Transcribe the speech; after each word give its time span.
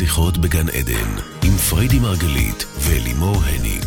שיחות 0.00 0.38
בגן 0.38 0.68
עדן, 0.68 1.14
עם 1.44 1.56
פריידי 1.56 1.98
מרגלית 1.98 2.64
ולימור 2.78 3.36
הניג. 3.44 3.86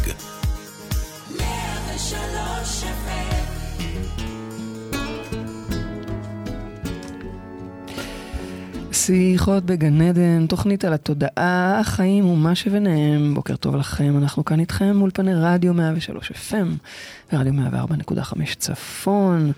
שיחות 9.06 9.66
בגן 9.66 10.02
עדן, 10.02 10.48
תוכנית 10.48 10.86
על 10.86 10.94
התודעה, 10.94 11.80
החיים 11.80 12.26
ומה 12.26 12.56
שביניהם. 12.56 13.34
בוקר 13.34 13.56
טוב 13.56 13.76
לכם, 13.76 14.18
אנחנו 14.18 14.46
כאן 14.46 14.60
איתכם 14.60 15.02
אולפני 15.02 15.34
רדיו 15.36 15.74
103 15.74 16.32
FM 16.32 16.88
ורדיו 17.34 17.54
104.5 17.54 18.56
צפון. 18.58 19.52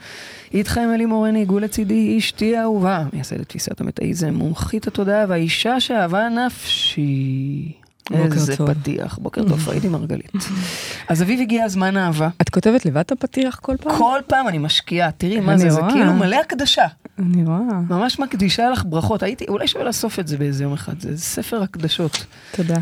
איתכם 0.53 0.89
אלי 0.93 1.05
מורני, 1.05 1.39
עיגול 1.39 1.63
לצידי, 1.63 2.17
אשתי 2.17 2.57
האהובה, 2.57 3.03
מייסדת 3.13 3.49
תפיסת 3.49 3.81
המטאיזם, 3.81 4.33
מומחית 4.33 4.87
התודעה 4.87 5.25
והאישה 5.27 5.79
שאהבה 5.79 6.29
נפשי. 6.29 7.71
איזה 8.13 8.57
טוב. 8.57 8.73
פתיח, 8.73 9.17
בוקר 9.21 9.43
טוב, 9.49 9.59
פריידי 9.59 9.87
מרגלית. 9.87 10.33
אז 11.09 11.21
אביב 11.21 11.39
הגיע 11.41 11.63
הזמן 11.63 11.97
אהבה. 11.97 12.29
את 12.41 12.49
כותבת 12.49 12.85
לבד 12.85 12.99
את 12.99 13.11
הפתיח 13.11 13.59
כל 13.61 13.75
פעם? 13.81 13.97
כל 13.97 14.19
פעם 14.27 14.47
אני 14.47 14.57
משקיעה, 14.57 15.11
תראי 15.11 15.39
מה 15.39 15.57
זה, 15.57 15.69
זה 15.69 15.81
כאילו 15.91 16.13
מלא 16.13 16.39
הקדשה. 16.39 16.85
אני 17.19 17.43
רואה. 17.43 17.79
ממש 17.89 18.19
מקדישה 18.19 18.69
לך 18.69 18.83
ברכות, 18.85 19.23
הייתי, 19.23 19.45
אולי 19.47 19.67
שווה 19.67 19.85
לאסוף 19.85 20.19
את 20.19 20.27
זה 20.27 20.37
באיזה 20.37 20.63
יום 20.63 20.73
אחד, 20.73 20.99
זה 20.99 21.17
ספר 21.17 21.61
הקדשות. 21.61 22.25
תודה. 22.51 22.77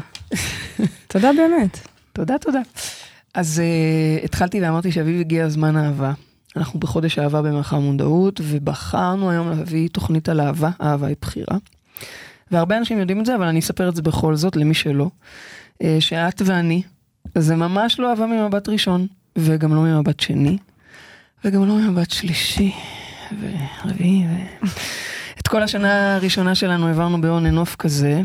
תודה 1.14 1.30
באמת. 1.34 1.80
תודה, 2.14 2.38
תודה. 2.38 2.62
אז 3.34 3.62
uh, 3.62 4.26
התחלתי 4.26 4.62
ואמרתי 4.62 4.92
שאביב 4.92 5.20
הגיע 5.20 5.46
הזמן 5.46 5.78
אהבה. 5.78 6.14
אנחנו 6.56 6.80
בחודש 6.80 7.20
אהבה 7.20 7.42
במרחב 7.42 7.78
מודעות, 7.78 8.42
ובחרנו 8.44 9.30
היום 9.30 9.50
להביא 9.50 9.90
תוכנית 9.90 10.30
על 10.30 10.42
אהבה, 10.42 10.70
אהבה 10.82 11.08
היא 11.08 11.16
בחירה. 11.22 11.58
והרבה 12.52 12.78
אנשים 12.78 13.00
יודעים 13.00 13.20
את 13.20 13.26
זה, 13.26 13.36
אבל 13.36 13.46
אני 13.46 13.60
אספר 13.60 13.90
את 13.90 13.96
זה 13.96 14.02
בכל 14.02 14.36
זאת 14.36 14.56
למי 14.56 14.74
שלא. 14.74 15.10
Uh, 15.74 15.86
שאת 16.00 16.42
ואני, 16.46 16.82
זה 17.38 17.56
ממש 17.56 18.00
לא 18.00 18.10
אהבה 18.10 18.26
ממבט 18.26 18.70
ראשון, 18.70 19.08
וגם 19.36 19.76
לא 19.76 19.82
ממבט 19.82 20.20
שני, 20.20 20.58
וגם 21.46 21.68
לא 21.68 21.76
ממבט 21.76 22.12
שלישי. 22.12 22.74
ורביעי, 23.40 24.26
ו... 24.28 24.66
את 25.42 25.48
כל 25.48 25.64
השנה 25.64 26.16
הראשונה 26.16 26.56
שלנו 26.56 26.88
העברנו 26.88 27.22
בהון 27.22 27.46
אנוף 27.46 27.76
כזה, 27.76 28.22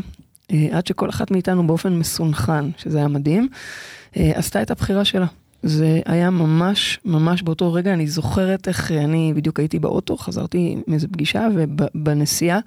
אה, 0.51 0.67
עד 0.71 0.87
שכל 0.87 1.09
אחת 1.09 1.31
מאיתנו 1.31 1.67
באופן 1.67 1.93
מסונכן, 1.93 2.65
שזה 2.77 2.97
היה 2.97 3.07
מדהים, 3.07 3.47
אה, 4.17 4.31
עשתה 4.35 4.61
את 4.61 4.71
הבחירה 4.71 5.05
שלה. 5.05 5.25
זה 5.63 5.99
היה 6.05 6.29
ממש 6.29 6.99
ממש 7.05 7.41
באותו 7.41 7.73
רגע, 7.73 7.93
אני 7.93 8.07
זוכרת 8.07 8.67
איך 8.67 8.91
אני 8.91 9.33
בדיוק 9.35 9.59
הייתי 9.59 9.79
באוטו, 9.79 10.17
חזרתי 10.17 10.77
מאיזה 10.87 11.07
פגישה 11.07 11.47
ובנסיעה, 11.55 12.59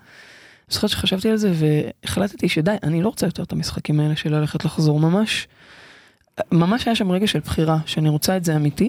זוכרת 0.69 0.91
שחשבתי 0.91 1.31
על 1.31 1.37
זה 1.37 1.53
והחלטתי 1.55 2.49
שדי, 2.49 2.75
אני 2.83 3.03
לא 3.03 3.09
רוצה 3.09 3.27
יותר 3.27 3.43
את 3.43 3.53
המשחקים 3.53 4.01
האלה 4.01 4.17
של 4.17 4.35
ללכת 4.35 4.65
לחזור 4.65 5.01
ממש. 5.01 5.49
ממש 6.53 6.87
היה 6.87 6.95
שם 6.95 7.11
רגע 7.11 7.27
של 7.27 7.39
בחירה, 7.39 7.79
שאני 7.87 8.09
רוצה 8.09 8.37
את 8.37 8.45
זה 8.45 8.57
אמיתי. 8.57 8.89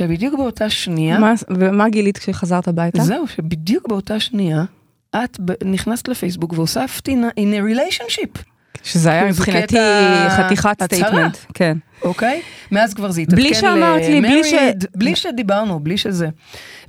ובדיוק 0.00 0.34
באותה 0.34 0.70
שנייה... 0.70 1.18
מה, 1.18 1.34
ומה 1.50 1.88
גילית 1.88 2.18
כשחזרת 2.18 2.68
הביתה? 2.68 3.02
זהו, 3.02 3.26
שבדיוק 3.26 3.88
באותה 3.88 4.20
שנייה, 4.20 4.64
את 5.16 5.40
נכנסת 5.64 6.08
לפייסבוק 6.08 6.52
והוספתי 6.52 7.16
in 7.30 7.34
a 7.36 7.76
relationship. 7.76 8.38
שזה 8.82 9.10
היה 9.10 9.24
מבחינתי 9.24 9.76
חתיכת 10.28 10.82
statement, 10.82 11.36
כן. 11.54 11.76
אוקיי? 12.02 12.42
מאז 12.72 12.94
כבר 12.94 13.10
זה 13.10 13.20
התעדכן 13.20 13.42
בלי 13.42 13.54
שאמרת 13.54 14.02
לי, 14.02 14.20
בלי 14.20 14.44
ש... 14.44 14.54
בלי 14.96 15.16
שדיברנו, 15.16 15.80
בלי 15.80 15.98
שזה. 15.98 16.28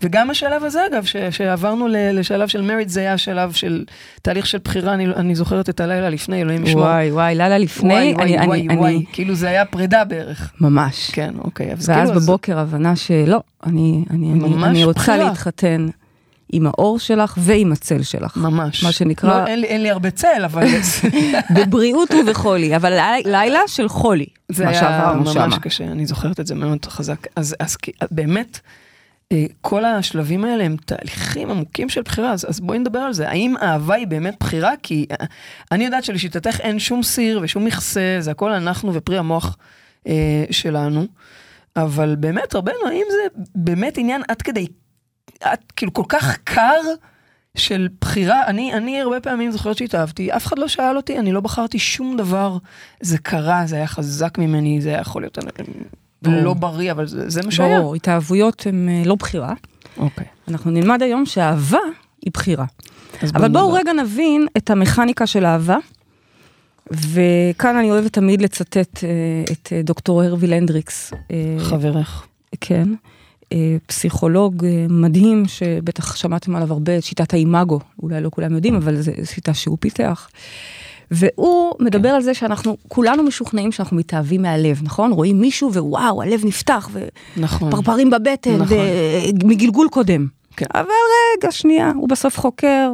וגם 0.02 0.30
השלב 0.30 0.64
הזה 0.64 0.80
אגב, 0.92 1.04
ש, 1.06 1.16
שעברנו 1.32 1.88
לשלב 1.92 2.48
של 2.48 2.62
מריד, 2.62 2.90
זה 2.90 3.00
היה 3.00 3.18
שלב 3.18 3.52
של 3.52 3.86
תהליך 4.22 4.46
של 4.46 4.58
בחירה, 4.64 4.94
אני, 4.94 5.06
אני 5.06 5.36
זוכרת 5.36 5.70
את 5.70 5.80
הלילה 5.80 6.10
לפני, 6.10 6.42
אלוהים 6.42 6.64
ישמור. 6.64 6.84
וואי 6.84 7.12
וואי, 7.12 7.36
לילה 7.36 7.58
לפני, 7.58 7.94
וואי 7.94 8.14
וואי 8.14 8.38
אני, 8.38 8.48
וואי, 8.48 8.68
אני, 8.68 8.78
וואי, 8.78 8.96
אני... 8.96 9.06
כאילו 9.14 9.36
זה 9.36 9.50
היה 9.50 9.66
פרידה 9.66 10.06
בערך. 10.06 10.52
ממש. 10.62 11.10
כן, 11.14 11.34
אוקיי. 11.38 11.70
ואז 11.70 11.90
כאילו 11.90 12.14
בבוקר 12.14 12.60
אז... 12.60 12.68
הבנה 12.68 12.96
שלא, 12.96 13.42
אני, 13.66 14.04
אני, 14.10 14.32
אני, 14.32 14.66
אני 14.66 14.84
רוצה 14.84 15.00
בחירה. 15.00 15.18
להתחתן. 15.30 15.88
עם 16.52 16.68
האור 16.68 17.00
שלך 17.00 17.38
ועם 17.38 17.72
הצל 17.72 18.04
שלך. 18.04 18.38
ממש. 18.38 18.84
מה 18.84 18.92
שנקרא... 18.92 19.42
לא, 19.42 19.48
אין 19.48 19.60
לי, 19.60 19.68
אין 19.68 19.84
לי 19.84 19.90
הרבה 19.90 20.12
צל, 20.12 20.42
אבל... 20.46 20.68
בבריאות 21.56 22.10
ובחולי, 22.12 22.76
אבל 22.76 22.98
לילה 23.26 23.60
של 23.68 23.90
חולי. 23.90 24.26
זה 24.50 24.70
היה 24.70 25.14
ממש 25.16 25.34
שמה. 25.34 25.60
קשה, 25.60 25.84
אני 25.84 26.06
זוכרת 26.06 26.40
את 26.40 26.48
זה 26.48 26.56
מאוד 26.56 26.86
חזק. 26.86 27.28
אז, 27.36 27.56
אז 27.60 27.78
באמת, 28.12 28.60
אה, 29.32 29.46
כל 29.62 29.86
השלבים 29.86 30.46
האלה 30.46 30.64
הם 30.64 30.76
תהליכים 30.86 31.50
עמוקים 31.50 31.90
של 31.90 32.02
בחירה, 32.02 32.32
אז, 32.32 32.46
אז 32.50 32.60
בואי 32.60 32.80
נדבר 32.80 33.00
על 33.00 33.14
זה. 33.14 33.30
האם 33.30 33.56
אהבה 33.62 33.96
היא 33.96 34.08
באמת 34.08 34.36
בחירה? 34.40 34.72
כי 34.84 35.06
אה, 35.12 35.26
אני 35.72 35.86
יודעת 35.86 36.04
שלשיטתך 36.04 36.60
אין 36.60 36.80
שום 36.80 37.04
סיר 37.04 37.40
ושום 37.44 37.66
מכסה, 37.66 38.18
זה 38.20 38.32
הכל 38.32 38.52
אנחנו 38.52 38.94
ופרי 38.94 39.18
המוח 39.18 39.58
אה, 40.08 40.44
שלנו. 40.52 41.06
אבל 41.76 42.16
באמת, 42.16 42.56
רבנו, 42.56 42.88
האם 42.88 43.06
זה 43.10 43.42
באמת 43.56 43.98
עניין 43.98 44.22
עד 44.28 44.42
כדי 44.42 44.68
את 45.38 45.72
כאילו 45.76 45.94
כל 45.94 46.04
כך 46.10 46.38
קר 46.44 46.82
של 47.58 47.88
בחירה, 48.02 48.48
אני, 48.48 48.74
אני 48.74 49.02
הרבה 49.02 49.20
פעמים 49.20 49.52
זוכרת 49.52 49.78
שהתאהבתי, 49.78 50.32
אף 50.32 50.48
אחד 50.48 50.60
לא 50.60 50.68
שאל 50.68 50.98
אותי, 50.98 51.20
אני 51.20 51.32
לא 51.32 51.40
בחרתי 51.40 51.80
שום 51.80 52.18
דבר, 52.18 52.58
זה 53.02 53.18
קרה, 53.18 53.62
זה 53.66 53.76
היה 53.76 53.88
חזק 53.88 54.38
ממני, 54.38 54.82
זה 54.82 54.90
היה 54.90 55.00
יכול 55.00 55.22
להיות 55.22 55.38
לא 56.22 56.54
בריא, 56.54 56.92
אבל 56.92 57.08
זה, 57.08 57.30
זה 57.30 57.42
מה 57.46 57.52
שהיה. 57.52 57.80
ברור, 57.80 57.96
התאהבויות 57.96 58.68
הן 58.68 58.90
אה, 58.90 59.02
לא 59.06 59.16
בחירה. 59.16 59.54
אוקיי. 59.98 60.26
אנחנו 60.48 60.72
נלמד 60.72 61.04
היום 61.04 61.26
שאהבה 61.26 61.80
היא 62.22 62.32
בחירה. 62.34 62.66
אבל 63.36 63.48
בואו 63.48 63.74
רגע 63.74 63.94
נבין 63.94 64.48
את 64.58 64.70
המכניקה 64.70 65.28
של 65.28 65.46
אהבה. 65.46 65.78
וכאן 66.92 67.76
אני 67.76 67.92
אוהבת 67.92 68.14
תמיד 68.14 68.42
לצטט 68.42 69.04
אה, 69.04 69.10
את 69.52 69.74
אה, 69.74 69.82
דוקטור 69.82 70.24
הרוויל 70.24 70.54
הנדריקס. 70.54 71.14
חברך. 71.60 72.28
כן. 72.62 72.90
אה, 73.54 73.78
פסיכולוג 73.88 74.66
אה, 74.66 74.86
מדהים, 74.90 75.44
שבטח 75.48 76.16
שמעתם 76.16 76.56
עליו 76.56 76.74
הרבה, 76.74 77.02
שיטת 77.02 77.34
האימאגו, 77.34 77.80
אולי 78.04 78.22
לא 78.22 78.30
כולם 78.30 78.56
יודעים, 78.56 78.76
אבל 78.76 79.02
זו 79.02 79.12
שיטה 79.24 79.54
שהוא 79.54 79.78
פיתח. 79.80 80.30
והוא 81.12 81.74
מדבר 81.80 82.10
כן. 82.10 82.16
על 82.16 82.22
זה 82.22 82.34
שאנחנו 82.34 82.78
כולנו 82.88 83.24
משוכנעים 83.24 83.72
שאנחנו 83.72 83.98
מתאהבים 83.98 84.42
מהלב, 84.42 84.80
נכון? 84.84 85.12
רואים 85.12 85.42
מישהו 85.42 85.74
ווואו, 85.74 86.22
הלב 86.22 86.46
נפתח, 86.46 86.90
ופרפרים 86.94 88.08
נכון. 88.08 88.10
בבטן, 88.10 88.56
נכון. 88.56 88.78
מגלגול 89.44 89.88
קודם. 89.92 90.28
כן. 90.56 90.66
אבל 90.76 90.90
רגע, 91.38 91.52
שנייה, 91.52 91.92
הוא 91.96 92.10
בסוף 92.10 92.40
חוקר 92.40 92.92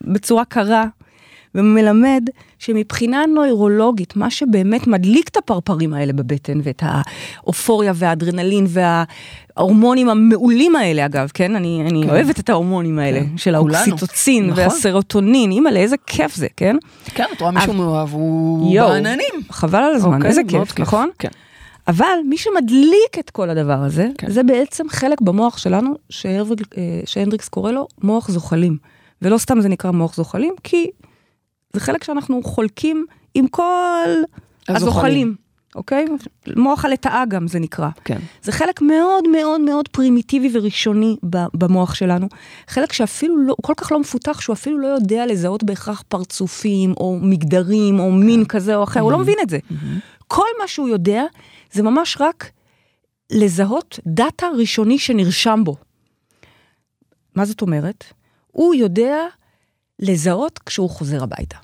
בצורה 0.00 0.44
קרה, 0.44 0.86
ומלמד 1.54 2.22
שמבחינה 2.58 3.26
נוירולוגית, 3.26 4.16
מה 4.16 4.30
שבאמת 4.30 4.86
מדליק 4.86 5.28
את 5.28 5.36
הפרפרים 5.36 5.94
האלה 5.94 6.12
בבטן, 6.12 6.60
ואת 6.62 6.82
האופוריה 6.86 7.92
והאדרנלין 7.94 8.66
וההורמונים 8.68 10.08
המעולים 10.08 10.76
האלה, 10.76 11.06
אגב, 11.06 11.30
כן? 11.34 11.56
אני, 11.56 11.82
אני 11.90 12.02
כן. 12.02 12.10
אוהבת 12.10 12.40
את 12.40 12.50
ההורמונים 12.50 12.98
האלה, 12.98 13.20
כן. 13.20 13.36
של 13.36 13.54
האוקסיטוצין 13.54 14.46
נכון. 14.50 14.64
והסרוטונין, 14.64 15.50
אימא'לה, 15.50 15.80
איזה 15.80 15.96
כיף 16.06 16.34
זה, 16.34 16.46
כן? 16.56 16.76
כן, 17.04 17.24
את 17.32 17.40
רואה 17.40 17.50
מישהו 17.52 17.72
מאוהב, 17.72 18.12
הוא 18.12 18.80
בעננים. 18.80 19.34
חבל 19.50 19.82
על 19.82 19.94
הזמן, 19.94 20.14
אוקיי, 20.14 20.30
איזה 20.30 20.42
כיף, 20.48 20.72
כיף, 20.72 20.78
נכון? 20.80 21.08
כן. 21.18 21.28
אבל 21.88 22.18
מי 22.28 22.36
שמדליק 22.36 23.18
את 23.18 23.30
כל 23.30 23.50
הדבר 23.50 23.82
הזה, 23.82 24.08
כן. 24.18 24.30
זה 24.30 24.42
בעצם 24.42 24.88
חלק 24.88 25.20
במוח 25.20 25.58
שלנו, 25.58 25.94
שהנדריקס 27.04 27.48
קורא 27.48 27.72
לו 27.72 27.86
מוח 28.02 28.30
זוחלים. 28.30 28.76
ולא 29.22 29.38
סתם 29.38 29.60
זה 29.60 29.68
נקרא 29.68 29.90
מוח 29.90 30.14
זוחלים, 30.14 30.54
כי 30.64 30.90
זה 31.72 31.80
חלק 31.80 32.04
שאנחנו 32.04 32.42
חולקים 32.42 33.06
עם 33.34 33.48
כל 33.48 34.08
הזוחלים, 34.68 35.34
אוקיי? 35.74 36.04
מוח 36.56 36.84
הלטאה 36.84 37.24
גם 37.28 37.48
זה 37.48 37.58
נקרא. 37.58 37.88
כן. 38.04 38.18
זה 38.42 38.52
חלק 38.52 38.82
מאוד 38.82 39.28
מאוד 39.28 39.60
מאוד 39.60 39.88
פרימיטיבי 39.88 40.50
וראשוני 40.52 41.16
במוח 41.54 41.94
שלנו. 41.94 42.28
חלק 42.68 42.92
שאפילו 42.92 43.38
לא, 43.38 43.54
כל 43.62 43.74
כך 43.76 43.92
לא 43.92 44.00
מפותח, 44.00 44.40
שהוא 44.40 44.54
אפילו 44.54 44.78
לא 44.78 44.86
יודע 44.86 45.26
לזהות 45.26 45.64
בהכרח 45.64 46.02
פרצופים, 46.08 46.94
או 46.96 47.18
מגדרים, 47.22 48.00
או 48.00 48.12
מין 48.12 48.40
כן. 48.40 48.48
כזה 48.48 48.76
או 48.76 48.84
אחר, 48.84 49.00
mm-hmm. 49.00 49.02
הוא 49.02 49.12
לא 49.12 49.18
מבין 49.18 49.38
את 49.42 49.50
זה. 49.50 49.58
Mm-hmm. 49.58 50.24
כל 50.28 50.46
מה 50.60 50.68
שהוא 50.68 50.88
יודע, 50.88 51.24
זה 51.72 51.82
ממש 51.82 52.16
רק 52.20 52.50
לזהות 53.30 53.98
דאטה 54.06 54.46
ראשוני 54.58 54.98
שנרשם 54.98 55.60
בו. 55.64 55.76
מה 57.34 57.44
זאת 57.44 57.62
אומרת? 57.62 58.04
הוא 58.46 58.74
יודע 58.74 59.16
לזהות 60.02 60.58
כשהוא 60.58 60.90
חוזר 60.90 61.22
הביתה. 61.22 61.56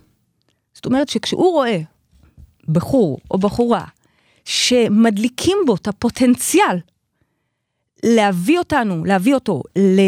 זאת 0.74 0.86
אומרת 0.86 1.08
שכשהוא 1.08 1.52
רואה 1.52 1.78
בחור 2.68 3.18
או 3.30 3.38
בחורה 3.38 3.84
שמדליקים 4.44 5.58
בו 5.66 5.74
את 5.74 5.88
הפוטנציאל 5.88 6.78
להביא 8.04 8.58
אותנו, 8.58 9.04
להביא 9.04 9.34
אותו 9.34 9.62
ל... 9.78 10.00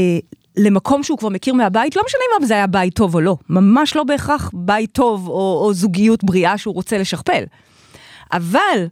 למקום 0.57 1.03
שהוא 1.03 1.19
כבר 1.19 1.29
מכיר 1.29 1.55
מהבית, 1.55 1.97
לא 1.97 2.03
משנה 2.07 2.21
אם 2.41 2.47
זה 2.47 2.55
היה 2.55 2.67
בית 2.67 2.95
טוב 2.95 3.15
או 3.15 3.21
לא, 3.21 3.37
ממש 3.49 3.97
לא 3.97 4.05
בהכרח 4.05 4.51
בית 4.55 4.93
טוב 4.93 5.29
או, 5.29 5.63
או 5.65 5.75
זוגיות 5.75 6.25
בריאה 6.25 6.59
שהוא 6.59 6.75
רוצה 6.75 6.99
לשכפל. 6.99 7.45
אבל 8.33 8.87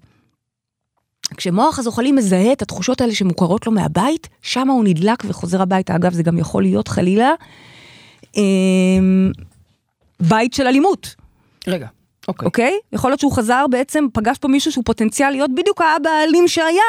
כשמוח 1.37 1.79
הזוחלים 1.79 2.17
מזהה 2.17 2.53
את 2.53 2.63
התחושות 2.63 3.01
האלה 3.01 3.15
שמוכרות 3.15 3.67
לו 3.67 3.73
מהבית, 3.73 4.29
שם 4.43 4.69
הוא 4.69 4.85
נדלק 4.85 5.23
וחוזר 5.25 5.63
הביתה. 5.63 5.97
אגב, 5.97 6.13
זה 6.13 6.23
גם 6.23 6.39
יכול 6.39 6.63
להיות 6.63 6.89
חלילה 6.89 7.33
בית 10.21 10.55
של 10.55 10.67
אלימות. 10.67 11.15
רגע, 11.67 11.87
אוקיי. 12.29 12.47
אוקיי? 12.47 12.79
יכול 12.93 13.11
להיות 13.11 13.21
שהוא 13.21 13.33
חזר 13.33 13.67
בעצם, 13.71 14.07
פגש 14.13 14.39
פה 14.39 14.49
מישהו 14.49 14.73
שהוא 14.73 14.85
פוטנציאל 14.85 15.31
להיות 15.31 15.51
בדיוק 15.55 15.81
האבא 15.81 16.11
האלים 16.11 16.49
שהיה. 16.49 16.83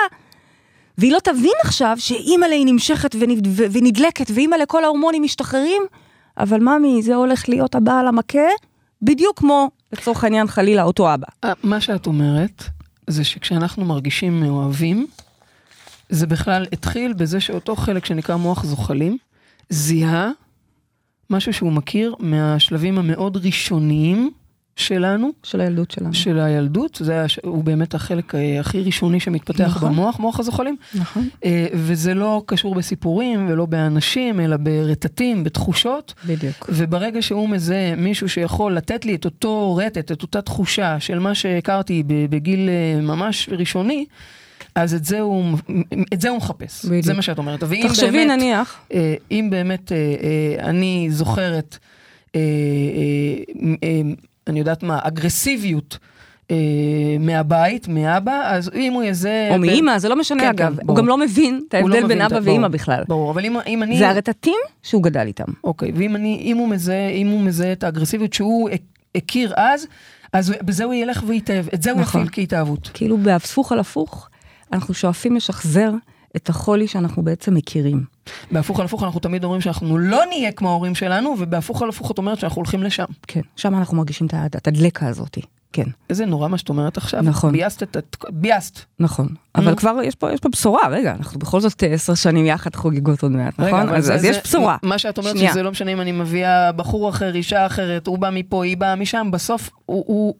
והיא 0.98 1.12
לא 1.12 1.20
תבין 1.24 1.54
עכשיו 1.64 1.96
שאימא'לה 2.00 2.56
היא 2.56 2.66
נמשכת 2.66 3.16
ונד... 3.20 3.48
ונדלקת, 3.72 4.32
ואימא'לה 4.34 4.66
כל 4.66 4.84
ההורמונים 4.84 5.24
משתחררים, 5.24 5.82
אבל 6.38 6.60
ממי, 6.60 7.02
זה 7.02 7.16
הולך 7.16 7.50
להיות 7.50 7.76
הבעל 7.76 8.08
המכה, 8.08 8.48
בדיוק 9.02 9.40
כמו, 9.40 9.70
לצורך 9.94 10.24
העניין, 10.24 10.48
חלילה, 10.48 10.84
אותו 10.84 11.14
אבא. 11.14 11.28
אה, 11.44 11.54
מה 11.64 11.82
שאת 11.82 12.08
אומרת, 12.08 12.64
זה 13.08 13.24
שכשאנחנו 13.24 13.86
מרגישים 13.86 14.40
מאוהבים, 14.40 15.08
זה 16.10 16.28
בכלל 16.28 16.66
התחיל 16.74 17.14
בזה 17.14 17.40
שאותו 17.40 17.76
חלק 17.76 18.06
שנקרא 18.06 18.36
מוח 18.36 18.64
זוחלים, 18.64 19.18
זיהה 19.70 20.32
משהו 21.30 21.54
שהוא 21.54 21.72
מכיר 21.72 22.16
מהשלבים 22.20 22.98
המאוד 22.98 23.38
ראשוניים 23.38 24.32
שלנו, 24.80 25.30
של 25.44 25.62
הילדות 25.62 25.92
שלנו. 25.92 26.14
של 26.14 26.40
הילדות, 26.40 27.00
זה 27.04 27.22
הש... 27.22 27.40
הוא 27.44 27.64
באמת 27.64 27.96
החלק 27.96 28.36
אה, 28.36 28.60
הכי 28.60 28.82
ראשוני 28.82 29.20
שמתפתח 29.20 29.76
נכון. 29.76 29.92
במוח, 29.92 30.20
מוח 30.20 30.40
הזוחלים. 30.40 30.76
נכון. 30.96 31.30
אה, 31.46 31.68
וזה 31.74 32.14
לא 32.14 32.44
קשור 32.46 32.76
בסיפורים 32.76 33.48
ולא 33.50 33.66
באנשים, 33.66 34.40
אלא 34.40 34.58
ברטטים, 34.58 35.44
בתחושות. 35.44 36.14
בדיוק. 36.26 36.70
וברגע 36.70 37.22
שהוא 37.22 37.50
מזהה 37.50 37.96
מישהו 37.96 38.30
שיכול 38.30 38.74
לתת 38.76 39.06
לי 39.06 39.16
את 39.16 39.26
אותו 39.26 39.76
רטט, 39.76 40.12
את 40.12 40.22
אותה 40.22 40.42
תחושה 40.42 41.00
של 41.00 41.20
מה 41.20 41.36
שהכרתי 41.36 42.04
בגיל 42.30 42.70
אה, 42.70 43.02
ממש 43.02 43.50
ראשוני, 43.52 44.06
אז 44.76 44.94
את 44.94 45.06
זה 45.06 45.20
הוא, 45.20 45.46
את 46.14 46.22
זה 46.22 46.30
הוא 46.30 46.38
מחפש. 46.38 46.86
בדיוק. 46.86 47.06
זה 47.06 47.14
מה 47.14 47.22
שאת 47.22 47.38
אומרת. 47.38 47.64
תחשבי 47.82 48.12
באמת, 48.12 48.28
נניח, 48.38 48.78
אה, 48.94 49.16
אם 49.32 49.48
באמת 49.52 49.92
אה, 49.92 49.98
אה, 49.98 50.70
אני 50.70 51.08
זוכרת, 51.12 51.78
אני 54.48 54.60
יודעת 54.60 54.84
מה, 54.84 55.00
אגרסיביות. 55.04 55.98
מהבית, 57.20 57.88
מאבא, 57.88 58.42
אז 58.46 58.72
אם 58.76 58.94
הוא 58.94 59.04
יזהה... 59.04 59.50
או 59.50 59.54
בין- 59.54 59.62
מאימא, 59.62 60.00
זה 60.00 60.10
לא 60.10 60.16
משנה 60.16 60.42
כן, 60.42 60.48
אגב, 60.48 60.76
כן, 60.80 60.88
הוא. 60.88 60.96
גם 60.98 61.08
לא 61.08 61.18
מבין 61.18 61.62
את 61.70 61.74
לא 61.74 61.78
ההבדל 61.80 61.94
בין 61.96 62.06
מבין 62.06 62.22
את 62.26 62.32
אבא. 62.32 62.50
ואימא 62.50 62.68
בכלל. 62.68 63.04
ברור, 63.08 63.32
אבל 63.32 63.46
אם, 63.46 63.58
אם 63.68 63.84
אני... 63.84 63.98
זה 63.98 64.10
הרטטים 64.10 64.60
שהוא 64.84 65.04
גדל 65.04 65.28
איתם. 65.28 65.46
אוקיי, 65.64 65.92
ואם 65.96 66.16
אני, 66.16 66.42
אם 66.46 66.58
הוא 66.58 66.68
מזהה, 66.70 67.10
אם 67.10 67.28
הוא 67.28 67.42
מזהה 67.42 67.72
את 67.72 67.84
האגרסיביות 67.84 68.34
שהוא 68.34 68.70
הכיר 69.16 69.54
אז, 69.58 69.88
אז 70.34 70.54
בזה 70.62 70.84
הוא 70.84 70.94
ילך 70.94 71.24
ויתאהב, 71.28 71.66
את 71.74 71.82
זה 71.82 71.92
הוא 71.92 72.02
נכון. 72.02 72.22
יפעיל 72.22 72.46
כהתאהבות. 72.46 72.90
כאילו 72.94 73.18
בהפוך 73.18 73.72
על 73.72 73.80
הפוך, 73.80 74.29
אנחנו 74.74 74.94
שואפים 74.94 75.36
לשחזר 75.36 75.92
את 76.36 76.50
החולי 76.50 76.88
שאנחנו 76.88 77.24
בעצם 77.24 77.54
מכירים. 77.54 78.04
בהפוך 78.52 78.80
על 78.80 78.86
הפוך 78.86 79.04
אנחנו 79.04 79.20
תמיד 79.20 79.44
אומרים 79.44 79.62
שאנחנו 79.62 79.98
לא 79.98 80.22
נהיה 80.30 80.52
כמו 80.52 80.70
ההורים 80.70 80.96
שלנו, 80.96 81.36
ובהפוך 81.40 81.82
על 81.82 81.90
הפוך 81.90 82.12
את 82.12 82.18
אומרת 82.18 82.40
שאנחנו 82.40 82.60
הולכים 82.60 82.84
לשם. 82.84 83.06
כן, 83.28 83.42
שם 83.56 83.76
אנחנו 83.76 83.98
מרגישים 83.98 84.28
את 84.28 84.34
ה- 84.34 84.46
הדלקה 84.68 85.08
הזאת. 85.08 85.38
כן, 85.74 85.84
איזה 86.10 86.26
נורא 86.26 86.48
מה 86.48 86.58
שאת 86.58 86.70
אומרת 86.70 86.98
עכשיו. 86.98 87.22
נכון. 87.22 87.52
ביאסת 87.52 87.84
את... 87.84 87.98
את- 87.98 88.16
ביאסת. 88.30 88.80
נכון. 89.00 89.28
אבל 89.56 89.76
כבר 89.76 89.98
יש 90.04 90.16
פה, 90.16 90.32
יש 90.32 90.40
פה 90.40 90.50
בשורה, 90.50 90.88
רגע, 90.90 91.12
אנחנו 91.16 91.40
בכל 91.40 91.62
זאת 91.62 91.84
אה, 91.84 91.88
עשר 91.94 92.16
שנים 92.16 92.46
יחד 92.46 92.76
חוגגות 92.76 93.24
עוד 93.24 93.32
מעט, 93.32 93.60
רגע, 93.60 93.68
נכון? 93.84 93.96
אז 93.96 94.06
זה- 94.06 94.14
אז 94.14 94.24
יש 94.24 94.36
זה- 94.36 94.42
בשורה. 94.44 94.78
מה 94.84 94.98
שאת 94.98 95.18
אומרת 95.18 95.36
שנייה. 95.38 95.52
שזה 95.52 95.64
לא 95.64 95.72
משנה 95.72 95.92
אם 95.94 96.02
אני 96.02 96.12
מביאה 96.12 96.72
בחור 96.72 97.10
אחר, 97.10 97.36
אישה 97.36 97.66
אחרת, 97.66 98.08
הוא 98.08 98.18
בא 98.20 98.30
מפה, 98.34 98.66
היא 98.66 98.78
באה 98.78 98.96
משם, 98.96 99.28
בסוף 99.32 99.70
הוא... 99.86 100.04
הוא... 100.08 100.34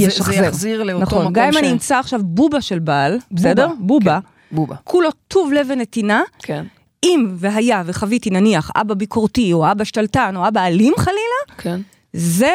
זה. 0.00 0.34
יחזיר 0.34 0.82
לאותו 0.82 1.02
נכון, 1.02 1.20
מקום 1.20 1.32
גם 1.32 1.44
אם 1.46 1.52
ש... 1.52 1.56
אני 1.56 1.72
אמצא 1.72 1.98
עכשיו 1.98 2.20
בובה 2.24 2.60
של 2.60 2.78
בעל, 2.78 3.18
בסדר? 3.30 3.68
כן, 3.68 3.74
בובה. 3.78 4.18
בובה. 4.50 4.76
כולו 4.84 5.10
טוב 5.28 5.52
לב 5.52 5.66
ונתינה, 5.70 6.22
כן, 6.38 6.64
אם 7.02 7.28
והיה 7.36 7.82
וחוויתי 7.86 8.30
נניח 8.30 8.70
אבא 8.76 8.94
ביקורתי, 8.94 9.52
או 9.52 9.70
אבא 9.72 9.84
שתלטן, 9.84 10.36
או 10.36 10.48
אבא 10.48 10.66
אלים 10.66 10.94
חלילה, 10.96 11.56
כן. 11.58 11.80
זה 12.12 12.52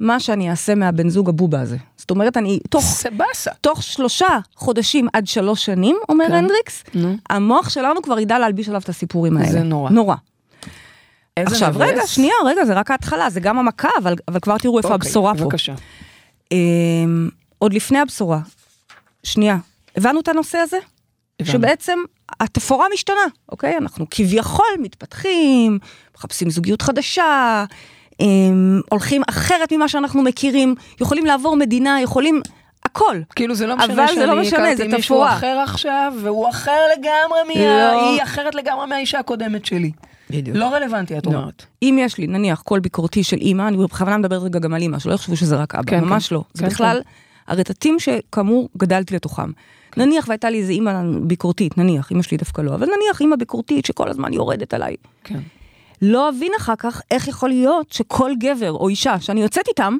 מה 0.00 0.20
שאני 0.20 0.50
אעשה 0.50 0.74
מהבן 0.74 1.08
זוג 1.08 1.28
הבובה 1.28 1.60
הזה. 1.60 1.76
זאת 1.96 2.10
אומרת, 2.10 2.36
אני 2.36 2.58
תוך, 2.70 2.84
זה 3.02 3.10
באסה. 3.10 3.50
תוך 3.60 3.82
שלושה 3.82 4.38
חודשים 4.54 5.08
עד 5.12 5.26
שלוש 5.26 5.64
שנים, 5.64 5.96
אומר 6.08 6.26
כן. 6.26 6.32
הנדריקס, 6.32 6.84
נו. 6.94 7.16
המוח 7.30 7.68
שלנו 7.68 8.02
כבר 8.02 8.18
ידע 8.18 8.38
להלביש 8.38 8.68
עליו 8.68 8.80
את 8.80 8.88
הסיפורים 8.88 9.36
האלה. 9.36 9.52
זה 9.52 9.62
נורא. 9.62 9.90
נורא. 9.90 10.14
עכשיו, 11.38 11.70
מבאס. 11.74 11.88
רגע, 11.90 12.06
שנייה, 12.06 12.34
רגע, 12.46 12.64
זה 12.64 12.74
רק 12.74 12.90
ההתחלה, 12.90 13.30
זה 13.30 13.40
גם 13.40 13.58
המכה, 13.58 13.88
אבל, 14.02 14.14
אבל 14.28 14.40
כבר 14.40 14.58
תראו 14.58 14.78
איפה 14.78 14.94
אוקיי, 14.94 15.08
הבשורה 15.08 15.34
פה. 15.34 15.44
בבקשה. 15.44 15.74
עוד 17.58 17.74
לפני 17.74 17.98
הבשורה, 17.98 18.38
שנייה, 19.22 19.56
הבנו 19.96 20.20
את 20.20 20.28
הנושא 20.28 20.58
הזה? 20.58 20.78
הבנו. 21.40 21.52
שבעצם 21.52 21.98
התפאורה 22.40 22.86
משתנה, 22.94 23.26
אוקיי? 23.48 23.76
אנחנו 23.76 24.06
כביכול 24.10 24.66
מתפתחים, 24.78 25.78
מחפשים 26.16 26.50
זוגיות 26.50 26.82
חדשה, 26.82 27.64
הם, 28.20 28.80
הולכים 28.90 29.22
אחרת 29.28 29.72
ממה 29.72 29.88
שאנחנו 29.88 30.22
מכירים, 30.22 30.74
יכולים 31.00 31.26
לעבור 31.26 31.56
מדינה, 31.56 32.00
יכולים 32.02 32.42
הכל. 32.84 33.20
כאילו 33.36 33.54
זה 33.54 33.66
לא 33.66 33.76
משנה 33.76 33.94
אבל 33.94 34.14
זה 34.14 34.26
לא 34.26 34.32
שאני 34.32 34.40
משנה, 34.40 34.58
הכרתי 34.58 34.76
זה 34.76 34.84
מישהו 34.84 35.00
תפאורה. 35.00 35.36
אחר 35.36 35.60
עכשיו, 35.64 36.12
והוא 36.22 36.48
אחר 36.48 36.80
לגמרי, 36.98 37.38
מה... 37.54 37.66
לא. 37.66 38.10
היא 38.10 38.22
אחרת 38.22 38.54
לגמרי 38.54 38.86
מהאישה 38.86 39.18
הקודמת 39.18 39.66
שלי. 39.66 39.92
בדיוק. 40.30 40.56
לא 40.56 40.74
רלוונטי, 40.74 41.18
את 41.18 41.26
לא. 41.26 41.32
אומרת. 41.32 41.66
אם 41.82 41.98
יש 42.00 42.18
לי 42.18 42.26
נניח 42.26 42.62
קול 42.62 42.80
ביקורתי 42.80 43.24
של 43.24 43.36
אימא, 43.36 43.68
אני 43.68 43.76
בכוונה 43.76 44.18
מדברת 44.18 44.42
רגע 44.42 44.58
גם 44.58 44.74
על 44.74 44.82
אימא, 44.82 44.98
שלא 44.98 45.12
יחשבו 45.12 45.36
שזה 45.36 45.56
רק 45.56 45.74
אבא, 45.74 45.90
כן, 45.90 46.04
ממש 46.04 46.28
כן. 46.28 46.34
לא. 46.34 46.44
זה 46.54 46.62
כן, 46.62 46.68
בכלל 46.68 47.00
הרטטים 47.46 47.96
שכאמור 47.98 48.68
גדלתי 48.76 49.14
לתוכם. 49.14 49.50
נניח 49.96 50.28
והייתה 50.28 50.50
לי 50.50 50.58
איזה 50.58 50.72
אימא 50.72 51.02
ביקורתית, 51.22 51.78
נניח, 51.78 52.12
אמא 52.12 52.22
שלי 52.22 52.36
דווקא 52.36 52.62
לא, 52.62 52.74
אבל 52.74 52.86
נניח 52.86 53.20
אימא 53.20 53.36
ביקורתית 53.36 53.86
שכל 53.86 54.08
הזמן 54.08 54.32
יורדת 54.32 54.74
עליי. 54.74 54.96
כן. 55.24 55.40
לא 56.02 56.28
אבין 56.28 56.52
אחר 56.58 56.76
כך 56.78 57.00
איך 57.10 57.28
יכול 57.28 57.48
להיות 57.48 57.92
שכל 57.92 58.32
גבר 58.38 58.72
או 58.72 58.88
אישה 58.88 59.20
שאני 59.20 59.42
יוצאת 59.42 59.68
איתם, 59.68 59.96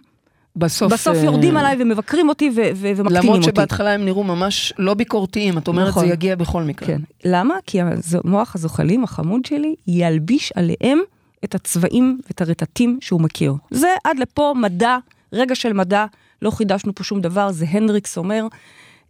בסוף... 0.57 0.93
בסוף 0.93 1.17
אה, 1.17 1.25
יורדים 1.25 1.57
עליי 1.57 1.77
ומבקרים 1.81 2.29
אותי 2.29 2.51
ו- 2.51 2.61
ו- 2.75 2.93
ומקטינים 2.97 3.09
למרות 3.11 3.37
אותי. 3.37 3.51
שבהתחלה 3.51 3.93
הם 3.93 4.05
נראו 4.05 4.25
ממש 4.25 4.73
לא 4.79 4.95
ביקורתיים, 4.95 5.59
את 5.59 5.69
אומרת 5.69 5.89
נכון. 5.89 6.07
זה 6.07 6.13
יגיע 6.13 6.37
בכל 6.37 6.63
מקרה. 6.63 6.89
כן. 6.89 7.01
למה? 7.25 7.55
כי 7.67 7.79
המוח 7.81 8.55
הזוחלים, 8.55 9.05
החמוד 9.05 9.45
שלי, 9.45 9.75
ילביש 9.87 10.53
עליהם 10.57 10.99
את 11.45 11.55
הצבעים 11.55 12.21
ואת 12.29 12.41
הרטטים 12.41 12.99
שהוא 13.01 13.21
מכיר. 13.21 13.55
זה 13.71 13.89
עד 14.05 14.19
לפה 14.19 14.55
מדע, 14.57 14.97
רגע 15.33 15.55
של 15.55 15.73
מדע, 15.73 16.05
לא 16.43 16.51
חידשנו 16.51 16.95
פה 16.95 17.05
שום 17.05 17.21
דבר, 17.21 17.53
זה 17.53 17.67
הנדריקס 17.69 18.17
אומר. 18.19 18.47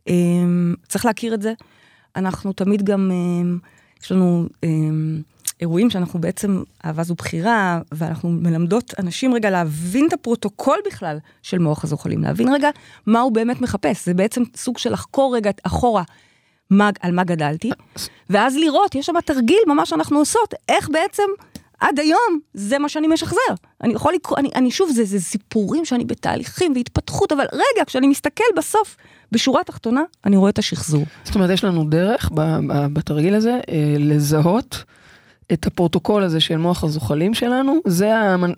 אמ, 0.08 0.74
צריך 0.88 1.06
להכיר 1.06 1.34
את 1.34 1.42
זה. 1.42 1.52
אנחנו 2.16 2.52
תמיד 2.52 2.82
גם, 2.82 3.10
אמ, 3.10 3.58
יש 4.02 4.12
לנו 4.12 4.46
אמ, 4.64 5.20
אירועים 5.64 5.90
שאנחנו 5.90 6.20
בעצם, 6.20 6.62
אהבה 6.84 7.02
זו 7.02 7.14
בחירה, 7.14 7.80
ואנחנו 7.92 8.28
מלמדות 8.28 8.94
אנשים 8.98 9.34
רגע 9.34 9.50
להבין 9.50 10.06
את 10.08 10.12
הפרוטוקול 10.12 10.78
בכלל 10.86 11.18
של 11.42 11.58
מוח 11.58 11.84
הזוחלים, 11.84 12.22
להבין 12.22 12.48
רגע 12.54 12.70
מה 13.06 13.20
הוא 13.20 13.32
באמת 13.32 13.60
מחפש. 13.60 14.06
זה 14.06 14.14
בעצם 14.14 14.42
סוג 14.56 14.78
של 14.78 14.92
לחקור 14.92 15.36
רגע 15.36 15.50
אחורה 15.62 16.02
מה, 16.70 16.90
על 17.00 17.12
מה 17.12 17.24
גדלתי, 17.24 17.70
ואז 18.30 18.56
לראות, 18.56 18.94
יש 18.94 19.06
שם 19.06 19.20
תרגיל 19.24 19.58
ממש 19.66 19.90
שאנחנו 19.90 20.18
עושות, 20.18 20.54
איך 20.68 20.88
בעצם 20.92 21.22
עד 21.80 21.98
היום 21.98 22.40
זה 22.54 22.78
מה 22.78 22.88
שאני 22.88 23.06
משחזר. 23.06 23.54
אני 23.82 23.92
יכול 23.92 24.12
לקרוא, 24.14 24.38
אני, 24.38 24.50
אני 24.54 24.70
שוב, 24.70 24.90
זה, 24.90 25.04
זה 25.04 25.20
סיפורים 25.20 25.84
שאני 25.84 26.04
בתהליכים 26.04 26.72
והתפתחות, 26.74 27.32
אבל 27.32 27.44
רגע, 27.52 27.84
כשאני 27.86 28.08
מסתכל 28.08 28.44
בסוף, 28.56 28.96
בשורה 29.32 29.60
התחתונה, 29.60 30.02
אני 30.24 30.36
רואה 30.36 30.50
את 30.50 30.58
השחזור. 30.58 31.04
זאת 31.24 31.34
אומרת, 31.34 31.50
יש 31.50 31.64
לנו 31.64 31.84
דרך 31.84 32.30
בתרגיל 32.92 33.34
הזה 33.34 33.60
אה, 33.68 33.96
לזהות 33.98 34.84
את 35.52 35.66
הפרוטוקול 35.66 36.22
הזה 36.22 36.40
של 36.40 36.56
מוח 36.56 36.84
הזוחלים 36.84 37.34
שלנו, 37.34 37.76
זה 37.86 38.12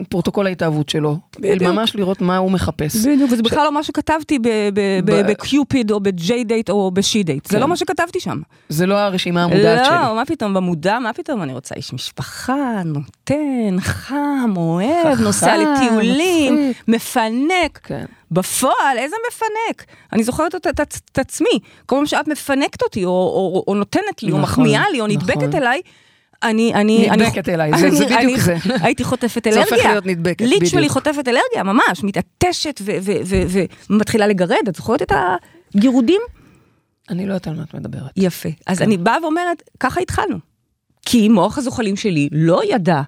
פרוטוקול 0.09 0.47
ההתאהבות 0.47 0.89
שלו. 0.89 1.17
בדיוק. 1.39 1.61
ממש 1.71 1.95
לראות 1.95 2.21
מה 2.21 2.37
הוא 2.37 2.51
מחפש. 2.51 2.95
בדיוק, 2.95 3.31
וזה 3.31 3.43
בכלל 3.43 3.63
לא 3.63 3.71
מה 3.71 3.83
שכתבתי 3.83 4.39
ב- 4.39 4.47
ב- 4.47 4.69
ב- 4.73 5.11
ב- 5.11 5.27
בקיופיד 5.31 5.91
או 5.91 5.99
בג'יי 5.99 6.43
דייט 6.43 6.69
או 6.69 6.91
בשי 6.91 7.23
דייט, 7.23 7.45
זה 7.45 7.53
כן. 7.53 7.59
לא 7.59 7.67
מה 7.67 7.75
שכתבתי 7.77 8.19
שם. 8.19 8.41
זה 8.69 8.85
לא 8.85 8.95
הרשימה 8.95 9.43
המודעת 9.43 9.85
שלי. 9.85 9.95
לא, 9.95 10.15
מה 10.15 10.25
פתאום, 10.25 10.53
במודע, 10.53 10.99
מה 10.99 11.13
פתאום, 11.13 11.41
אני 11.43 11.53
רוצה 11.53 11.75
איש 11.75 11.93
משפחה, 11.93 12.81
נותן, 12.85 13.79
חם, 13.79 14.53
אוהב, 14.57 15.21
נוסע 15.21 15.57
לטיולים. 15.57 16.73
מפנק. 16.87 17.79
כן. 17.83 18.05
בפועל, 18.31 18.97
איזה 18.97 19.15
מפנק? 19.29 19.85
אני 20.13 20.23
זוכרת 20.23 20.55
את, 20.55 20.67
את, 20.67 20.79
את 21.11 21.19
עצמי, 21.19 21.59
כל 21.85 21.95
פעם 21.95 22.05
שאת 22.05 22.27
מפנקת 22.27 22.81
אותי, 22.83 23.05
או, 23.05 23.09
או, 23.09 23.63
או 23.67 23.75
נותנת 23.75 24.23
לי, 24.23 24.31
או 24.31 24.37
נכון, 24.37 24.63
מחמיאה 24.63 24.83
לי, 24.91 25.01
או 25.01 25.07
נדבקת 25.07 25.37
נכון. 25.37 25.55
אליי, 25.55 25.81
אני, 26.43 26.73
אני, 26.73 27.09
נדבקת 27.11 27.49
אני, 27.49 27.55
אליי, 27.55 27.71
זה- 27.79 27.91
זה 27.91 28.05
בדיוק 28.05 28.19
אני- 28.21 28.39
זה. 28.39 28.55
הייתי 28.81 29.03
חוטפת 29.03 29.43
זה 29.43 29.49
אלרגיה. 29.49 29.63
הופך 29.75 29.85
להיות 29.85 30.05
נדבקת, 30.05 30.45
בדיוק. 30.45 30.91
חוטפת 30.91 31.27
אלרגיה, 31.27 31.63
ממש, 31.63 32.03
מתעטשת 32.03 32.81
ומתחילה 33.89 34.27
לגרד, 34.27 34.57
את 34.69 34.75
זוכרת 34.75 35.01
את 35.01 35.11
הגירודים? 35.75 36.21
אני 37.09 37.23
לא 37.25 37.33
יודעת 37.33 37.47
על 37.47 37.55
מה 37.55 37.63
את 37.63 37.73
מדברת. 37.73 38.11
יפה. 38.17 38.49
אז 38.67 38.77
כן. 38.77 38.83
אני 38.83 38.97
באה 38.97 39.15
ואומרת, 39.21 39.63
ככה 39.79 40.01
התחלנו. 40.01 40.37
כי 41.05 41.29
מוח 41.29 41.57
הזוחלים 41.57 41.95
שלי 41.95 42.29
לא 42.31 42.61
ידע 42.69 43.01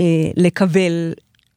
אה, 0.00 0.04
לקבל 0.36 1.12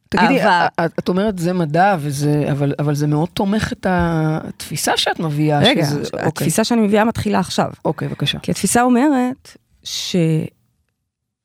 תגידי, 0.08 0.40
אהבה. 0.42 0.66
את- 0.84 0.92
את 0.98 1.08
אומרת 1.08 1.38
זה 1.38 1.52
מדע, 1.52 1.96
וזה, 2.00 2.48
אבל, 2.52 2.72
אבל 2.78 2.94
זה 2.94 3.06
מאוד 3.06 3.28
תומך 3.34 3.72
את 3.72 3.86
התפיסה 3.90 4.96
שאת 4.96 5.20
מביאה. 5.20 5.58
רגע, 5.58 5.84
שזה, 5.84 6.00
אוקיי, 6.04 6.26
התפיסה 6.26 6.64
שאני 6.64 6.80
מביאה 6.80 7.04
מתחילה 7.04 7.38
עכשיו. 7.38 7.70
אוקיי, 7.84 8.08
בבקשה. 8.08 8.38
כי 8.38 8.50
התפיסה 8.50 8.82
אומרת 8.82 9.56
ש... 9.84 10.16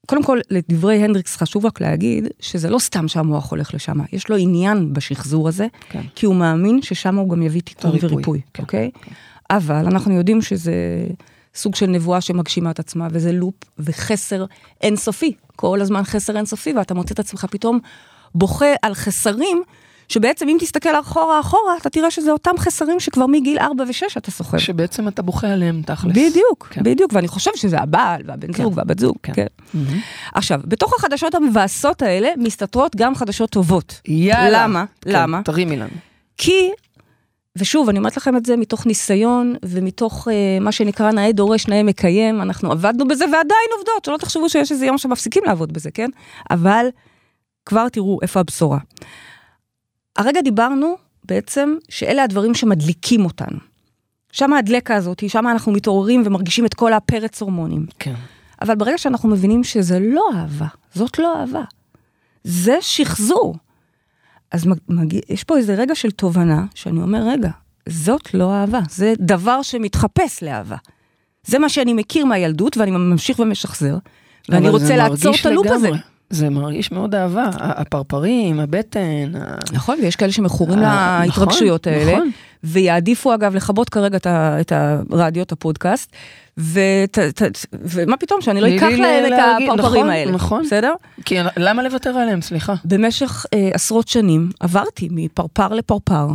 קודם 0.08 0.24
כל, 0.24 0.40
לדברי 0.50 1.04
הנדריקס 1.04 1.36
חשוב 1.36 1.66
רק 1.66 1.82
להגיד 1.82 2.28
שזה 2.40 2.70
לא 2.70 2.80
סתם 2.80 3.08
שהמוח 3.08 3.52
הולך 3.52 3.74
לשם, 3.74 3.98
יש 4.12 4.30
לו 4.30 4.36
עניין 4.36 4.94
בשחזור 4.94 5.48
הזה, 5.48 5.68
כן. 5.90 6.02
כי 6.16 6.26
הוא 6.26 6.36
מאמין 6.36 6.82
ששם 6.82 7.16
הוא 7.16 7.30
גם 7.30 7.42
יביא 7.42 7.62
תיקון 7.62 7.92
וריפוי, 8.02 8.42
כן, 8.54 8.64
אוקיי? 8.64 8.92
אבל 9.50 9.86
אנחנו 9.86 10.14
יודעים 10.14 10.42
שזה 10.42 10.74
סוג 11.56 11.76
של 11.76 11.86
נבואה 11.86 12.22
שמגשימה 12.22 12.72
את 12.72 12.80
עצמה, 12.80 13.08
וזה 13.12 13.32
לופ 13.32 13.54
וחסר 13.80 14.46
אינסופי, 14.82 15.34
כל 15.56 15.82
הזמן 15.82 16.04
חסר 16.04 16.38
אינסופי, 16.38 16.74
ואתה 16.74 16.94
מוצא 16.94 17.14
את 17.14 17.20
עצמך 17.20 17.46
פתאום 17.50 17.80
בוכה 18.36 18.74
על 18.82 18.94
חסרים, 18.94 19.64
שבעצם 20.10 20.50
אם 20.50 20.58
תסתכל 20.60 21.00
אחורה 21.00 21.40
אחורה, 21.40 21.78
אתה 21.78 21.90
תראה 21.90 22.12
שזה 22.12 22.32
אותם 22.32 22.52
חסרים 22.58 23.00
שכבר 23.00 23.26
מגיל 23.26 23.60
4 23.60 23.84
ו-6 23.84 24.18
אתה 24.18 24.32
סוחב. 24.32 24.58
שבעצם 24.58 25.08
אתה 25.08 25.22
בוכה 25.22 25.48
עליהם 25.48 25.82
תכלס. 25.86 26.12
בדיוק, 26.12 26.68
כן. 26.72 26.84
בדיוק, 26.84 27.14
ואני 27.14 27.28
חושב 27.28 27.52
שזה 27.56 27.80
הבעל 27.80 28.22
והבן 28.26 28.54
כן. 28.54 28.64
זוג 28.64 28.74
והבת 28.78 29.00
זוג, 29.00 29.16
כן. 29.24 29.34
כן. 29.34 29.48
מהמם. 29.74 30.00
עכשיו, 30.34 30.60
בתוך 30.66 30.94
החדשות 30.94 31.36
המבאסות 31.36 32.02
האלה 32.02 32.30
מסתתרות 32.38 32.96
גם 32.96 33.16
חדשות 33.16 33.50
טובות. 33.50 34.02
יאללה. 34.08 34.64
למה? 34.64 34.86
כן, 35.02 35.12
למה? 35.12 35.42
תרימי 35.44 35.78
לנו. 35.78 35.96
כי, 36.38 36.72
ושוב, 37.58 37.90
אני 37.90 37.98
אומרת 37.98 38.18
לכם 38.18 38.38
את 38.38 38.46
זה 38.46 38.58
מתוך 38.58 38.86
ניסיון 38.86 39.56
ומתוך 39.66 40.28
אה, 40.32 40.60
מה 40.62 40.72
שנקרא 40.72 41.12
נאה 41.12 41.32
דורש, 41.32 41.68
נאה 41.68 41.84
מקיים, 41.84 42.42
אנחנו 42.42 42.72
עבדנו 42.72 43.08
בזה 43.08 43.26
ועדיין 43.26 43.70
עובדות, 43.78 44.06
שלא 44.06 44.18
תחשבו 44.18 44.50
שיש 44.50 44.72
איזה 44.72 44.86
יום 44.86 44.98
שמפסיקים 44.98 45.44
לעבוד 45.46 45.74
בזה, 45.74 45.92
כן? 45.92 46.10
אבל 46.52 46.86
כבר 47.66 47.90
תראו 47.90 48.20
איפה 48.22 48.40
הבשורה. 48.40 48.78
הרגע 50.16 50.42
דיברנו 50.42 50.96
בעצם 51.26 51.76
שאלה 51.90 52.24
הדברים 52.24 52.56
שמדליקים 52.56 53.26
אותנו. 53.26 53.58
שם 54.32 54.54
הדלקה 54.54 54.96
הזאת, 54.96 55.24
שם 55.30 55.48
אנחנו 55.48 55.72
מתעוררים 55.72 56.22
ומרגישים 56.26 56.66
את 56.66 56.74
כל 56.74 56.94
הפרץ 56.94 57.42
הורמונים. 57.42 57.86
כן. 58.00 58.14
אבל 58.62 58.76
ברגע 58.76 58.98
שאנחנו 58.98 59.30
מבינים 59.30 59.64
שזה 59.64 60.00
לא 60.00 60.30
אהבה, 60.36 60.68
זאת 60.94 61.20
לא 61.20 61.40
אהבה, 61.40 61.64
זה 62.44 62.78
שחזור. 62.82 63.56
אז 64.52 64.66
מג, 64.66 64.78
מג, 64.90 65.14
יש 65.30 65.44
פה 65.44 65.58
איזה 65.58 65.76
רגע 65.76 65.96
של 65.96 66.12
תובנה, 66.12 66.66
שאני 66.76 67.02
אומר, 67.02 67.28
רגע, 67.28 67.50
זאת 67.90 68.34
לא 68.34 68.54
אהבה, 68.54 68.80
זה 68.90 69.14
דבר 69.20 69.62
שמתחפש 69.62 70.44
לאהבה. 70.44 70.76
זה 71.48 71.60
מה 71.60 71.70
שאני 71.70 71.94
מכיר 71.94 72.26
מהילדות, 72.26 72.78
ואני 72.78 72.92
ממשיך 72.92 73.40
ומשחזר, 73.40 73.98
ואני 74.50 74.70
רוצה 74.70 74.96
לעצור 74.96 75.36
את 75.42 75.46
הלופ 75.46 75.68
הזה. 75.70 75.90
זה 76.34 76.50
מרגיש 76.50 76.92
מאוד 76.92 77.16
אהבה, 77.16 77.50
הפרפרים, 77.60 78.60
הבטן, 78.60 79.32
נכון, 79.74 79.98
ויש 80.02 80.16
כאלה 80.16 80.32
שמכורים 80.32 80.80
להתרגשויות 80.80 81.88
נכון, 81.88 82.00
האלה, 82.00 82.12
נכון. 82.14 82.30
ויעדיפו 82.64 83.34
אגב 83.34 83.56
לכבות 83.56 83.90
כרגע 83.90 84.18
את 84.28 84.72
הרדיו, 85.12 85.44
את 85.44 85.52
הפודקאסט, 85.52 86.12
ות- 86.58 87.20
ת- 87.36 87.42
ומה 87.72 88.18
פתאום 88.18 88.42
שאני 88.42 88.62
לא 88.62 88.68
אקח 88.76 88.88
להם 88.98 89.34
את 89.34 89.40
הפרפרים 89.40 89.78
נכון, 89.80 90.10
האלה, 90.10 90.32
נכון. 90.32 90.64
בסדר? 90.66 90.94
כי 91.26 91.36
למה 91.58 91.84
לוותר 91.84 92.10
עליהם, 92.10 92.42
סליחה? 92.42 92.74
במשך 92.86 93.46
אה, 93.54 93.70
עשרות 93.74 94.08
שנים 94.08 94.50
עברתי 94.60 95.08
מפרפר 95.12 95.68
לפרפר, 95.74 96.28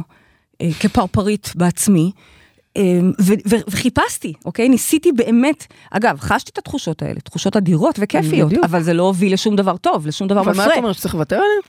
אה, 0.60 0.68
כפרפרית 0.80 1.52
בעצמי, 1.56 2.10
וחיפשתי, 3.68 4.32
אוקיי? 4.44 4.68
ניסיתי 4.68 5.12
באמת, 5.12 5.66
אגב, 5.90 6.18
חשתי 6.20 6.50
את 6.52 6.58
התחושות 6.58 7.02
האלה, 7.02 7.20
תחושות 7.20 7.56
אדירות 7.56 7.94
וכיפיות, 7.98 8.48
בדיוק. 8.48 8.64
אבל 8.64 8.82
זה 8.82 8.94
לא 8.94 9.02
הוביל 9.02 9.32
לשום 9.32 9.56
דבר 9.56 9.76
טוב, 9.76 10.06
לשום 10.06 10.28
דבר 10.28 10.42
מפרה. 10.42 10.66
את 10.66 10.78
אומרת, 10.78 10.94
שצריך 10.94 11.14
לוותר 11.14 11.36
עליהם? 11.36 11.60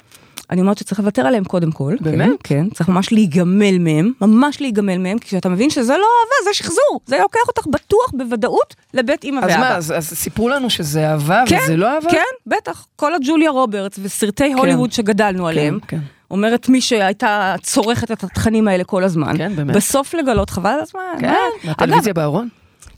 אני 0.50 0.62
אומרת 0.62 0.78
שצריך 0.78 1.00
לוותר 1.00 1.28
עליהם 1.28 1.44
קודם 1.44 1.72
כל. 1.72 1.96
באמת? 2.02 2.28
כן, 2.28 2.34
כן, 2.44 2.70
צריך 2.70 2.90
ממש 2.90 3.12
להיגמל 3.12 3.78
מהם, 3.80 4.12
ממש 4.22 4.62
להיגמל 4.62 4.98
מהם, 4.98 5.20
כי 5.20 5.28
כשאתה 5.28 5.50
מבין 5.50 5.70
שזה 5.70 5.94
לא 5.94 6.06
אהבה, 6.06 6.44
זה 6.44 6.54
שחזור, 6.54 7.00
זה 7.06 7.18
לוקח 7.22 7.40
אותך 7.48 7.68
בטוח, 7.68 8.12
בוודאות, 8.14 8.76
לבית 8.94 9.24
אימא 9.24 9.40
אז 9.40 9.46
ואבא. 9.46 9.60
מה, 9.60 9.76
אז 9.76 9.94
אז 9.98 10.06
סיפרו 10.08 10.50
לנו 10.50 10.70
שזה 10.70 11.10
אהבה 11.10 11.44
כן, 11.48 11.60
וזה 11.64 11.78
לא 11.78 11.88
אהבה? 11.88 12.12
כן, 12.12 12.24
בטח. 12.48 12.86
כל 12.96 13.16
הג'וליה 13.16 13.52
רוברטס 13.52 14.00
וסרטי 14.02 14.54
הוליווד 14.54 14.92
שגדלנו 14.92 15.48
עליהם, 15.48 15.80
כן. 15.88 16.00
אומרת 16.32 16.70
מי 16.70 16.82
שהייתה 16.82 17.56
צורכת 17.62 18.12
את 18.12 18.24
התכנים 18.24 18.68
האלה 18.68 18.84
כל 18.84 19.04
הזמן. 19.04 19.38
כן, 19.38 19.56
באמת. 19.56 19.76
בסוף 19.76 20.14
לגלות, 20.14 20.50
חבל 20.50 20.70
על 20.70 20.80
הזמן. 20.80 21.02
כן, 21.20 21.28
מה? 21.28 21.38
מהטלוויזיה 21.64 22.14
בארון? 22.14 22.48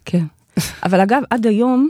כן. 0.06 0.24
אבל 0.84 1.00
אגב, 1.00 1.22
עד 1.30 1.48
היום, 1.48 1.90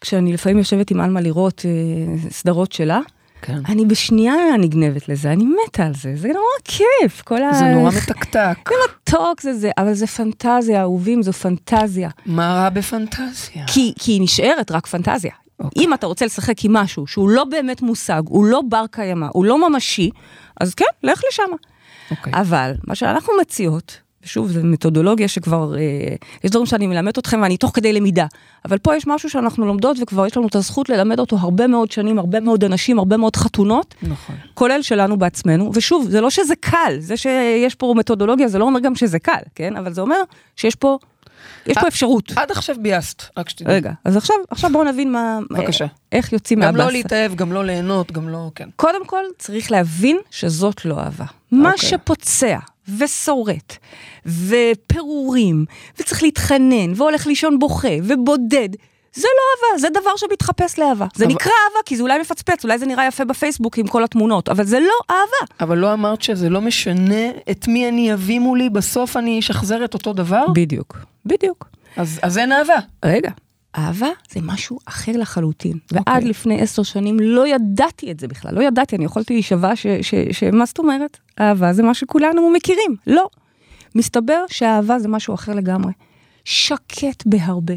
כשאני 0.00 0.32
לפעמים 0.32 0.58
יושבת 0.58 0.90
עם 0.90 1.00
עלמה 1.00 1.20
לראות 1.20 1.64
אה, 1.64 2.30
סדרות 2.30 2.72
שלה, 2.72 3.00
כן. 3.42 3.58
אני 3.68 3.86
בשנייה 3.86 4.34
נגנבת 4.58 5.08
לזה, 5.08 5.32
אני 5.32 5.44
מתה 5.44 5.86
על 5.86 5.94
זה, 5.94 6.12
זה 6.16 6.28
נורא 6.28 6.40
כיף, 6.64 7.22
כל 7.22 7.42
ה... 7.42 7.52
זה 7.52 7.64
נורא 7.64 7.90
מתקתק. 7.90 8.58
זה 8.68 8.74
מתוק 8.84 9.40
זה 9.40 9.54
זה, 9.54 9.70
אבל 9.78 9.94
זה 9.94 10.06
פנטזיה, 10.06 10.80
אהובים, 10.80 11.22
זו 11.22 11.32
פנטזיה. 11.32 12.10
מה 12.26 12.54
רע 12.54 12.68
בפנטזיה? 12.68 13.64
כי, 13.66 13.92
כי 13.98 14.12
היא 14.12 14.22
נשארת 14.22 14.70
רק 14.70 14.86
פנטזיה. 14.86 15.32
אוקיי. 15.60 15.84
אם 15.84 15.94
אתה 15.94 16.06
רוצה 16.06 16.26
לשחק 16.26 16.64
עם 16.64 16.72
משהו 16.72 17.06
שהוא 17.06 17.30
לא 17.30 17.44
באמת 17.44 17.82
מושג, 17.82 18.22
הוא 18.28 18.44
לא 18.44 18.62
בר 18.68 18.84
קיימא, 18.90 19.26
הוא 19.32 19.44
לא 19.44 19.68
ממשי, 19.68 20.10
אז 20.60 20.74
כן, 20.74 20.84
לך 21.02 21.22
לשם. 21.28 21.50
אוקיי. 22.10 22.32
אבל 22.34 22.72
מה 22.86 22.94
שאנחנו 22.94 23.32
מציעות, 23.40 24.00
ושוב, 24.24 24.50
זו 24.50 24.60
מתודולוגיה 24.62 25.28
שכבר, 25.28 25.74
אה, 25.76 25.80
יש 26.44 26.50
דברים 26.50 26.66
שאני 26.66 26.86
מלמדת 26.86 27.18
אתכם 27.18 27.42
ואני 27.42 27.56
תוך 27.56 27.70
כדי 27.74 27.92
למידה, 27.92 28.26
אבל 28.64 28.78
פה 28.78 28.96
יש 28.96 29.06
משהו 29.06 29.30
שאנחנו 29.30 29.66
לומדות 29.66 29.96
וכבר 30.02 30.26
יש 30.26 30.36
לנו 30.36 30.46
את 30.46 30.54
הזכות 30.54 30.88
ללמד 30.88 31.20
אותו 31.20 31.36
הרבה 31.36 31.66
מאוד 31.66 31.90
שנים, 31.90 32.18
הרבה 32.18 32.40
מאוד 32.40 32.64
אנשים, 32.64 32.98
הרבה 32.98 33.16
מאוד 33.16 33.36
חתונות, 33.36 33.94
נכון. 34.02 34.36
כולל 34.54 34.82
שלנו 34.82 35.18
בעצמנו, 35.18 35.70
ושוב, 35.74 36.06
זה 36.10 36.20
לא 36.20 36.30
שזה 36.30 36.54
קל, 36.60 36.96
זה 36.98 37.16
שיש 37.16 37.74
פה 37.74 37.94
מתודולוגיה 37.96 38.48
זה 38.48 38.58
לא 38.58 38.64
אומר 38.64 38.80
גם 38.80 38.94
שזה 38.94 39.18
קל, 39.18 39.42
כן? 39.54 39.76
אבל 39.76 39.92
זה 39.92 40.00
אומר 40.00 40.22
שיש 40.56 40.74
פה, 40.74 40.98
יש 41.66 41.78
פה 41.78 41.88
אפשרות. 41.88 42.32
עד 42.36 42.50
עכשיו 42.50 42.76
ביאסת, 42.80 43.22
רק 43.36 43.48
שתדעי. 43.48 43.74
רגע, 43.74 43.92
אז 44.04 44.16
עכשיו, 44.16 44.36
עכשיו 44.50 44.70
בואו 44.72 44.84
נבין 44.84 45.12
מה, 45.12 45.38
בבקשה. 45.50 45.86
איך 46.12 46.32
יוצאים 46.32 46.60
גם 46.60 46.66
מהבאסה. 46.66 46.84
לא 46.86 46.92
להתאהב, 46.92 47.34
גם 47.34 47.52
לא 47.52 47.64
ליהנות, 47.64 48.12
גם 48.12 48.28
לא, 48.28 48.50
כן. 48.54 48.68
קודם 48.76 49.06
כל, 49.06 49.22
צריך 49.38 49.70
להבין 49.70 50.18
שזאת 50.30 50.84
לא 50.84 50.98
אהבה. 50.98 51.24
מה 51.52 51.72
אוקיי. 51.72 51.88
שפוצע 51.88 52.58
ושורט, 52.98 53.76
ופירורים, 54.26 55.64
וצריך 55.98 56.22
להתחנן, 56.22 56.92
והולך 56.96 57.26
לישון 57.26 57.58
בוכה, 57.58 57.88
ובודד, 58.02 58.68
זה 59.14 59.26
לא 59.36 59.68
אהבה, 59.68 59.78
זה 59.80 59.88
דבר 60.00 60.10
שמתחפש 60.16 60.78
לאהבה. 60.78 61.06
זה 61.14 61.24
אבל- 61.24 61.34
נקרא 61.34 61.50
אהבה 61.68 61.82
כי 61.84 61.96
זה 61.96 62.02
אולי 62.02 62.18
מפצפץ, 62.20 62.64
אולי 62.64 62.78
זה 62.78 62.86
נראה 62.86 63.06
יפה 63.06 63.24
בפייסבוק 63.24 63.78
עם 63.78 63.86
כל 63.86 64.04
התמונות, 64.04 64.48
אבל 64.48 64.64
זה 64.64 64.80
לא 64.80 64.94
אהבה. 65.10 65.54
אבל 65.64 65.78
לא 65.78 65.92
אמרת 65.92 66.22
שזה 66.22 66.48
לא 66.48 66.60
משנה 66.60 67.28
את 67.50 67.68
מי 67.68 67.88
אני 67.88 68.12
אביא 68.14 68.38
מולי, 68.38 68.70
בסוף 68.70 69.16
אני 69.16 69.38
אשחזר 69.38 69.84
את 69.84 69.94
אותו 69.94 70.12
דבר? 70.12 70.44
בדיוק, 70.54 70.96
בדיוק. 71.26 71.68
אז 71.96 72.20
אז 72.22 72.38
אין 72.38 72.52
אהבה. 72.52 72.74
רגע, 73.04 73.30
אהבה 73.78 74.08
זה 74.30 74.40
משהו 74.42 74.78
אחר 74.86 75.12
לחלוטין. 75.14 75.78
ועד 75.92 76.04
אוקיי. 76.08 76.24
לפני 76.24 76.60
עשר 76.62 76.82
שנים 76.82 77.20
לא 77.20 77.46
ידעתי 77.46 78.10
את 78.10 78.20
זה 78.20 78.28
בכלל, 78.28 78.54
לא 78.54 78.62
ידעתי, 78.62 78.96
אני 78.96 79.04
יכולתי 79.04 79.32
להישבע 79.34 79.76
ש... 79.76 79.86
ש, 80.02 80.14
ש 80.32 80.42
מה 80.42 80.64
זאת 80.66 80.78
אומרת? 80.78 81.18
אהבה 81.40 81.72
זה 81.72 81.82
מה 81.82 81.94
שכולנו 81.94 82.50
מכירים. 82.50 82.96
לא. 83.06 83.28
מסתבר 83.94 84.44
שאהבה 84.50 84.98
זה 84.98 85.08
משהו 85.08 85.34
אחר 85.34 85.52
לגמרי. 85.52 85.92
שקט 86.44 87.22
בהרבה. 87.26 87.74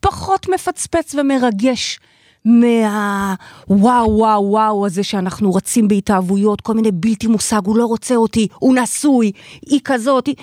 פחות 0.00 0.48
מפצפץ 0.48 1.14
ומרגש 1.14 2.00
מה... 2.44 3.34
וואו 3.68 4.16
וואו 4.16 4.44
וואו 4.50 4.86
הזה 4.86 5.04
שאנחנו 5.04 5.54
רצים 5.54 5.88
בהתאהבויות, 5.88 6.60
כל 6.60 6.74
מיני 6.74 6.90
בלתי 6.92 7.26
מושג, 7.26 7.60
הוא 7.64 7.76
לא 7.76 7.84
רוצה 7.84 8.16
אותי, 8.16 8.48
הוא 8.58 8.74
נשוי, 8.74 9.32
היא 9.66 9.80
כזאת, 9.84 10.26
היא... 10.26 10.34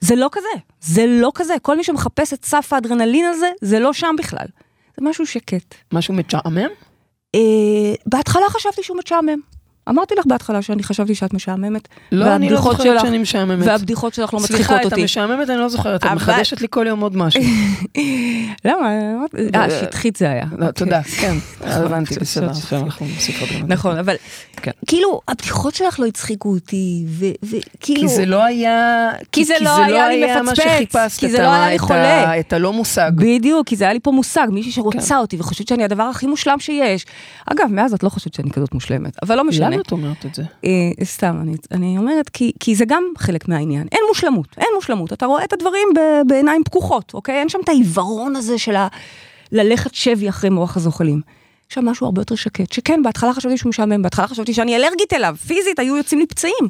זה 0.00 0.14
לא 0.14 0.28
כזה, 0.32 0.48
זה 0.80 1.04
לא 1.06 1.30
כזה. 1.34 1.54
כל 1.62 1.76
מי 1.76 1.84
שמחפש 1.84 2.32
את 2.32 2.44
סף 2.44 2.72
האדרנלין 2.72 3.24
הזה, 3.24 3.50
זה 3.60 3.78
לא 3.78 3.92
שם 3.92 4.14
בכלל. 4.18 4.46
זה 4.98 5.08
משהו 5.08 5.26
שקט. 5.26 5.74
משהו 5.92 6.14
משעמם? 6.14 6.68
אה, 7.34 7.40
בהתחלה 8.06 8.46
חשבתי 8.50 8.82
שהוא 8.82 8.98
משעמם. 9.04 9.40
אמרתי 9.88 10.14
לך 10.18 10.26
בהתחלה 10.26 10.62
שאני 10.62 10.82
חשבתי 10.82 11.14
שאת 11.14 11.34
משעממת. 11.34 11.88
לא, 12.12 12.34
אני 12.36 12.50
לא 12.50 12.56
זוכרת 12.60 12.82
שלך- 12.82 13.00
שאני 13.02 13.18
משעממת. 13.18 13.66
והבדיחות 13.66 14.14
שלך 14.14 14.34
לא 14.34 14.40
מצחיקות 14.40 14.56
סליחה, 14.66 14.80
את 14.80 14.84
אותי. 14.84 15.00
המשעממת 15.00 15.50
אני 15.50 15.58
לא 15.58 15.68
זוכרת, 15.68 16.04
את 16.04 16.10
מחדשת 16.10 16.60
לי 16.60 16.66
כל 16.70 16.86
יום 16.88 17.00
עוד 17.00 17.16
משהו. 17.16 17.42
למה? 18.64 18.88
אה, 19.54 19.70
שטחית 19.80 20.16
זה 20.16 20.30
היה. 20.30 20.44
לא, 20.58 20.70
תודה, 20.70 21.02
כן, 21.02 21.34
נכון, 21.66 21.82
הבנתי, 21.84 22.14
ש- 22.14 22.18
בסדר, 22.18 22.46
אנחנו 22.46 23.06
דברים. 23.38 23.64
נכון, 23.66 23.96
אבל 23.98 24.14
כן. 24.56 24.70
כאילו, 24.86 25.20
הבדיחות 25.28 25.74
שלך 25.74 26.00
לא 26.00 26.06
הצחיקו 26.06 26.48
אותי, 26.54 27.04
וכאילו... 27.42 28.00
כי 28.00 28.08
זה 28.08 28.26
לא 28.26 28.44
היה, 28.44 29.08
כי 29.32 29.44
זה 29.44 29.54
לא 29.60 29.76
היה 29.84 30.08
לי 30.08 30.24
מפצפץ, 30.42 31.16
כי 31.18 31.30
זה 31.30 31.38
לא 31.42 31.48
היה 31.48 31.68
לי 31.70 31.78
חולה. 31.78 32.40
את 32.40 32.52
הלא 32.52 32.72
מושג. 32.72 33.10
בדיוק, 33.16 33.66
כי 33.68 33.76
זה 33.76 33.84
היה 33.84 33.92
לי 33.92 34.00
פה 34.00 34.10
מושג, 34.10 34.46
מישהי 34.50 34.72
שרוצה 34.72 35.08
כן. 35.08 35.16
אותי 35.16 35.36
וחושבת 35.40 35.68
שאני 35.68 35.84
הדבר 35.84 36.02
הכי 36.02 36.26
מושלם 36.26 36.58
שיש. 36.60 37.06
אגב, 37.46 37.66
מאז 37.70 37.94
את 37.94 38.02
לא 38.02 38.08
חושבת 38.08 38.34
שאני 38.34 38.50
כזאת 38.50 38.74
מושלמת, 38.74 39.16
אבל 39.22 39.36
לא 39.36 39.44
משנה. 39.44 39.76
למה 39.78 39.82
את 39.86 39.92
אומרת 39.92 40.26
את 40.26 40.34
זה? 40.34 40.42
אה, 40.64 41.04
סתם, 41.04 41.38
אני, 41.42 41.54
אני 41.70 41.98
אומרת, 41.98 42.28
כי, 42.28 42.52
כי 42.60 42.74
זה 42.74 42.84
גם 42.84 43.04
חלק 43.18 43.48
מהעניין. 43.48 43.88
אין 43.92 44.00
מושלמות, 44.08 44.46
אין 44.58 44.68
מושלמות. 44.74 45.12
אתה 45.12 45.26
רואה 45.26 45.44
את 45.44 45.52
הדברים 45.52 45.88
ב, 45.96 46.00
בעיניים 46.28 46.64
פקוחות, 46.64 47.14
אוקיי? 47.14 47.34
אין 47.34 47.48
שם 47.48 47.58
את 47.64 47.68
העיוורון 47.68 48.36
הזה 48.36 48.58
של 48.58 48.76
ה, 48.76 48.88
ללכת 49.52 49.94
שבי 49.94 50.28
אחרי 50.28 50.50
מוח 50.50 50.76
הזוחלים. 50.76 51.20
יש 51.70 51.74
שם 51.74 51.84
משהו 51.84 52.06
הרבה 52.06 52.20
יותר 52.20 52.34
שקט, 52.34 52.72
שכן, 52.72 53.02
בהתחלה 53.02 53.34
חשבתי 53.34 53.58
שהוא 53.58 53.70
משעמם, 53.70 54.02
בהתחלה 54.02 54.28
חשבתי 54.28 54.54
שאני 54.54 54.76
אלרגית 54.76 55.12
אליו, 55.12 55.36
פיזית 55.46 55.78
היו 55.78 55.96
יוצאים 55.96 56.20
לי 56.20 56.26
פצעים. 56.26 56.68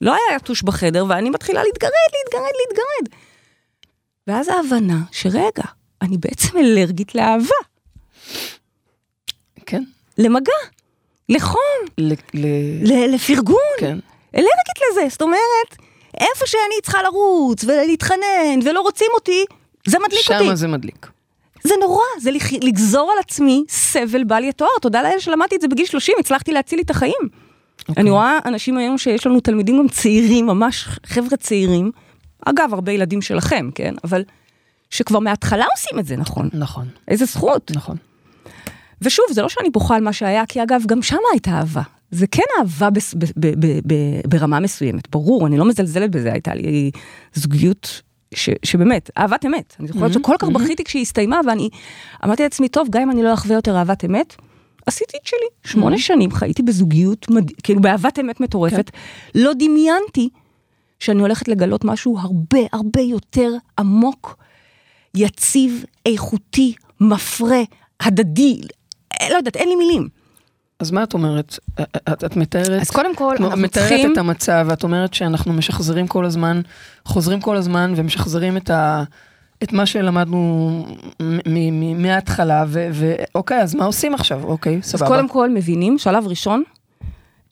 לא 0.00 0.12
היה 0.12 0.36
יתוש 0.36 0.62
בחדר, 0.62 1.04
ואני 1.08 1.30
מתחילה 1.30 1.62
להתגרד, 1.62 1.90
להתגרד, 2.14 2.52
להתגרד. 2.60 3.18
ואז 4.26 4.48
ההבנה 4.48 4.98
שרגע, 5.12 5.64
אני 6.02 6.18
בעצם 6.18 6.58
אלרגית 6.58 7.14
לאהבה. 7.14 7.54
כן. 9.66 9.82
למגע, 10.18 10.52
לחום, 11.28 11.60
ל... 11.98 12.12
ל... 12.12 12.46
ל- 12.82 13.14
לפרגון, 13.14 13.56
כן. 13.78 13.98
אלרגית 14.34 14.78
לזה, 14.92 15.02
זאת 15.10 15.22
אומרת, 15.22 15.76
איפה 16.20 16.46
שאני 16.46 16.74
צריכה 16.82 17.02
לרוץ 17.02 17.64
ולהתחנן 17.64 18.58
ולא 18.64 18.80
רוצים 18.80 19.06
אותי, 19.14 19.44
זה 19.86 19.98
מדליק 19.98 20.30
אותי. 20.30 20.44
שמה 20.44 20.54
זה 20.54 20.68
מדליק. 20.68 21.06
זה 21.64 21.74
נורא, 21.80 22.02
זה 22.20 22.30
לגזור 22.62 23.12
על 23.12 23.18
עצמי 23.18 23.64
סבל 23.68 24.24
בל 24.24 24.44
יתואר. 24.44 24.68
תודה 24.82 25.02
לאל 25.02 25.18
שלמדתי 25.18 25.56
את 25.56 25.60
זה 25.60 25.68
בגיל 25.68 25.86
30, 25.86 26.14
הצלחתי 26.20 26.52
להציל 26.52 26.78
לי 26.78 26.82
את 26.82 26.90
החיים. 26.90 27.28
אוקיי. 27.88 28.02
אני 28.02 28.10
רואה 28.10 28.38
אנשים 28.44 28.76
היום 28.78 28.98
שיש 28.98 29.26
לנו 29.26 29.40
תלמידים 29.40 29.78
גם 29.78 29.88
צעירים, 29.88 30.46
ממש 30.46 30.88
חבר'ה 31.06 31.36
צעירים, 31.36 31.90
אגב, 32.46 32.74
הרבה 32.74 32.92
ילדים 32.92 33.22
שלכם, 33.22 33.70
כן? 33.74 33.94
אבל 34.04 34.24
שכבר 34.90 35.18
מההתחלה 35.18 35.64
עושים 35.76 35.98
את 35.98 36.06
זה, 36.06 36.16
נכון? 36.16 36.48
נכון, 36.52 36.88
איזה 37.08 37.24
זכות. 37.24 37.70
נכון. 37.74 37.96
ושוב, 39.02 39.24
זה 39.30 39.42
לא 39.42 39.48
שאני 39.48 39.70
בוכה 39.70 39.96
על 39.96 40.02
מה 40.02 40.12
שהיה, 40.12 40.46
כי 40.46 40.62
אגב, 40.62 40.82
גם 40.86 41.02
שם 41.02 41.16
הייתה 41.32 41.50
אהבה. 41.50 41.82
זה 42.10 42.26
כן 42.26 42.42
אהבה 42.58 42.90
ב, 42.90 42.98
ב, 43.36 43.66
ב, 43.86 43.94
ברמה 44.28 44.60
מסוימת, 44.60 45.10
ברור, 45.10 45.46
אני 45.46 45.58
לא 45.58 45.64
מזלזלת 45.64 46.10
בזה, 46.10 46.32
הייתה 46.32 46.54
לי 46.54 46.90
זוגיות 47.34 48.02
ש, 48.34 48.50
שבאמת, 48.62 49.10
אהבת 49.18 49.46
אמת. 49.46 49.76
אני 49.80 49.88
זוכרת 49.88 50.10
Mhm, 50.10 50.14
שכל 50.14 50.34
כך 50.38 50.48
mhm. 50.48 50.52
בכיתי 50.52 50.84
כשהיא 50.84 51.02
הסתיימה, 51.02 51.40
ואני 51.46 51.68
אמרתי 52.24 52.42
לעצמי, 52.42 52.68
טוב, 52.68 52.88
גם 52.90 53.02
אם 53.02 53.10
אני 53.10 53.22
לא 53.22 53.34
אחווה 53.34 53.54
יותר 53.54 53.76
אהבת 53.76 54.04
אמת, 54.04 54.36
עשיתי 54.86 55.16
את 55.22 55.26
שלי. 55.26 55.72
שמונה 55.72 55.98
שנים 55.98 56.30
חייתי 56.32 56.62
בזוגיות, 56.62 57.30
מד... 57.30 57.50
כאילו 57.62 57.80
באהבת 57.80 58.18
אמת 58.18 58.40
מטורפת. 58.40 58.90
לא 59.34 59.52
דמיינתי 59.58 60.28
שאני 61.00 61.20
הולכת 61.20 61.48
לגלות 61.48 61.84
משהו 61.84 62.18
הרבה 62.18 62.58
הרבה 62.72 63.00
יותר 63.00 63.50
עמוק, 63.78 64.36
יציב, 65.14 65.84
איכותי, 66.06 66.74
מפרה, 67.00 67.60
הדדי, 68.00 68.60
לא 69.30 69.36
יודעת, 69.36 69.56
אין 69.56 69.68
לי 69.68 69.74
מילים. 69.76 70.08
אז 70.80 70.90
מה 70.90 71.02
את 71.02 71.14
אומרת? 71.14 71.58
את, 71.80 72.24
את 72.24 72.36
מתארת, 72.36 72.80
אז 72.80 72.90
קודם 72.90 73.16
כל, 73.16 73.36
אנחנו 73.40 73.56
מתארת 73.56 73.88
צריכים... 73.88 74.12
את 74.12 74.18
המצב, 74.18 74.66
ואת 74.68 74.82
אומרת 74.82 75.14
שאנחנו 75.14 75.52
משחזרים 75.52 76.06
כל 76.06 76.24
הזמן, 76.24 76.60
חוזרים 77.04 77.40
כל 77.40 77.56
הזמן 77.56 77.92
ומשחזרים 77.96 78.56
את, 78.56 78.70
ה, 78.70 79.04
את 79.62 79.72
מה 79.72 79.86
שלמדנו 79.86 80.86
מההתחלה, 81.96 82.64
ואוקיי, 82.68 83.62
אז 83.62 83.74
מה 83.74 83.84
עושים 83.84 84.14
עכשיו? 84.14 84.44
אוקיי, 84.44 84.76
אז 84.76 84.84
סבבה. 84.84 85.06
קודם 85.06 85.28
כל 85.28 85.50
מבינים, 85.50 85.98
שלב 85.98 86.26
ראשון, 86.26 86.62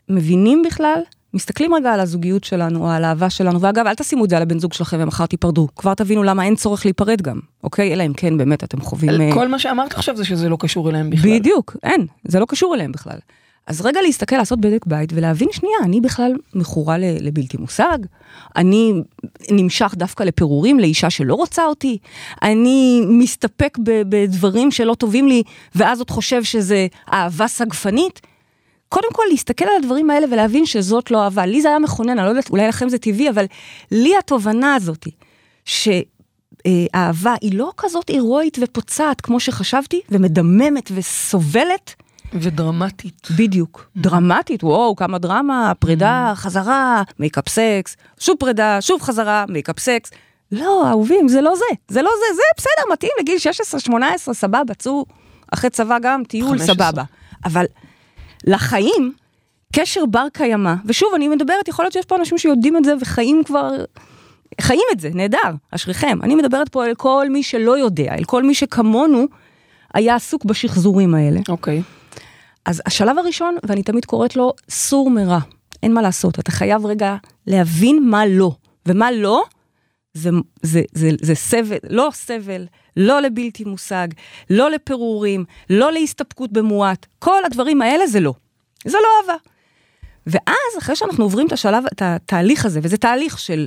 מבינים 0.08 0.62
בכלל, 0.66 1.00
מסתכלים 1.34 1.74
רגע 1.74 1.92
על 1.92 2.00
הזוגיות 2.00 2.44
שלנו, 2.44 2.84
או 2.84 2.90
על 2.90 3.04
האהבה 3.04 3.30
שלנו, 3.30 3.60
ואגב, 3.60 3.86
אל 3.86 3.94
תשימו 3.94 4.24
את 4.24 4.30
זה 4.30 4.36
על 4.36 4.42
הבן 4.42 4.58
זוג 4.58 4.72
שלכם 4.72 4.96
ומחר 5.00 5.26
תיפרדו, 5.26 5.68
כבר 5.76 5.94
תבינו 5.94 6.22
למה 6.22 6.44
אין 6.44 6.56
צורך 6.56 6.86
להיפרד 6.86 7.22
גם, 7.22 7.40
אוקיי? 7.64 7.92
אלא 7.92 8.06
אם 8.06 8.12
כן, 8.12 8.38
באמת, 8.38 8.64
אתם 8.64 8.80
חווים... 8.80 9.20
אה, 9.20 9.30
כל 9.34 9.48
מה 9.48 9.58
שאמרת 9.58 9.92
עכשיו 9.92 10.16
זה 10.16 10.24
שזה 10.24 10.48
לא 10.48 10.56
קשור 10.60 10.90
אליהם 10.90 11.10
בכלל. 11.10 11.38
בדיוק, 11.38 11.76
אין, 11.82 12.06
זה 12.24 12.40
לא 12.40 12.46
קשור 12.48 12.74
אליהם 12.74 12.92
בכלל. 12.92 13.18
אז 13.66 13.80
רגע 13.80 14.02
להסתכל, 14.02 14.36
לעשות 14.36 14.60
בדק 14.60 14.86
בית 14.86 15.12
ולהבין 15.14 15.48
שנייה, 15.52 15.76
אני 15.84 16.00
בכלל 16.00 16.32
מכורה 16.54 16.98
לבלתי 16.98 17.56
מושג, 17.56 17.98
אני 18.56 18.92
נמשך 19.50 19.94
דווקא 19.96 20.22
לפירורים 20.22 20.80
לאישה 20.80 21.10
שלא 21.10 21.34
רוצה 21.34 21.64
אותי, 21.64 21.98
אני 22.42 23.02
מסתפק 23.08 23.78
בדברים 23.82 24.70
שלא 24.70 24.94
טובים 24.94 25.28
לי, 25.28 25.42
ואז 25.74 25.98
עוד 25.98 26.10
חושב 26.10 26.44
שזה 26.44 26.86
אהבה 27.12 27.48
סגפנית. 27.48 28.20
קודם 28.92 29.08
כל 29.12 29.22
להסתכל 29.30 29.64
על 29.64 29.76
הדברים 29.78 30.10
האלה 30.10 30.26
ולהבין 30.30 30.66
שזאת 30.66 31.10
לא 31.10 31.24
אהבה. 31.24 31.46
לי 31.46 31.62
זה 31.62 31.68
היה 31.68 31.78
מכונן, 31.78 32.18
אני 32.18 32.24
לא 32.24 32.28
יודעת, 32.28 32.50
אולי 32.50 32.68
לכם 32.68 32.88
זה 32.88 32.98
טבעי, 32.98 33.30
אבל 33.30 33.44
לי 33.90 34.16
התובנה 34.18 34.74
הזאת, 34.74 35.06
שאהבה 35.64 37.34
היא 37.40 37.58
לא 37.58 37.72
כזאת 37.76 38.08
הירואית 38.08 38.58
ופוצעת 38.60 39.20
כמו 39.20 39.40
שחשבתי, 39.40 40.00
ומדממת 40.10 40.90
וסובלת, 40.94 41.94
ודרמטית. 42.34 43.28
בדיוק. 43.36 43.86
דרמטית, 43.96 44.64
וואו, 44.64 44.96
כמה 44.96 45.18
דרמה, 45.18 45.72
פרידה, 45.78 46.32
חזרה, 46.34 47.02
makeup 47.18 47.48
sex, 47.48 47.96
שוב 48.20 48.36
פרידה, 48.38 48.80
שוב 48.80 49.02
חזרה, 49.02 49.44
makeup 49.48 49.78
sex. 49.78 50.10
לא, 50.52 50.88
אהובים, 50.88 51.28
זה 51.28 51.40
לא 51.40 51.56
זה, 51.56 51.64
זה 51.88 52.02
לא 52.02 52.10
זה, 52.18 52.36
זה 52.36 52.42
בסדר, 52.56 52.92
מתאים 52.92 53.12
לגיל 53.20 53.38
16-18, 54.28 54.32
סבבה, 54.32 54.74
צאו 54.74 55.04
אחרי 55.52 55.70
צבא 55.70 55.98
גם, 56.02 56.22
טיול, 56.24 56.58
15. 56.58 56.74
סבבה. 56.74 57.02
אבל 57.44 57.64
לחיים, 58.44 59.12
קשר 59.72 60.06
בר 60.06 60.26
קיימא, 60.32 60.74
ושוב, 60.86 61.08
אני 61.14 61.28
מדברת, 61.28 61.68
יכול 61.68 61.84
להיות 61.84 61.92
שיש 61.92 62.04
פה 62.04 62.16
אנשים 62.16 62.38
שיודעים 62.38 62.76
את 62.76 62.84
זה 62.84 62.94
וחיים 63.00 63.42
כבר, 63.44 63.70
חיים 64.60 64.84
את 64.92 65.00
זה, 65.00 65.10
נהדר, 65.14 65.50
אשריכם. 65.70 66.18
אני 66.22 66.34
מדברת 66.34 66.68
פה 66.68 66.86
אל 66.86 66.94
כל 66.94 67.26
מי 67.30 67.42
שלא 67.42 67.78
יודע, 67.78 68.14
אל 68.18 68.24
כל 68.24 68.42
מי 68.42 68.54
שכמונו 68.54 69.26
היה 69.94 70.14
עסוק 70.14 70.44
בשחזורים 70.44 71.14
האלה. 71.14 71.40
אוקיי. 71.48 71.82
אז 72.64 72.82
השלב 72.86 73.18
הראשון, 73.18 73.56
ואני 73.62 73.82
תמיד 73.82 74.04
קוראת 74.04 74.36
לו 74.36 74.52
סור 74.68 75.10
מרע, 75.10 75.38
אין 75.82 75.94
מה 75.94 76.02
לעשות, 76.02 76.38
אתה 76.38 76.52
חייב 76.52 76.86
רגע 76.86 77.16
להבין 77.46 78.08
מה 78.08 78.26
לא, 78.26 78.52
ומה 78.86 79.12
לא, 79.12 79.42
זה, 80.14 80.30
זה, 80.62 80.82
זה, 80.92 81.10
זה 81.22 81.34
סבל, 81.34 81.76
לא 81.90 82.08
סבל, 82.12 82.66
לא 82.96 83.20
לבלתי 83.20 83.64
מושג, 83.64 84.08
לא 84.50 84.70
לפירורים, 84.70 85.44
לא 85.70 85.92
להסתפקות 85.92 86.52
במועט, 86.52 87.06
כל 87.18 87.44
הדברים 87.44 87.82
האלה 87.82 88.06
זה 88.06 88.20
לא. 88.20 88.34
זה 88.84 88.98
לא 89.02 89.08
אהבה. 89.22 89.38
ואז, 90.26 90.78
אחרי 90.78 90.96
שאנחנו 90.96 91.24
עוברים 91.24 91.46
את 91.46 91.52
השלב, 91.52 91.84
את 91.92 92.02
התהליך 92.02 92.66
הזה, 92.66 92.80
וזה 92.82 92.96
תהליך 92.96 93.38
של 93.38 93.66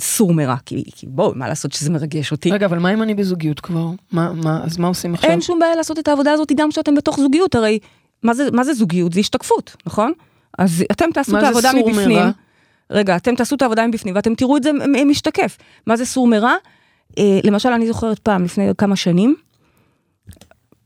סור 0.00 0.34
מרע, 0.34 0.56
כי, 0.66 0.84
כי 0.96 1.06
בואו, 1.06 1.32
מה 1.34 1.48
לעשות 1.48 1.72
שזה 1.72 1.90
מרגש 1.90 2.32
אותי. 2.32 2.50
רגע, 2.50 2.66
אבל 2.66 2.78
מה 2.78 2.94
אם 2.94 3.02
אני 3.02 3.14
בזוגיות 3.14 3.60
כבר? 3.60 3.86
מה, 4.12 4.32
מה, 4.32 4.64
אז 4.64 4.78
מה 4.78 4.88
עושים 4.88 5.14
עכשיו? 5.14 5.30
אין 5.30 5.40
שום 5.40 5.58
בעיה 5.58 5.76
לעשות 5.76 5.98
את 5.98 6.08
העבודה 6.08 6.32
הזאת 6.32 6.52
גם 6.56 6.70
כשאתם 6.70 6.94
בתוך 6.94 7.20
זוגיות, 7.20 7.54
הרי 7.54 7.78
מה 8.22 8.34
זה, 8.34 8.50
מה 8.52 8.64
זה 8.64 8.74
זוגיות? 8.74 9.12
זה 9.12 9.20
השתקפות, 9.20 9.76
נכון? 9.86 10.12
אז 10.58 10.84
אתם 10.92 11.10
תעשו 11.14 11.32
מה 11.32 11.38
את 11.38 11.42
זה 11.42 11.46
העבודה 11.46 11.70
סור 11.70 11.90
מבפנים. 11.90 12.18
מרע? 12.18 12.30
רגע, 12.90 13.16
אתם 13.16 13.34
תעשו 13.34 13.56
את 13.56 13.62
העבודה 13.62 13.86
מבפנים 13.86 14.14
ואתם 14.14 14.34
תראו 14.34 14.56
את 14.56 14.62
זה 14.62 14.70
משתקף. 15.06 15.58
מה 15.86 15.96
זה 15.96 16.06
סור 16.06 16.26
מרע? 16.26 16.54
אה, 17.18 17.40
למשל, 17.44 17.68
אני 17.68 17.86
זוכרת 17.86 18.18
פעם, 18.18 18.44
לפני 18.44 18.70
כמה 18.78 18.96
שנים, 18.96 19.36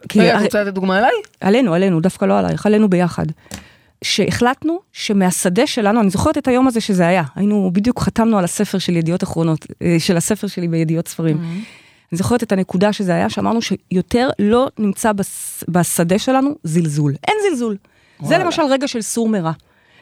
כי 0.08 0.20
רגע, 0.20 0.38
את 0.38 0.44
רוצה 0.44 0.62
לתת 0.62 0.74
דוגמה 0.74 0.98
עליי? 0.98 1.12
עלינו, 1.40 1.74
עלינו, 1.74 2.00
דווקא 2.00 2.24
לא 2.24 2.38
עלייך, 2.38 2.66
עלינו 2.66 2.90
ביחד. 2.90 3.26
שהחלטנו 4.04 4.80
שמהשדה 4.92 5.66
שלנו, 5.66 6.00
אני 6.00 6.10
זוכרת 6.10 6.38
את 6.38 6.48
היום 6.48 6.68
הזה 6.68 6.80
שזה 6.80 7.06
היה, 7.06 7.22
היינו, 7.34 7.70
בדיוק 7.72 8.00
חתמנו 8.00 8.38
על 8.38 8.44
הספר 8.44 8.78
של 8.78 8.96
ידיעות 8.96 9.22
אחרונות, 9.22 9.66
אה, 9.82 9.96
של 9.98 10.16
הספר 10.16 10.46
שלי 10.46 10.68
בידיעות 10.68 11.08
ספרים. 11.08 11.36
Mm-hmm. 11.36 11.88
אני 12.12 12.18
זוכרת 12.18 12.42
את 12.42 12.52
הנקודה 12.52 12.92
שזה 12.92 13.14
היה, 13.14 13.30
שאמרנו 13.30 13.60
שיותר 13.62 14.28
לא 14.38 14.68
נמצא 14.78 15.12
בשדה 15.68 16.18
שלנו 16.18 16.50
זלזול. 16.64 17.14
אין 17.28 17.36
זלזול. 17.50 17.76
זה. 18.22 18.38
למשל 18.38 18.62
רגע 18.62 18.88
של 18.88 19.02
סור 19.02 19.28
מרע. 19.28 19.52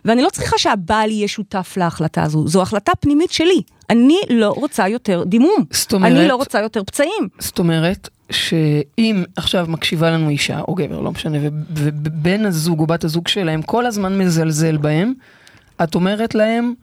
ואני 0.06 0.22
לא 0.22 0.28
צריכה 0.30 0.58
שהבעל 0.58 1.10
יהיה 1.10 1.28
שותף 1.28 1.74
להחלטה 1.76 2.22
הזו, 2.22 2.48
זו 2.48 2.62
החלטה 2.62 2.92
פנימית 3.00 3.30
שלי. 3.30 3.62
אני 3.90 4.16
לא 4.30 4.48
רוצה 4.50 4.88
יותר 4.88 5.22
דימום. 5.26 5.64
זאת 5.70 5.92
אומרת- 5.92 6.12
אני 6.12 6.28
לא 6.28 6.36
רוצה 6.36 6.60
יותר 6.60 6.84
פצעים. 6.84 7.28
זאת 7.38 7.58
אומרת, 7.58 8.08
שאם 8.30 9.24
עכשיו 9.36 9.66
מקשיבה 9.68 10.10
לנו 10.10 10.28
אישה, 10.28 10.60
או 10.60 10.74
גבר, 10.74 11.00
לא 11.00 11.10
משנה, 11.12 11.38
ובן 11.70 12.46
הזוג 12.46 12.80
או 12.80 12.86
בת 12.86 13.04
הזוג 13.04 13.28
שלהם 13.28 13.62
כל 13.62 13.86
הזמן 13.86 14.18
מזלזל 14.18 14.76
בהם, 14.76 15.12
את 15.82 15.94
אומרת 15.94 16.34
להם, 16.34 16.74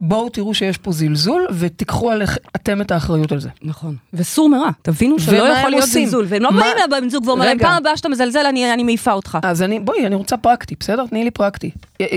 בואו 0.00 0.28
תראו 0.28 0.54
שיש 0.54 0.78
פה 0.78 0.92
זלזול, 0.92 1.46
ותיקחו 1.58 2.10
עליכם 2.10 2.40
אתם 2.56 2.80
את 2.80 2.90
האחריות 2.90 3.32
על 3.32 3.40
זה. 3.40 3.48
נכון. 3.62 3.96
וסור 4.12 4.48
מרע, 4.48 4.70
תבינו 4.82 5.18
שלא 5.18 5.36
יכול 5.36 5.70
להיות 5.70 5.82
עושים? 5.84 6.04
זלזול. 6.04 6.24
והם 6.28 6.42
לא 6.42 6.52
מה- 6.52 6.60
באים 6.60 6.72
לבן 6.86 7.08
זוג 7.08 7.26
ואומרים. 7.26 7.58
פעם 7.58 7.76
הבאה 7.76 7.96
שאתה 7.96 8.08
מזלזל, 8.08 8.46
אני 8.48 8.72
אני 8.74 8.84
מעיפה 8.84 9.12
אותך. 9.12 9.38
אז 9.42 9.62
אני, 9.62 9.80
בואי, 9.80 10.06
אני 10.06 10.14
רוצה 10.14 10.36
פרקטי, 10.36 10.74
בסדר? 10.80 11.06
תני 11.06 11.24
לי 11.24 11.30
פרקטי. 11.30 11.70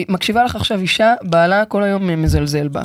מקשיבה 0.10 0.44
לך 0.44 0.56
עכשיו 0.56 0.80
אישה, 0.82 1.14
בעלה 1.22 1.66
כל 1.66 1.84
היום 1.84 2.22
מזלזל 2.22 2.68
בה. 2.68 2.82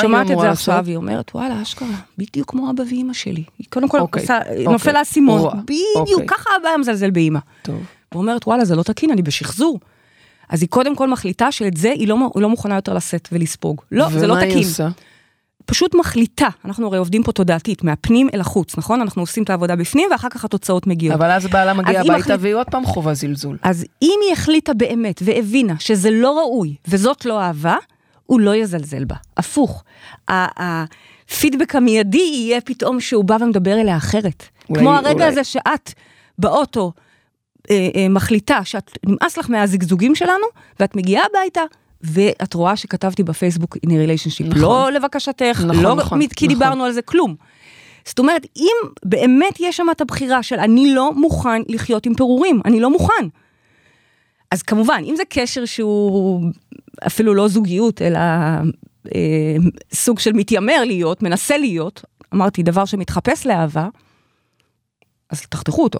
שומעת 0.00 0.30
את 0.30 0.38
זה? 0.40 0.50
עכשיו, 0.50 0.84
היא 0.86 0.96
אומרת, 0.96 1.30
וואלה, 1.34 1.62
אשכרה, 1.62 1.88
בדיוק 2.18 2.50
כמו 2.50 2.70
אבא 2.70 2.82
ואימא 2.90 3.12
שלי. 3.12 3.44
היא 3.58 3.66
קודם 3.70 3.88
כל 3.88 4.00
אוקיי, 4.00 4.22
עושה- 4.22 4.38
אוקיי. 4.38 4.64
נופל 4.64 4.96
האסימון. 4.96 5.50
בדיוק, 5.64 5.80
אוקיי. 5.96 6.26
ככה 6.26 6.50
אבא 6.60 6.68
מזלזל 6.80 7.10
באימא. 7.10 7.38
טוב. 7.62 7.80
ואומרת, 8.12 8.46
וואלה, 8.46 8.64
זה 8.64 8.76
לא 8.76 8.82
תקין, 8.82 9.10
אני 9.10 9.22
בשחזור. 9.22 9.80
אז 10.48 10.62
היא 10.62 10.68
קודם 10.68 10.96
כל 10.96 11.08
מחליטה 11.10 11.52
שאת 11.52 11.76
זה 11.76 11.90
היא 11.90 12.08
לא, 12.08 12.16
היא 12.34 12.42
לא 12.42 12.48
מוכנה 12.48 12.74
יותר 12.74 12.94
לשאת 12.94 13.28
ולספוג. 13.32 13.80
לא, 13.92 14.08
זה 14.10 14.26
לא 14.26 14.32
ומה 14.32 14.40
היא 14.42 14.50
תקין. 14.50 14.62
עושה? 14.64 14.88
פשוט 15.66 15.94
מחליטה, 15.94 16.48
אנחנו 16.64 16.86
הרי 16.86 16.98
עובדים 16.98 17.22
פה 17.22 17.32
תודעתית, 17.32 17.84
מהפנים 17.84 18.28
אל 18.34 18.40
החוץ, 18.40 18.78
נכון? 18.78 19.00
אנחנו 19.00 19.22
עושים 19.22 19.42
את 19.42 19.50
העבודה 19.50 19.76
בפנים 19.76 20.08
ואחר 20.10 20.28
כך 20.28 20.44
התוצאות 20.44 20.86
מגיעות. 20.86 21.16
אבל 21.16 21.30
אז 21.30 21.46
בעלה 21.46 21.74
מגיע 21.74 22.00
אז 22.00 22.06
הביתה 22.06 22.18
מחליט- 22.18 22.38
והיא 22.40 22.54
עוד 22.54 22.66
פעם 22.70 22.84
חווה 22.86 23.14
זלזול. 23.14 23.56
אז 23.62 23.84
אם 24.02 24.18
היא 24.26 24.32
החליטה 24.32 24.74
באמת 24.74 25.20
והבינה 25.24 25.74
שזה 25.78 26.10
לא 26.10 26.38
ראוי 26.38 26.74
וזאת 26.88 27.24
לא 27.24 27.40
אהבה, 27.40 27.76
הוא 28.26 28.40
לא 28.40 28.54
יזלזל 28.54 29.04
בה. 29.04 29.14
הפוך. 29.36 29.84
הפידבק 30.28 31.74
המיידי 31.76 32.18
יהיה 32.18 32.60
פתאום 32.60 33.00
שהוא 33.00 33.24
בא 33.24 33.36
ומדבר 33.40 33.80
אליה 33.80 33.96
אחרת. 33.96 34.42
אולי- 34.70 34.80
כמו 34.80 34.94
הרגע 34.94 35.10
אולי- 35.12 35.24
הזה 35.24 35.44
שאת 35.44 35.92
באוטו 36.38 36.92
אה, 37.70 37.88
אה, 37.94 38.08
מחליטה 38.08 38.64
שאת 38.64 38.98
נמאס 39.06 39.38
לך 39.38 39.50
מהזגזוגים 39.50 40.14
שלנו, 40.14 40.46
ואת 40.80 40.96
מגיעה 40.96 41.24
הביתה. 41.30 41.62
ואת 42.00 42.54
רואה 42.54 42.76
שכתבתי 42.76 43.22
בפייסבוק 43.22 43.76
in 43.76 43.88
a 43.88 43.92
relationship, 43.92 44.44
נכון. 44.44 44.62
לא 44.62 44.92
לבקשתך, 44.92 45.62
נכון, 45.66 45.82
לא 45.82 45.94
נכון, 45.94 46.20
כי 46.20 46.46
נכון. 46.46 46.48
דיברנו 46.48 46.84
על 46.84 46.92
זה, 46.92 47.02
כלום. 47.02 47.34
זאת 48.04 48.18
אומרת, 48.18 48.46
אם 48.56 48.72
באמת 49.04 49.56
יש 49.60 49.76
שם 49.76 49.86
את 49.90 50.00
הבחירה 50.00 50.42
של 50.42 50.58
אני 50.58 50.94
לא 50.94 51.12
מוכן 51.12 51.62
לחיות 51.68 52.06
עם 52.06 52.14
פירורים, 52.14 52.60
אני 52.64 52.80
לא 52.80 52.90
מוכן. 52.90 53.28
אז 54.50 54.62
כמובן, 54.62 55.02
אם 55.04 55.16
זה 55.16 55.22
קשר 55.28 55.64
שהוא 55.64 56.42
אפילו 57.06 57.34
לא 57.34 57.48
זוגיות, 57.48 58.02
אלא 58.02 58.18
אה, 59.14 59.56
סוג 59.94 60.18
של 60.18 60.32
מתיימר 60.32 60.84
להיות, 60.84 61.22
מנסה 61.22 61.58
להיות, 61.58 62.04
אמרתי, 62.34 62.62
דבר 62.62 62.84
שמתחפש 62.84 63.46
לאהבה, 63.46 63.88
אז 65.30 65.40
תחתכו 65.40 65.82
אותו. 65.82 65.98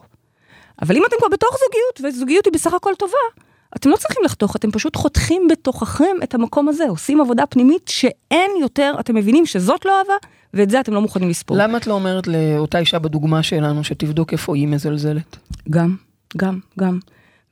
אבל 0.83 0.97
אם 0.97 1.03
אתם 1.09 1.17
כבר 1.19 1.29
בתוך 1.29 1.51
זוגיות, 1.51 2.15
וזוגיות 2.15 2.45
היא 2.45 2.53
בסך 2.53 2.75
הכל 2.75 2.93
טובה, 2.99 3.47
אתם 3.77 3.91
לא 3.91 3.97
צריכים 3.97 4.23
לחתוך, 4.25 4.57
אתם 4.57 4.71
פשוט 4.71 4.97
חותכים 4.97 5.49
בתוככם 5.51 6.17
את 6.23 6.35
המקום 6.35 6.69
הזה, 6.69 6.85
עושים 6.89 7.21
עבודה 7.21 7.47
פנימית 7.47 7.89
שאין 7.89 8.51
יותר, 8.61 8.95
אתם 9.01 9.15
מבינים 9.15 9.47
שזאת 9.47 9.85
לא 9.85 9.99
אהבה, 9.99 10.15
ואת 10.55 10.71
זה 10.71 10.81
אתם 10.81 10.95
לא 10.95 11.01
מוכנים 11.01 11.29
לספור. 11.29 11.57
למה 11.57 11.79
את 11.79 11.87
לא 11.87 11.95
אומרת 11.95 12.27
לאותה 12.27 12.79
אישה 12.79 12.99
בדוגמה 12.99 13.43
שלנו, 13.43 13.85
שתבדוק 13.85 14.33
איפה 14.33 14.57
היא 14.57 14.69
מזלזלת? 14.69 15.37
גם, 15.71 15.97
גם, 16.37 16.59
גם. 16.79 16.99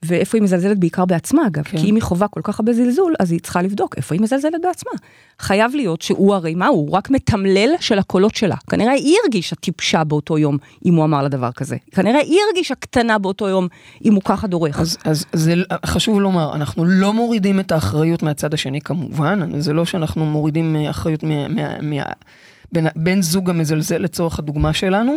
ואיפה 0.04 0.38
היא 0.38 0.42
מזלזלת 0.42 0.78
בעיקר 0.78 1.04
בעצמה 1.04 1.46
אגב, 1.46 1.62
כן. 1.62 1.78
כי 1.78 1.90
אם 1.90 1.94
היא 1.94 2.02
חווה 2.02 2.28
כל 2.28 2.40
כך 2.44 2.60
הרבה 2.60 2.72
זלזול, 2.72 3.14
אז 3.20 3.32
היא 3.32 3.40
צריכה 3.40 3.62
לבדוק 3.62 3.96
איפה 3.96 4.14
היא 4.14 4.22
מזלזלת 4.22 4.60
בעצמה. 4.62 4.92
חייב 5.38 5.74
להיות 5.74 6.02
שהוא 6.02 6.34
הרי 6.34 6.54
מה 6.54 6.66
הוא? 6.66 6.92
רק 6.92 7.10
מתמלל 7.10 7.70
של 7.80 7.98
הקולות 7.98 8.34
שלה. 8.34 8.56
כנראה 8.70 8.92
היא 8.92 9.16
הרגישה 9.24 9.56
טיפשה 9.56 10.04
באותו 10.04 10.38
יום 10.38 10.58
אם 10.84 10.94
הוא 10.94 11.04
אמר 11.04 11.22
לה 11.22 11.28
דבר 11.28 11.52
כזה. 11.52 11.76
כנראה 11.92 12.20
היא 12.20 12.38
הרגישה 12.48 12.74
קטנה 12.74 13.18
באותו 13.18 13.48
יום 13.48 13.68
אם 14.04 14.14
הוא 14.14 14.22
ככה 14.24 14.46
דורך. 14.46 14.80
אז, 14.80 14.96
אז 15.04 15.24
זה 15.32 15.54
חשוב 15.86 16.20
לומר, 16.20 16.54
אנחנו 16.54 16.84
לא 16.84 17.12
מורידים 17.12 17.60
את 17.60 17.72
האחריות 17.72 18.22
מהצד 18.22 18.54
השני 18.54 18.80
כמובן, 18.80 19.60
זה 19.60 19.72
לא 19.72 19.84
שאנחנו 19.84 20.26
מורידים 20.26 20.76
אה, 20.76 20.90
אחריות 20.90 21.22
מה, 21.22 21.48
מה, 21.48 21.80
מה, 21.82 22.02
בין, 22.74 22.86
בן 22.96 23.22
זוג 23.22 23.50
המזלזל 23.50 23.98
לצורך 23.98 24.38
הדוגמה 24.38 24.72
שלנו, 24.72 25.16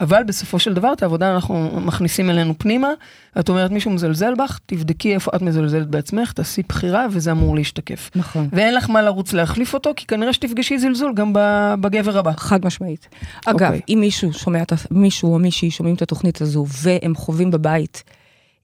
אבל 0.00 0.22
בסופו 0.24 0.58
של 0.58 0.74
דבר 0.74 0.92
את 0.92 1.02
העבודה 1.02 1.34
אנחנו 1.34 1.80
מכניסים 1.80 2.30
אלינו 2.30 2.54
פנימה, 2.58 2.88
את 3.38 3.48
אומרת 3.48 3.70
מישהו 3.70 3.90
מזלזל 3.90 4.34
בך, 4.34 4.58
תבדקי 4.66 5.14
איפה 5.14 5.30
את 5.36 5.42
מזלזלת 5.42 5.86
בעצמך, 5.86 6.32
תעשי 6.32 6.62
בחירה 6.68 7.06
וזה 7.10 7.30
אמור 7.30 7.56
להשתקף. 7.56 8.10
נכון. 8.14 8.48
ואין 8.52 8.74
לך 8.74 8.90
מה 8.90 9.02
לרוץ 9.02 9.32
להחליף 9.32 9.74
אותו, 9.74 9.90
כי 9.96 10.06
כנראה 10.06 10.32
שתפגשי 10.32 10.78
זלזול 10.78 11.14
גם 11.14 11.32
בגבר 11.80 12.18
הבא. 12.18 12.32
חד 12.36 12.64
משמעית. 12.64 13.08
אגב, 13.46 13.62
אוקיי. 13.62 13.80
אם 13.88 13.98
מישהו 14.00 14.32
שומע, 14.32 14.62
מישהו 14.90 15.34
או 15.34 15.38
מישהי 15.38 15.70
שומעים 15.70 15.96
את 15.96 16.02
התוכנית 16.02 16.40
הזו 16.40 16.66
והם 16.82 17.14
חווים 17.14 17.50
בבית, 17.50 18.02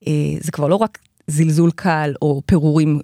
אה, 0.07 0.13
זה 0.41 0.53
כבר 0.53 0.69
לא 0.69 0.77
רק 0.77 0.99
זלזול 1.27 1.71
קל 1.71 2.15
או 2.23 2.43
פירורים 2.47 3.01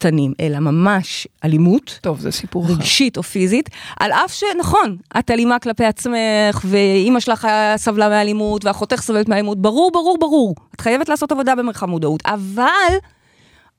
קטנים, 0.00 0.32
אלא 0.40 0.58
ממש 0.58 1.28
אלימות. 1.44 1.98
טוב, 2.02 2.20
זה 2.20 2.30
סיפור 2.30 2.64
אחר. 2.64 2.72
רגשית 2.72 3.16
או 3.16 3.22
פיזית, 3.22 3.68
על 4.00 4.12
אף 4.12 4.32
שנכון, 4.32 4.96
את 5.18 5.30
אלימה 5.30 5.58
כלפי 5.58 5.84
עצמך, 5.84 6.64
ואימא 6.64 7.20
שלך 7.20 7.48
סבלה 7.76 8.08
מאלימות, 8.08 8.64
ואחותך 8.64 9.00
סובלת 9.00 9.28
מאלימות, 9.28 9.62
ברור, 9.62 9.90
ברור, 9.92 10.16
ברור. 10.20 10.54
את 10.74 10.80
חייבת 10.80 11.08
לעשות 11.08 11.32
עבודה 11.32 11.54
במרחב 11.54 11.86
מודעות, 11.86 12.22
אבל 12.26 12.96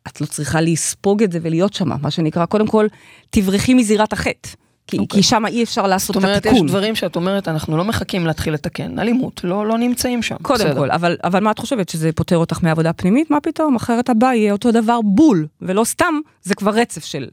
את 0.08 0.22
לא 0.22 0.26
צריכה 0.26 0.62
לספוג 0.62 1.24
את 1.24 1.32
זה 1.32 1.40
ולהיות 1.42 1.74
שמה, 1.74 1.96
מה 2.02 2.12
שנקרא, 2.12 2.46
קודם 2.46 2.68
כל, 2.68 2.88
תברחי 3.30 3.74
מזירת 3.74 4.14
החטא. 4.14 4.50
כי, 4.88 4.98
אוקיי. 4.98 5.22
כי 5.22 5.28
שם 5.28 5.46
אי 5.46 5.64
אפשר 5.64 5.88
לעשות 5.88 6.14
זאת 6.14 6.24
את 6.24 6.28
אומרת, 6.28 6.46
יש 6.46 6.52
התיקון. 6.52 6.68
דברים 6.68 6.96
שאת 6.96 7.16
אומרת, 7.16 7.48
אנחנו 7.48 7.78
לא 7.78 7.84
מחכים 7.86 8.28
להתחיל 8.28 8.54
לתקן, 8.54 9.00
אלימות, 9.00 9.42
לא, 9.44 9.68
לא 9.68 9.78
נמצאים 9.78 10.22
שם. 10.22 10.36
קודם 10.42 10.66
בסדר. 10.66 10.80
כל, 10.80 10.92
אבל, 10.92 11.18
אבל 11.24 11.44
מה 11.44 11.52
את 11.52 11.60
חושבת, 11.60 11.90
שזה 11.90 12.12
פותר 12.12 12.38
אותך 12.38 12.64
מעבודה 12.64 12.94
פנימית? 12.94 13.32
מה 13.32 13.40
פתאום? 13.40 13.76
אחרת 13.76 14.10
הבא 14.10 14.34
יהיה 14.34 14.52
אותו 14.54 14.72
דבר 14.72 15.00
בול, 15.04 15.48
ולא 15.62 15.84
סתם, 15.84 16.14
זה 16.44 16.56
כבר 16.56 16.72
רצף 16.72 17.06
של 17.06 17.28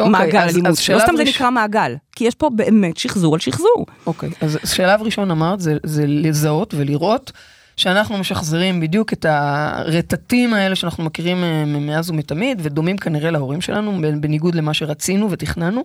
אוקיי, 0.00 0.12
מעגל 0.12 0.38
אז- 0.38 0.52
אלימות. 0.54 0.70
אז 0.70 0.88
לא 0.88 0.98
סתם 0.98 1.16
זה 1.16 1.22
ראש- 1.22 1.28
נקרא 1.34 1.50
מעגל, 1.50 1.94
כי 2.16 2.24
יש 2.24 2.34
פה 2.34 2.50
באמת 2.54 2.96
שחזור 2.96 3.34
על 3.34 3.40
שחזור. 3.40 3.86
אוקיי, 4.06 4.30
אז 4.40 4.58
שלב 4.64 5.02
ראשון 5.02 5.30
אמרת, 5.30 5.60
זה, 5.60 5.76
זה 5.82 6.04
לזהות 6.06 6.74
ולראות 6.76 7.32
שאנחנו 7.76 8.18
משחזרים 8.18 8.80
בדיוק 8.80 9.12
את 9.12 9.26
הרטטים 9.28 10.54
האלה 10.54 10.74
שאנחנו 10.76 11.04
מכירים 11.04 11.44
אה, 11.44 11.64
מאז 11.66 12.10
ומתמיד, 12.10 12.58
ודומים 12.62 12.96
כנראה 12.98 13.30
להורים 13.30 13.60
שלנו, 13.60 13.92
בניגוד 14.20 14.54
למה 14.54 14.74
שרצינו 14.74 15.30
ותכננו. 15.30 15.84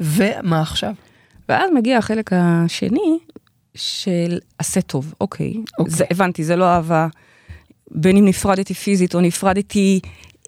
ומה 0.00 0.60
עכשיו? 0.60 0.92
ואז 1.48 1.70
מגיע 1.74 1.98
החלק 1.98 2.30
השני 2.34 3.18
של 3.74 4.38
עשה 4.58 4.80
טוב, 4.80 5.14
אוקיי. 5.20 5.54
אוקיי. 5.78 5.94
זה, 5.94 6.04
הבנתי, 6.10 6.44
זה 6.44 6.56
לא 6.56 6.64
אהבה, 6.64 7.06
בין 7.90 8.16
אם 8.16 8.24
נפרדתי 8.24 8.74
פיזית 8.74 9.14
או 9.14 9.20
נפרדתי 9.20 10.00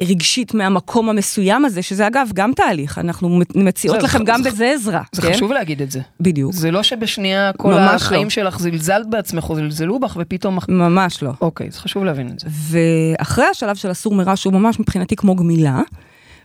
רגשית 0.03 0.55
מהמקום 0.55 1.09
המסוים 1.09 1.65
הזה, 1.65 1.83
שזה 1.83 2.07
אגב 2.07 2.29
גם 2.35 2.53
תהליך, 2.57 2.99
אנחנו 2.99 3.41
מציעות 3.55 4.01
זה- 4.01 4.05
לכם 4.07 4.19
זה- 4.19 4.25
גם 4.25 4.43
זה- 4.43 4.51
בזה 4.51 4.71
עזרה. 4.75 5.03
זה 5.13 5.23
כן? 5.23 5.33
חשוב 5.33 5.53
להגיד 5.53 5.83
את 5.83 5.91
זה. 5.91 6.01
בדיוק. 6.21 6.53
זה 6.53 6.71
לא 6.71 6.83
שבשנייה 6.83 7.51
כל 7.57 7.73
החיים 7.75 8.25
לא. 8.25 8.31
שלך 8.31 8.59
זלזלת 8.59 9.07
בעצמך 9.11 9.51
או 9.51 9.55
זלזלו 9.57 9.99
בך 10.01 10.17
ופתאום... 10.21 10.59
ממש 10.69 11.23
לא. 11.23 11.31
אוקיי, 11.41 11.71
זה 11.71 11.79
חשוב 11.79 12.05
להבין 12.05 12.29
את 12.29 12.39
זה. 12.41 12.47
ואחרי 12.51 13.45
השלב 13.45 13.77
של 13.77 13.91
הסור 13.91 14.15
מרע, 14.15 14.37
שהוא 14.37 14.53
ממש 14.53 14.81
מבחינתי 14.81 15.17
כמו 15.17 15.37
גמילה, 15.37 15.81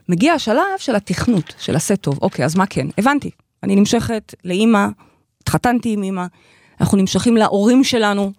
מגיע 0.08 0.32
השלב 0.32 0.78
של 0.78 0.94
התכנות, 0.94 1.54
של 1.58 1.76
עשה 1.76 1.96
טוב. 1.96 2.18
אוקיי, 2.22 2.44
אז 2.44 2.56
מה 2.56 2.66
כן? 2.66 2.86
הבנתי. 2.98 3.30
אני 3.62 3.76
נמשכת 3.76 4.34
לאימא, 4.44 4.86
התחתנתי 5.42 5.92
עם 5.92 6.02
אימא, 6.02 6.26
אנחנו 6.80 6.98
נמשכים 6.98 7.36
להורים 7.36 7.84
שלנו, 7.84 8.32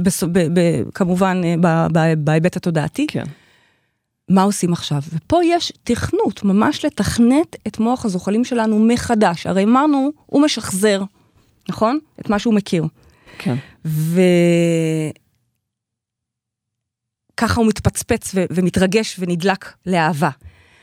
בס... 0.00 0.22
ב... 0.22 0.38
ב... 0.38 0.60
כמובן 0.94 1.40
אה. 1.44 1.54
בהיבט 2.16 2.56
התודעתי. 2.56 3.06
כן. 3.06 3.24
מה 4.28 4.42
עושים 4.42 4.72
עכשיו? 4.72 5.02
ופה 5.14 5.40
יש 5.44 5.72
תכנות, 5.84 6.44
ממש 6.44 6.84
לתכנת 6.84 7.56
את 7.66 7.78
מוח 7.78 8.04
הזוחלים 8.04 8.44
שלנו 8.44 8.78
מחדש. 8.78 9.46
הרי 9.46 9.64
אמרנו, 9.64 10.10
הוא 10.26 10.42
משחזר, 10.42 11.02
נכון? 11.68 11.98
את 12.20 12.30
מה 12.30 12.38
שהוא 12.38 12.54
מכיר. 12.54 12.84
כן. 13.38 13.54
וככה 13.84 14.00
הוא 17.60 17.66
מתפצפץ 17.66 18.34
ו- 18.34 18.44
ומתרגש 18.50 19.16
ונדלק 19.18 19.72
לאהבה. 19.86 20.30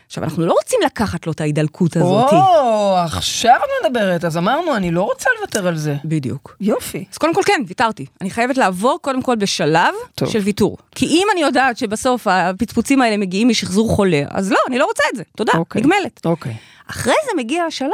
עכשיו, 0.07 0.23
אנחנו 0.23 0.45
לא 0.45 0.53
רוצים 0.53 0.79
לקחת 0.85 1.25
לו 1.25 1.31
את 1.31 1.41
ההידלקות 1.41 1.95
הזאת. 1.95 2.33
או, 2.33 2.95
עכשיו 2.97 3.55
את 3.55 3.85
מדברת, 3.85 4.25
אז 4.25 4.37
אמרנו, 4.37 4.75
אני 4.75 4.91
לא 4.91 5.03
רוצה 5.03 5.29
לוותר 5.39 5.67
על 5.67 5.77
זה. 5.77 5.95
בדיוק. 6.05 6.55
יופי. 6.61 7.05
אז 7.11 7.17
קודם 7.17 7.33
כל 7.33 7.41
כן, 7.45 7.61
ויתרתי. 7.67 8.05
אני 8.21 8.29
חייבת 8.29 8.57
לעבור 8.57 8.99
קודם 9.01 9.21
כל 9.21 9.35
בשלב 9.35 9.93
טוב. 10.15 10.29
של 10.29 10.39
ויתור. 10.39 10.77
כי 10.95 11.05
אם 11.05 11.27
אני 11.33 11.41
יודעת 11.41 11.77
שבסוף 11.77 12.27
הפצפוצים 12.27 13.01
האלה 13.01 13.17
מגיעים 13.17 13.49
משחזור 13.49 13.89
חולה, 13.89 14.23
אז 14.29 14.51
לא, 14.51 14.57
אני 14.67 14.79
לא 14.79 14.85
רוצה 14.85 15.03
את 15.11 15.17
זה. 15.17 15.23
תודה, 15.35 15.53
אוקיי. 15.55 15.81
נגמלת. 15.81 16.25
אוקיי. 16.25 16.53
אחרי 16.87 17.13
זה 17.25 17.31
מגיע 17.37 17.63
השלב 17.63 17.89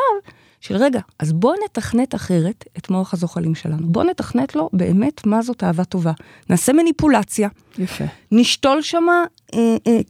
של 0.62 0.76
רגע, 0.76 1.00
אז 1.20 1.34
בוא 1.34 1.56
נתכנת 1.66 2.16
אחרת 2.16 2.66
את 2.78 2.90
מוח 2.90 3.14
הזוחלים 3.14 3.56
שלנו. 3.56 3.88
בוא 3.88 4.04
נתכנת 4.04 4.56
לו 4.56 4.70
באמת 4.74 5.26
מה 5.26 5.42
זאת 5.42 5.64
אהבה 5.64 5.84
טובה. 5.84 6.12
נעשה 6.50 6.74
מניפולציה, 6.74 7.50
יפה. 7.78 8.04
נשתול 8.32 8.82
אה, 9.10 9.24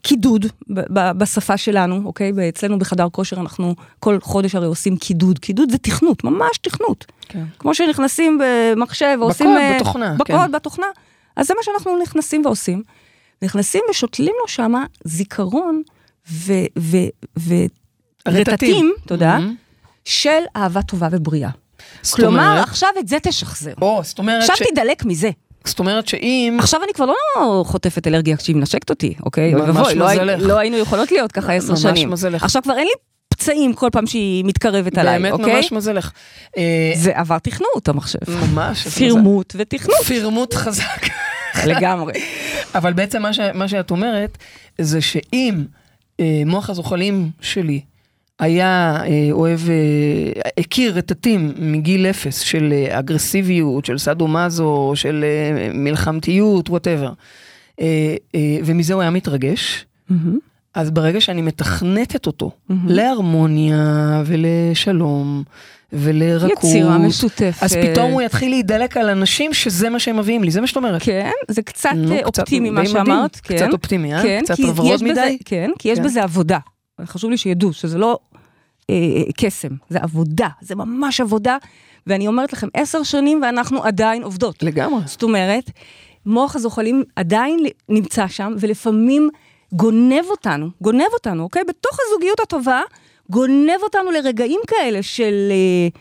קידוד 0.01 0.45
בשפה 0.91 1.57
שלנו, 1.57 2.01
אוקיי? 2.05 2.31
אצלנו 2.49 2.79
בחדר 2.79 3.07
כושר 3.11 3.39
אנחנו 3.39 3.75
כל 3.99 4.17
חודש 4.21 4.55
הרי 4.55 4.65
עושים 4.67 4.97
קידוד. 4.97 5.39
קידוד 5.39 5.71
זה 5.71 5.77
תכנות, 5.77 6.23
ממש 6.23 6.57
תכנות. 6.61 7.05
כן. 7.29 7.43
כמו 7.59 7.75
שנכנסים 7.75 8.39
במחשב 8.43 9.17
ועושים... 9.19 9.47
בקוד, 9.47 9.61
אה, 9.61 9.75
בתוכנה, 9.75 10.13
בקוד, 10.13 10.35
כן. 10.45 10.51
בתוכנה. 10.51 10.87
אז 11.35 11.47
זה 11.47 11.53
מה 11.57 11.63
שאנחנו 11.63 11.97
נכנסים 12.01 12.45
ועושים. 12.45 12.83
נכנסים 13.41 13.81
ושותלים 13.89 14.33
לו 14.41 14.47
שם 14.47 14.73
זיכרון 15.03 15.81
ו... 16.31 16.53
ו, 16.79 16.97
ו 17.39 17.53
רטטים, 18.27 18.93
תודה, 19.07 19.39
מהמם. 19.39 19.55
של 20.05 20.41
אהבה 20.55 20.81
טובה 20.81 21.07
ובריאה. 21.11 21.49
כלומר, 22.13 22.27
אומרת- 22.51 22.63
עכשיו 22.63 22.89
את 22.99 23.07
זה 23.07 23.17
תשחזר. 23.23 23.73
או, 23.81 24.01
זאת 24.03 24.19
אומרת 24.19 24.41
עכשיו 24.41 24.55
ש... 24.55 24.61
תדלק 24.71 25.05
מזה. 25.05 25.29
זאת 25.65 25.79
אומרת 25.79 26.07
שאם... 26.07 26.57
עכשיו 26.59 26.83
אני 26.83 26.93
כבר 26.93 27.05
לא 27.05 27.63
חוטפת 27.65 28.07
אלרגיה 28.07 28.37
כשהיא 28.37 28.55
מנשקת 28.55 28.89
אותי, 28.89 29.13
אוקיי? 29.25 29.53
ממש 29.53 29.77
ואבוי, 29.77 29.95
לא, 29.95 30.07
הי- 30.07 30.17
מזלך. 30.17 30.39
לא 30.47 30.59
היינו 30.59 30.77
יכולות 30.77 31.11
להיות 31.11 31.31
ככה 31.31 31.53
עשר 31.53 31.69
ממש 31.71 31.81
שנים. 31.81 32.09
מזלך. 32.09 32.43
עכשיו 32.43 32.61
כבר 32.63 32.73
אין 32.77 32.83
לי 32.87 32.91
פצעים 33.29 33.73
כל 33.73 33.89
פעם 33.91 34.07
שהיא 34.07 34.45
מתקרבת 34.45 34.97
עליי, 34.97 35.19
באמת 35.19 35.31
אוקיי? 35.33 35.55
ממש 35.55 35.71
מזלך. 35.71 36.11
אה, 36.57 36.91
זה 36.95 37.11
עבר 37.15 37.37
תכנות 37.39 37.87
המחשב. 37.89 38.19
ממש. 38.27 38.87
פירמוט 38.87 39.53
ותכנות. 39.57 39.97
פירמוט 40.05 40.53
חזק. 40.53 41.07
לגמרי. 41.65 42.13
אבל 42.75 42.93
בעצם 42.93 43.21
מה, 43.21 43.33
ש... 43.33 43.39
מה 43.53 43.67
שאת 43.67 43.91
אומרת, 43.91 44.37
זה 44.81 45.01
שאם 45.01 45.63
אה, 46.19 46.41
מוח 46.45 46.69
הזוחלים 46.69 47.29
שלי 47.41 47.81
היה 48.39 48.97
אה, 49.05 49.27
אוהב, 49.31 49.59
אה, 49.69 50.41
הכיר 50.57 50.97
רטטים 50.97 51.51
מגיל 51.59 52.05
אפס 52.05 52.39
של 52.39 52.73
אה, 52.73 52.99
אגרסיביות, 52.99 53.85
של 53.85 53.97
סאדו-מאזו, 53.97 54.91
של 54.95 55.25
מלחמתיות, 55.73 56.69
whatever, 56.69 57.11
ומזה 58.65 58.93
הוא 58.93 59.01
היה 59.01 59.11
מתרגש. 59.11 59.85
אז 60.75 60.91
ברגע 60.91 61.21
שאני 61.21 61.41
מתכנתת 61.41 62.27
אותו. 62.27 62.51
להרמוניה 62.87 63.77
ולשלום 64.25 65.43
ולרכות, 65.93 66.51
יצירה 66.63 66.97
משותפת. 66.97 67.63
אז 67.63 67.75
פתאום 67.75 68.11
הוא 68.11 68.21
יתחיל 68.21 68.49
להידלק 68.49 68.97
על 68.97 69.09
אנשים 69.09 69.53
שזה 69.53 69.89
מה 69.89 69.99
שהם 69.99 70.17
מביאים 70.17 70.43
לי, 70.43 70.51
זה 70.51 70.61
מה 70.61 70.67
שאת 70.67 70.77
אומרת. 70.77 71.01
כן, 71.03 71.29
זה 71.47 71.61
קצת 71.61 71.89
נו, 71.95 72.15
קצת- 72.27 72.39
אופטימי 72.39 72.69
מה 72.69 72.81
מדהים. 72.81 72.95
שאמרת. 72.95 73.35
כן. 73.43 73.55
קצת 73.55 73.73
אופטימי, 73.73 74.13
אה? 74.15 74.21
כן, 74.23 74.41
קצת 74.43 74.59
בזה- 74.59 75.05
מדי? 75.05 75.37
כן, 75.45 75.71
כי 75.79 75.89
יש 75.89 75.97
כן. 75.99 76.05
בזה 76.05 76.23
עבודה. 76.23 76.57
חשוב 77.05 77.31
לי 77.31 77.37
שידעו 77.37 77.73
שזה 77.73 77.97
לא 77.97 78.19
אה, 78.89 78.95
אה, 78.95 79.33
קסם, 79.37 79.75
זה 79.89 79.99
עבודה, 80.01 80.47
זה 80.61 80.75
ממש 80.75 81.21
עבודה. 81.21 81.57
ואני 82.07 82.27
אומרת 82.27 82.53
לכם, 82.53 82.67
עשר 82.73 83.03
שנים 83.03 83.41
ואנחנו 83.41 83.83
עדיין 83.83 84.23
עובדות. 84.23 84.63
לגמרי. 84.63 85.01
זאת 85.05 85.23
אומרת, 85.23 85.71
מוח 86.25 86.55
הזוחלים 86.55 87.03
עדיין 87.15 87.59
נמצא 87.89 88.27
שם, 88.27 88.53
ולפעמים 88.59 89.29
גונב 89.73 90.25
אותנו, 90.29 90.69
גונב 90.81 91.07
אותנו, 91.13 91.43
אוקיי? 91.43 91.63
בתוך 91.63 91.97
הזוגיות 92.07 92.39
הטובה, 92.39 92.81
גונב 93.29 93.79
אותנו 93.83 94.11
לרגעים 94.11 94.59
כאלה 94.67 95.03
של, 95.03 95.51
אה, 95.51 95.99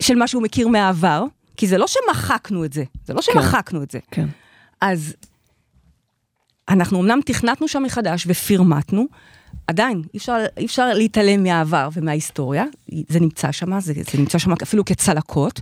של 0.00 0.14
מה 0.14 0.26
שהוא 0.26 0.42
מכיר 0.42 0.68
מהעבר, 0.68 1.24
כי 1.56 1.66
זה 1.66 1.78
לא 1.78 1.86
שמחקנו 1.86 2.64
את 2.64 2.72
זה, 2.72 2.84
זה 3.04 3.14
לא 3.14 3.22
שמחקנו 3.22 3.82
את 3.82 3.90
זה. 3.90 3.98
כן. 4.10 4.26
אז 4.80 5.14
אנחנו 6.68 7.00
אמנם 7.00 7.20
תכנתנו 7.24 7.68
שם 7.68 7.82
מחדש 7.82 8.24
ופירמטנו, 8.26 9.06
עדיין, 9.66 10.02
אי 10.14 10.18
אפשר, 10.18 10.36
אי 10.56 10.66
אפשר 10.66 10.94
להתעלם 10.94 11.42
מהעבר 11.42 11.88
ומההיסטוריה, 11.92 12.64
זה 13.08 13.20
נמצא 13.20 13.52
שם, 13.52 13.80
זה, 13.80 13.92
זה 13.92 14.18
נמצא 14.18 14.38
שם 14.38 14.52
אפילו 14.52 14.84
כצלקות, 14.84 15.60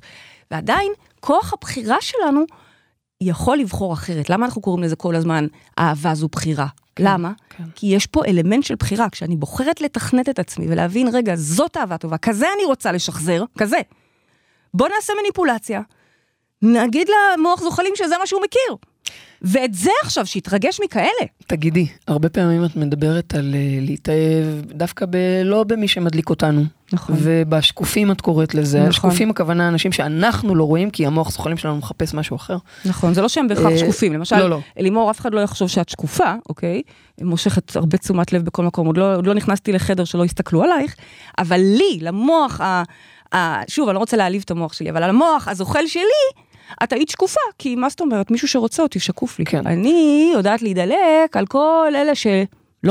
ועדיין, 0.50 0.92
כוח 1.20 1.52
הבחירה 1.52 1.96
שלנו 2.00 2.44
יכול 3.20 3.58
לבחור 3.58 3.92
אחרת. 3.92 4.30
למה 4.30 4.46
אנחנו 4.46 4.62
קוראים 4.62 4.84
לזה 4.84 4.96
כל 4.96 5.14
הזמן, 5.14 5.46
אהבה 5.78 6.14
זו 6.14 6.28
בחירה? 6.28 6.66
כן, 6.96 7.04
למה? 7.06 7.32
כן. 7.56 7.64
כי 7.74 7.86
יש 7.86 8.06
פה 8.06 8.24
אלמנט 8.24 8.64
של 8.64 8.74
בחירה, 8.74 9.10
כשאני 9.10 9.36
בוחרת 9.36 9.80
לתכנת 9.80 10.28
את 10.28 10.38
עצמי 10.38 10.66
ולהבין, 10.68 11.08
רגע, 11.12 11.36
זאת 11.36 11.76
אהבה 11.76 11.98
טובה, 11.98 12.18
כזה 12.18 12.46
אני 12.56 12.64
רוצה 12.64 12.92
לשחזר, 12.92 13.44
כזה. 13.58 13.78
בוא 14.74 14.88
נעשה 14.96 15.12
מניפולציה, 15.22 15.80
נגיד 16.62 17.08
למוח 17.08 17.60
זוחלים 17.60 17.92
שזה 17.96 18.18
מה 18.18 18.26
שהוא 18.26 18.42
מכיר. 18.42 18.89
ואת 19.42 19.74
זה 19.74 19.90
עכשיו, 20.02 20.26
שיתרגש 20.26 20.80
מכאלה. 20.84 21.26
תגידי, 21.46 21.86
הרבה 22.08 22.28
פעמים 22.28 22.64
את 22.64 22.76
מדברת 22.76 23.34
על 23.34 23.54
אה, 23.54 23.78
להתאהב 23.80 24.46
דווקא 24.72 25.06
ב... 25.10 25.16
לא 25.44 25.64
במי 25.64 25.88
שמדליק 25.88 26.30
אותנו. 26.30 26.64
נכון. 26.92 27.16
ובשקופים 27.18 28.10
את 28.10 28.20
קוראת 28.20 28.54
לזה. 28.54 28.78
נכון. 28.78 28.92
שקופים 28.92 29.30
הכוונה 29.30 29.68
אנשים 29.68 29.92
שאנחנו 29.92 30.54
לא 30.54 30.64
רואים, 30.64 30.90
כי 30.90 31.06
המוח 31.06 31.30
זוחלים 31.30 31.56
שלנו 31.56 31.76
מחפש 31.76 32.14
משהו 32.14 32.36
אחר. 32.36 32.56
נכון, 32.84 33.14
זה 33.14 33.22
לא 33.22 33.28
שהם 33.28 33.48
בהכרח 33.48 33.72
אה, 33.72 33.78
שקופים, 33.78 34.12
למשל, 34.12 34.38
לא, 34.38 34.50
לא. 34.50 34.60
אלימור, 34.78 35.10
אף 35.10 35.20
אחד 35.20 35.34
לא 35.34 35.40
יחשוב 35.40 35.68
שאת 35.68 35.88
שקופה, 35.88 36.34
אוקיי? 36.48 36.82
מושכת 37.20 37.76
הרבה 37.76 37.98
תשומת 37.98 38.32
לב 38.32 38.44
בכל 38.44 38.64
מקום, 38.64 38.86
עוד 38.86 38.96
לא, 38.96 39.16
עוד 39.16 39.26
לא 39.26 39.34
נכנסתי 39.34 39.72
לחדר 39.72 40.04
שלא 40.04 40.24
יסתכלו 40.24 40.62
עלייך, 40.62 40.94
אבל 41.38 41.60
לי, 41.60 41.98
למוח, 42.00 42.60
ה, 42.60 42.82
ה, 43.34 43.60
שוב, 43.68 43.88
אני 43.88 43.94
לא 43.94 43.98
רוצה 43.98 44.16
להעליב 44.16 44.42
את 44.44 44.50
המוח 44.50 44.72
שלי, 44.72 44.90
אבל 44.90 45.02
המוח 45.02 45.48
הזוחל 45.48 45.86
שלי, 45.86 46.44
את 46.84 46.92
היית 46.92 47.08
שקופה, 47.08 47.40
כי 47.58 47.76
מה 47.76 47.88
זאת 47.88 48.00
אומרת, 48.00 48.30
מישהו 48.30 48.48
שרוצה 48.48 48.82
אותי 48.82 49.00
שקוף 49.00 49.38
לי. 49.38 49.44
כן. 49.44 49.66
אני 49.66 50.30
יודעת 50.34 50.62
להידלק 50.62 51.36
על 51.36 51.46
כל 51.46 51.92
אלה 51.96 52.14
שלא 52.14 52.40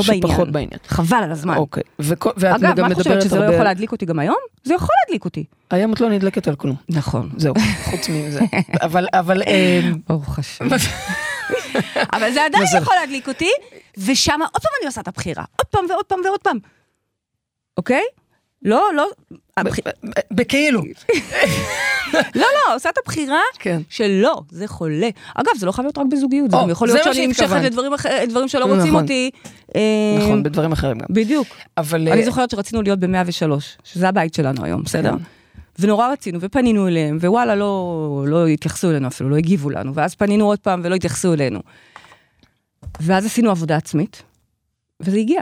בעניין. 0.07 0.27
שפחות 0.27 0.51
בעניין. 0.51 0.79
חבל 0.87 1.17
על 1.23 1.31
הזמן. 1.31 1.55
אוקיי. 1.57 1.83
וכו- 1.99 2.29
ואת 2.37 2.55
אגב, 2.63 2.75
גם 2.75 2.85
מה 2.85 2.91
את 2.91 2.97
חושבת, 2.97 3.21
שזה 3.21 3.35
לא 3.35 3.41
הרבה... 3.41 3.53
יכול 3.53 3.65
להדליק 3.65 3.91
אותי 3.91 4.05
גם 4.05 4.19
היום? 4.19 4.35
זה 4.63 4.73
יכול 4.73 4.89
להדליק 5.05 5.25
אותי. 5.25 5.43
היום 5.71 5.93
את 5.93 6.01
לא 6.01 6.09
נדלקת 6.09 6.47
על 6.47 6.55
כלום. 6.55 6.75
נכון. 6.89 7.29
זהו, 7.37 7.53
חוץ 7.83 8.09
מזה. 8.09 8.39
אבל, 8.85 9.05
אבל... 9.13 9.41
אה, 9.43 9.81
ברוך 10.09 10.39
השם. 10.39 10.65
אבל 12.15 12.31
זה 12.33 12.45
עדיין. 12.45 12.63
יכול 12.81 12.95
להדליק 13.01 13.27
אותי, 13.27 13.49
ושם 13.97 14.39
עוד 14.53 14.61
פעם 14.61 14.71
אני 14.81 14.85
עושה 14.87 15.01
את 15.01 15.07
הבחירה. 15.07 15.43
עוד 15.57 15.67
פעם 15.67 15.85
ועוד 15.89 16.05
פעם 16.05 16.19
ועוד 16.25 16.39
פעם. 16.39 16.57
אוקיי? 17.77 18.03
לא, 18.63 18.89
לא, 18.95 19.07
בכאילו. 20.31 20.81
לא, 22.13 22.21
לא, 22.35 22.75
עושה 22.75 22.89
את 22.89 22.97
הבחירה 23.03 23.41
כן. 23.59 23.81
שלא, 23.89 24.41
זה 24.49 24.67
חולה. 24.67 25.09
אגב, 25.35 25.51
זה 25.57 25.65
לא 25.65 25.71
חייב 25.71 25.85
להיות 25.85 25.97
רק 25.97 26.05
בזוגיות, 26.11 26.51
זה 26.51 26.57
גם 26.61 26.69
יכול 26.69 26.87
להיות 26.87 27.03
שאני 27.03 27.27
נמשכת. 27.27 27.61
לדברים 28.21 28.47
שלא 28.47 28.65
רוצים 28.65 28.87
נכון. 28.87 29.01
אותי. 29.03 29.29
אה, 29.75 29.81
נכון, 30.19 30.43
בדברים 30.43 30.71
אחרים 30.71 30.97
גם. 30.97 31.05
בדיוק. 31.09 31.47
אבל... 31.77 32.07
אני 32.07 32.19
אה, 32.19 32.25
זוכרת 32.25 32.49
שרצינו 32.49 32.81
להיות 32.81 32.99
ב-103, 32.99 33.61
שזה 33.83 34.09
הבית 34.09 34.33
שלנו 34.33 34.65
היום, 34.65 34.83
בסדר? 34.83 35.11
כן. 35.11 35.23
ונורא 35.79 36.07
רצינו, 36.07 36.39
ופנינו 36.41 36.87
אליהם, 36.87 37.17
ווואלה, 37.21 37.55
לא, 37.55 38.25
לא 38.27 38.47
התייחסו 38.47 38.89
אלינו 38.89 39.07
אפילו, 39.07 39.29
לא 39.29 39.35
הגיבו 39.35 39.69
לנו, 39.69 39.93
ואז 39.95 40.15
פנינו 40.15 40.45
עוד 40.45 40.59
פעם 40.59 40.81
ולא 40.83 40.95
התייחסו 40.95 41.33
אלינו. 41.33 41.59
ואז 42.99 43.25
עשינו 43.25 43.51
עבודה 43.51 43.77
עצמית, 43.77 44.23
וזה 44.99 45.17
הגיע. 45.17 45.41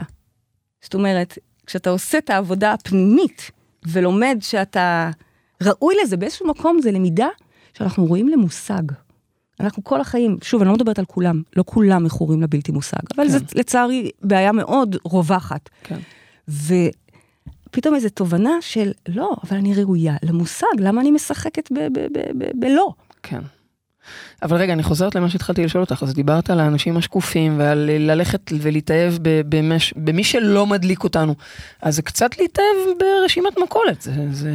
זאת 0.80 0.94
אומרת, 0.94 1.38
כשאתה 1.68 1.90
עושה 1.90 2.18
את 2.18 2.30
העבודה 2.30 2.72
הפנימית, 2.72 3.50
ולומד 3.86 4.38
שאתה 4.40 5.10
ראוי 5.62 5.94
לזה 6.02 6.16
באיזשהו 6.16 6.46
מקום, 6.46 6.80
זה 6.82 6.92
למידה 6.92 7.28
שאנחנו 7.74 8.06
רואים 8.06 8.28
למושג. 8.28 8.82
אנחנו 9.60 9.84
כל 9.84 10.00
החיים, 10.00 10.38
שוב, 10.42 10.60
אני 10.60 10.68
לא 10.68 10.74
מדברת 10.74 10.98
על 10.98 11.04
כולם, 11.04 11.42
לא 11.56 11.64
כולם 11.66 12.04
מכורים 12.04 12.42
לבלתי 12.42 12.72
מושג, 12.72 12.98
אבל 13.16 13.24
כן. 13.24 13.30
זה 13.30 13.38
לצערי 13.54 14.10
בעיה 14.22 14.52
מאוד 14.52 14.96
רווחת. 15.04 15.68
כן. 15.82 15.98
ופתאום 16.48 17.94
איזו 17.94 18.08
תובנה 18.08 18.52
של, 18.60 18.92
לא, 19.08 19.36
אבל 19.44 19.56
אני 19.56 19.74
ראויה 19.74 20.16
למושג, 20.22 20.66
למה 20.78 21.00
אני 21.00 21.10
משחקת 21.10 21.68
בלא? 22.54 22.88
כן. 23.22 23.40
אבל 24.42 24.56
רגע, 24.56 24.72
אני 24.72 24.82
חוזרת 24.82 25.14
למה 25.14 25.30
שהתחלתי 25.30 25.64
לשאול 25.64 25.80
אותך, 25.84 26.02
אז 26.02 26.14
דיברת 26.14 26.50
על 26.50 26.60
האנשים 26.60 26.96
השקופים 26.96 27.58
ועל 27.58 27.78
ללכת 27.98 28.40
ולהתאהב 28.60 29.14
במש, 29.22 29.94
במי 29.96 30.24
שלא 30.24 30.66
מדליק 30.66 31.04
אותנו. 31.04 31.34
אז 31.82 31.96
זה 31.96 32.02
קצת 32.02 32.38
להתאהב 32.38 32.66
ברשימת 32.98 33.58
מכולת, 33.64 34.02
זה, 34.02 34.12
זה 34.32 34.50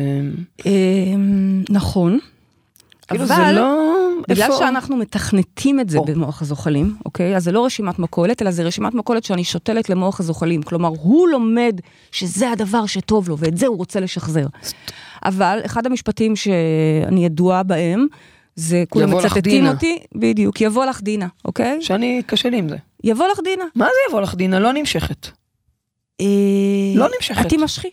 אמ, 0.66 1.64
נכון. 1.70 2.20
כאילו 3.08 3.26
זה 3.26 3.36
אבל 3.36 3.56
לא... 3.56 3.90
בגלל 4.30 4.44
איפה- 4.44 4.58
שאנחנו 4.60 4.96
מתכנתים 4.98 5.80
את 5.80 5.90
זה 5.90 5.98
או. 5.98 6.06
במוח 6.06 6.42
הזוחלים, 6.42 6.96
אוקיי? 7.06 7.36
אז 7.36 7.44
זה 7.44 7.52
לא 7.52 7.66
רשימת 7.66 8.00
מכולת, 8.00 8.42
אלא 8.42 8.52
זה 8.52 8.64
רשימת 8.64 8.94
מכולת 8.94 9.24
שאני 9.24 9.44
שותלת 9.44 9.90
למוח 9.90 10.20
הזוחלים. 10.20 10.64
כלומר, 10.64 10.88
הוא 11.02 11.28
לומד 11.30 11.80
שזה 12.12 12.52
הדבר 12.52 12.86
שטוב 12.86 13.30
לו, 13.30 13.38
ואת 13.38 13.58
זה 13.58 13.68
הוא 13.68 13.78
רוצה 13.78 14.00
לשחזר. 14.00 14.46
אבל 15.26 15.60
אחד 15.66 15.86
המשפטים 15.86 16.36
שאני 16.36 17.26
ידועה 17.26 17.64
בהם, 17.64 18.08
זה 18.56 18.84
כולם 18.90 19.18
מצטטים. 19.18 19.68
אותי, 19.68 20.00
בדיוק, 20.16 20.62
יבוא 20.62 20.86
לך 20.86 21.02
דינה, 21.02 21.28
אוקיי? 21.46 21.82
שאני, 21.82 22.22
קשה 22.26 22.50
לי 22.50 22.58
עם 22.58 22.70
זה. 22.70 22.78
יבוא 23.04 23.28
לך 23.28 23.40
דינה. 23.44 23.64
מה 23.76 23.86
זה 23.86 24.10
יבוא 24.10 24.22
לך 24.22 24.36
דינה? 24.36 24.60
לא 24.60 24.74
נמשכת. 24.74 25.28
אה, 26.22 26.26
לא 26.96 27.08
נמשכת. 27.18 27.46
את 27.46 27.50
תימשכי. 27.50 27.90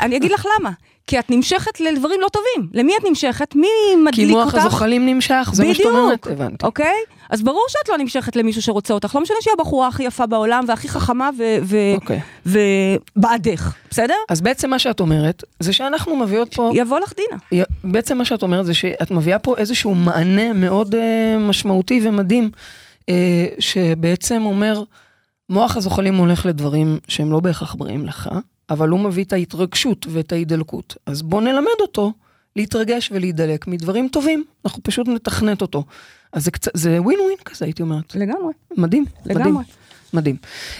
אני 0.00 0.16
אגיד 0.16 0.32
לך 0.32 0.46
למה. 0.60 0.70
כי 1.06 1.18
את 1.18 1.30
נמשכת 1.30 1.80
לדברים 1.80 2.20
לא 2.20 2.28
טובים. 2.28 2.70
למי 2.72 2.92
את 3.00 3.04
נמשכת? 3.08 3.54
מי 3.54 3.66
כי 3.90 3.96
מדליק 3.96 4.30
מוח 4.30 4.54
אותך? 4.54 4.66
הזוחלים 4.66 5.06
נמשך, 5.06 5.50
זה 5.52 5.64
מה 5.64 5.74
שאת. 5.74 5.86
אומרת, 5.86 6.26
הבנתי. 6.26 6.66
אוקיי? 6.66 6.94
אז 7.30 7.42
ברור 7.42 7.66
שאת 7.68 7.88
לא 7.88 7.98
נמשכת 7.98 8.36
למישהו 8.36 8.62
שרוצה 8.62 8.94
אותך. 8.94 9.14
לא 9.14 9.20
משנה 9.20 9.36
שהיא 9.40 9.54
הבחורה 9.58 9.88
הכי 9.88 10.02
יפה 10.02 10.26
בעולם 10.26 10.64
והכי 10.68 10.88
חכמה 10.88 11.30
אוקיי. 11.94 12.20
ובעדך, 12.46 13.74
בסדר? 13.90 14.14
אז 14.28 14.40
בעצם 14.40 14.70
מה 14.70 14.78
שאת 14.78 15.00
אומרת, 15.00 15.44
זה 15.60 15.72
שאנחנו 15.72 16.16
מביאות 16.16 16.54
פה, 16.54 16.70
יבוא 16.74 17.00
לך 17.00 17.12
דינה. 17.16 17.64
בעצם 17.84 18.18
מה 18.18 18.24
שאת 18.24 18.42
אומרת 18.42 18.66
זה 18.66 18.74
שאת 18.74 19.10
מביאה 19.10 19.38
פה 19.38 19.56
איזשהו 19.56 19.94
מענה 19.94 20.52
מאוד 20.52 20.94
אה, 20.94 21.36
משמעותי 21.38 22.00
ומדהים, 22.04 22.50
אה, 23.08 23.46
שבעצם 23.58 24.42
אומר, 24.44 24.82
מוח 25.50 25.76
הזוחלים 25.76 26.14
הולך 26.14 26.46
לדברים 26.46 26.98
שהם 27.08 27.32
לא 27.32 27.40
בהכרח 27.40 27.74
בריאים 27.74 28.06
לך, 28.06 28.30
אבל 28.70 28.88
הוא 28.88 29.00
מביא 29.00 29.24
את 29.24 29.32
ההתרגשות 29.32 30.06
ואת 30.10 30.32
ההידלקות. 30.32 30.96
אז 31.06 31.22
בוא 31.22 31.40
נלמד 31.40 31.80
אותו 31.80 32.12
להתרגש 32.56 33.10
ולהידלק 33.12 33.66
מדברים 33.66 34.08
טובים, 34.08 34.44
אנחנו 34.64 34.82
פשוט 34.82 35.08
נתכנת 35.08 35.62
אותו. 35.62 35.84
אז 36.32 36.44
זה 36.44 36.50
קצת, 36.50 36.70
זה 36.74 37.02
ווין 37.02 37.20
ווין 37.20 37.36
כזה, 37.44 37.64
הייתי 37.64 37.82
אומרת. 37.82 38.14
לגמרי, 38.14 38.52
מדהים, 38.76 39.04
מדהים, 39.26 39.38
לגמרי. 39.40 39.64
מדהים. 40.12 40.36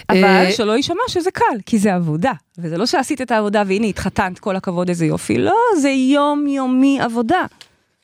אבל 0.09 0.23
אה, 0.23 0.51
שלא 0.51 0.71
יישמע 0.71 1.03
שזה 1.07 1.31
קל, 1.31 1.57
כי 1.65 1.79
זה 1.79 1.95
עבודה. 1.95 2.31
וזה 2.57 2.77
לא 2.77 2.85
שעשית 2.85 3.21
את 3.21 3.31
העבודה 3.31 3.63
והנה 3.67 3.87
התחתנת, 3.87 4.39
כל 4.39 4.55
הכבוד, 4.55 4.89
איזה 4.89 5.05
יופי. 5.05 5.37
לא, 5.37 5.57
זה 5.81 5.89
יום-יומי 5.89 7.01
עבודה. 7.01 7.45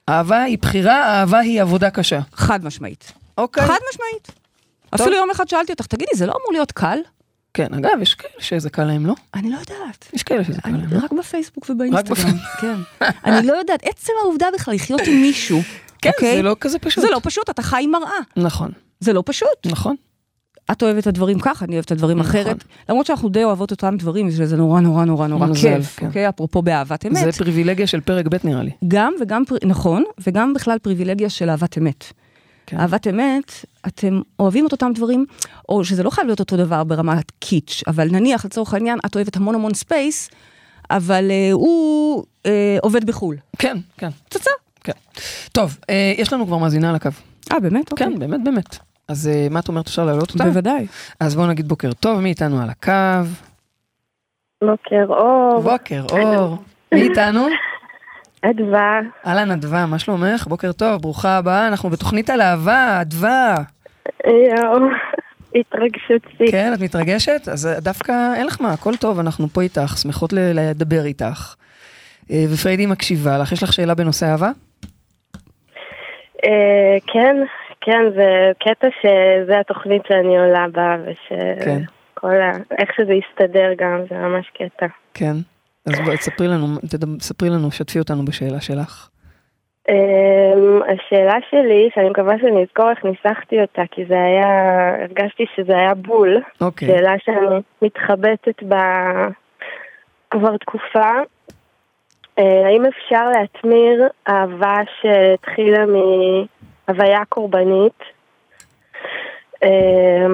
אהבה 0.10 0.44
היא 0.44 0.58
בחירה, 0.58 1.20
אהבה 1.20 1.40
היא 1.40 1.62
עבודה 1.62 1.90
קשה. 1.90 2.20
חד 2.34 2.66
משמעית. 2.66 3.12
אוקיי. 3.38 3.64
חד 3.64 3.80
משמעית. 3.92 4.32
אפילו 4.96 5.16
יום 5.16 5.30
אחד 5.30 5.48
שאלתי 5.48 5.72
אותך, 5.72 5.86
תגידי, 5.86 6.12
זה 6.16 6.26
לא 6.26 6.32
אמור 6.32 6.52
להיות 6.52 6.72
קל? 6.72 6.98
כן, 7.54 7.74
אגב, 7.74 8.02
יש 8.02 8.16
כאלה 8.16 8.34
שזה 8.40 8.70
קל 8.70 8.84
להם, 8.84 9.06
לא? 9.06 9.14
אני 9.36 9.50
לא 9.50 9.58
יודעת. 9.58 10.10
יש 10.14 10.24
כאלה 10.24 10.44
שזה 10.44 10.62
קל 10.62 10.70
להם, 10.70 10.94
לא? 10.94 11.00
רק 11.04 11.12
בפייסבוק 11.12 11.70
ובאינסטגרם. 11.70 12.38
כן. 12.62 12.76
אני 13.26 13.48
לא 13.48 13.54
יודעת, 13.54 13.80
עצם 13.84 14.14
העובדה 14.24 14.48
בכלל 14.54 14.74
לחיות 14.74 15.02
עם 15.08 15.22
מישהו, 15.22 15.62
כן, 16.02 16.10
אוקיי? 16.10 16.36
זה 16.36 16.42
לא 16.42 16.56
כזה 16.60 16.80
פשוט. 16.80 17.04
זה 17.04 17.10
לא 17.12 17.20
פשוט, 17.24 17.50
אתה 17.50 17.62
חי 17.62 17.82
עם 17.84 17.92
מראה. 17.92 18.20
נכון, 18.38 18.72
זה 19.00 19.14
לא 19.14 19.24
פשוט. 19.26 19.66
נכון. 19.66 19.96
את 20.72 20.84
אוהבת 20.84 21.02
את 21.02 21.08
הדברים 21.08 21.40
ככה, 21.40 21.66
אני 21.66 21.74
אוהבת 21.74 21.86
את 21.86 21.92
הדברים 21.92 22.20
נכון. 22.20 22.30
אחרת. 22.32 22.64
למרות 22.90 23.06
שאנחנו 23.06 23.30
די 23.30 23.44
אוהבות 23.44 23.72
אותם 23.72 23.96
דברים, 23.98 24.32
שזה 24.32 24.58
נורא 24.58 24.82
נורא 24.82 25.06
נורא 25.06 25.28
נורא 25.28 25.48
כיף, 25.62 25.96
כן. 26.00 26.08
אוקיי? 26.08 26.30
אפרופו 26.30 26.62
באהבת 26.62 27.06
אמת. 27.06 27.16
זה 27.16 27.32
פריבילגיה 27.32 27.88
של 27.88 28.02
פרק 28.02 28.28
ב' 28.28 28.36
נראה 28.44 28.64
לי. 28.64 28.72
גם 28.88 29.14
וגם, 29.22 29.44
נכון, 29.66 30.04
וגם 30.28 30.54
בכלל 30.54 30.80
פריבילגיה 30.80 31.30
של 31.30 31.50
אהבת 31.50 31.78
אמת. 31.78 32.06
כן. 32.66 32.80
אהבת 32.80 33.08
אמת, 33.08 33.52
אתם 33.88 34.22
אוהבים 34.40 34.68
את 34.68 34.72
אותם 34.72 34.92
דברים, 34.96 35.26
או 35.70 35.84
שזה 35.84 36.04
לא 36.04 36.10
חייב 36.10 36.28
להיות 36.28 36.40
אותו 36.40 36.58
דבר 36.58 36.84
ברמת 36.84 37.32
קיטש, 37.40 37.84
אבל 37.88 38.08
נניח 38.12 38.46
לצורך 38.46 38.74
העניין, 38.74 39.00
את 39.06 39.16
אוהבת 39.16 39.36
המון 39.38 39.56
המון 39.56 39.74
space, 39.74 40.30
אבל 40.92 41.32
אה, 41.32 41.50
הוא 41.52 42.24
אה, 42.46 42.78
עובד 42.82 43.06
בחו"ל. 43.06 43.38
כן, 43.58 43.78
כן, 43.98 44.10
פצצה. 44.30 44.52
כן. 44.84 44.92
טוב, 45.52 45.78
אה, 45.90 46.14
יש 46.18 46.34
לנו 46.34 46.46
כבר 46.46 46.58
מאזינה 46.58 46.90
על 46.90 46.96
הקו. 46.96 47.10
אה, 47.54 47.60
באמת? 47.60 47.92
אוקיי. 47.92 48.08
כן, 48.08 48.20
באמת, 48.20 48.44
באמת. 48.44 48.78
אז 49.08 49.28
אה, 49.28 49.48
מה 49.52 49.60
את 49.60 49.68
אומרת, 49.68 49.88
אפשר 49.88 50.06
להעלות 50.06 50.32
אותה? 50.32 50.44
בוודאי. 50.44 50.88
אז 51.20 51.36
בואו 51.36 51.48
נגיד 51.48 51.68
בוקר 51.68 51.94
טוב, 51.94 52.20
מי 52.20 52.30
איתנו 52.30 52.62
על 52.62 52.70
הקו? 52.70 53.28
בוקר 54.64 55.06
אור, 55.10 55.62
בוקר 55.62 56.06
אור. 56.12 56.58
מי 56.94 57.02
איתנו? 57.02 57.48
אדווה, 58.42 59.00
אהלן 59.28 59.52
אדווה, 59.52 59.86
מה 59.86 60.00
שלומך? 60.00 60.48
בוקר 60.48 60.72
טוב, 60.72 61.02
ברוכה 61.02 61.38
הבאה, 61.38 61.68
אנחנו 61.68 61.90
בתוכנית 61.90 62.30
על 62.30 62.42
אהבה, 62.42 63.02
אדווה. 63.02 63.56
יואו, 64.26 64.80
התרגשות 65.56 66.22
שיא. 66.38 66.52
כן, 66.52 66.72
את 66.74 66.80
מתרגשת? 66.80 67.48
אז 67.52 67.70
דווקא 67.82 68.34
אין 68.36 68.48
לך 68.48 68.62
מה, 68.62 68.74
הכל 68.74 68.96
טוב, 68.96 69.20
אנחנו 69.20 69.48
פה 69.48 69.62
איתך, 69.62 69.98
שמחות 69.98 70.34
לדבר 70.34 71.06
איתך. 71.06 71.56
אה, 72.32 72.46
ופריידי 72.54 72.86
מקשיבה 72.86 73.38
לך, 73.38 73.52
יש 73.52 73.64
לך 73.64 73.74
שאלה 73.74 73.96
בנושא 73.96 74.26
אהבה? 74.26 74.50
אה, 76.46 76.98
כן, 77.08 77.36
כן, 77.82 78.02
זה 78.16 78.52
קטע 78.60 78.88
שזה 79.02 79.60
התוכנית 79.60 80.02
שאני 80.08 80.38
עולה 80.38 80.66
בה, 80.72 80.96
כן. 81.66 81.82
ושכל 82.12 82.42
ה... 82.42 82.52
איך 82.80 82.90
שזה 82.98 83.14
יסתדר 83.14 83.70
גם, 83.78 84.02
זה 84.10 84.16
ממש 84.18 84.52
קטע. 84.54 84.86
כן. 85.14 85.36
אז 85.86 86.00
בואי 86.06 86.18
תספרי 86.18 86.48
לנו, 86.48 86.68
ספרי 87.20 87.50
לנו, 87.50 87.72
שתפי 87.72 88.00
אותנו 88.00 88.26
בשאלה 88.26 88.62
שלך. 88.62 89.10
אמ, 89.90 90.80
השאלה 90.84 91.36
שלי, 91.50 91.90
שאני 91.96 92.10
מקווה 92.10 92.36
שאני 92.42 92.64
אזכור 92.64 92.90
איך 92.90 93.06
ניסחתי 93.06 93.62
אותה, 93.62 93.82
כי 93.92 94.06
זה 94.06 94.24
היה, 94.24 94.48
הרגשתי 95.04 95.46
שזה 95.56 95.78
היה 95.78 95.94
בול. 95.94 96.42
אוקיי. 96.62 96.88
שאלה 96.88 97.14
שאני 97.26 97.62
מתחבטת 97.82 98.64
בה 98.64 99.12
כבר 100.30 100.58
תקופה. 100.58 101.12
אה, 102.40 102.68
האם 102.68 102.86
אפשר 102.86 103.30
להטמיר 103.30 104.08
אהבה 104.28 104.78
שהתחילה 105.02 105.86
מהוויה 105.86 107.26
קורבנית, 107.30 108.00
אה, 109.64 110.28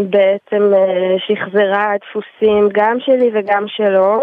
שבעצם 0.00 0.74
אה, 0.74 1.16
שחזרה 1.26 1.92
דפוסים 2.00 2.68
גם 2.72 2.96
שלי 3.00 3.30
וגם 3.34 3.64
שלו, 3.68 4.20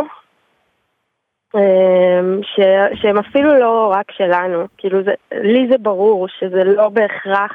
אה, 1.55 2.19
ש- 2.41 3.01
שהם 3.01 3.17
אפילו 3.17 3.59
לא 3.59 3.93
רק 3.95 4.11
שלנו, 4.11 4.65
כאילו 4.77 5.03
זה, 5.03 5.13
לי 5.31 5.67
זה 5.71 5.77
ברור 5.77 6.27
שזה 6.39 6.63
לא 6.63 6.89
בהכרח 6.89 7.51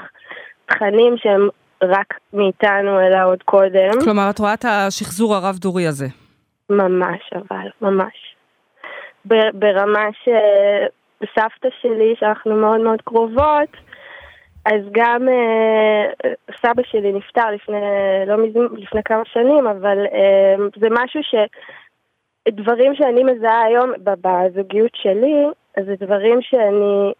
תכנים 0.66 1.14
שהם 1.16 1.48
רק 1.82 2.14
מאיתנו 2.32 3.00
אלא 3.00 3.24
עוד 3.24 3.42
קודם. 3.42 3.90
כלומר, 4.04 4.30
את 4.30 4.38
רואה 4.38 4.54
את 4.54 4.64
השחזור 4.64 5.34
הרב-דורי 5.34 5.86
הזה. 5.86 6.06
ממש 6.70 7.30
אבל, 7.34 7.68
ממש. 7.82 8.36
ברמה 9.54 10.06
שסבתא 10.22 11.68
שלי, 11.82 12.14
שאנחנו 12.20 12.56
מאוד 12.56 12.80
מאוד 12.80 13.02
קרובות, 13.04 13.68
אז 14.64 14.80
גם 14.92 15.28
אה, 15.28 16.30
סבא 16.62 16.82
שלי 16.82 17.12
נפטר 17.12 17.50
לפני, 17.50 17.76
לא 18.26 18.36
מזמן, 18.36 18.66
לפני 18.76 19.02
כמה 19.02 19.22
שנים, 19.24 19.66
אבל 19.66 19.98
אה, 20.12 20.54
זה 20.80 20.86
משהו 20.90 21.20
ש... 21.22 21.34
דברים 22.48 22.94
שאני 22.94 23.24
מזהה 23.24 23.62
היום 23.62 23.90
ב- 24.04 24.28
בזוגיות 24.28 24.90
שלי, 24.94 25.46
אז 25.76 25.84
זה 25.86 25.94
דברים 26.00 26.38
שאני 26.42 27.12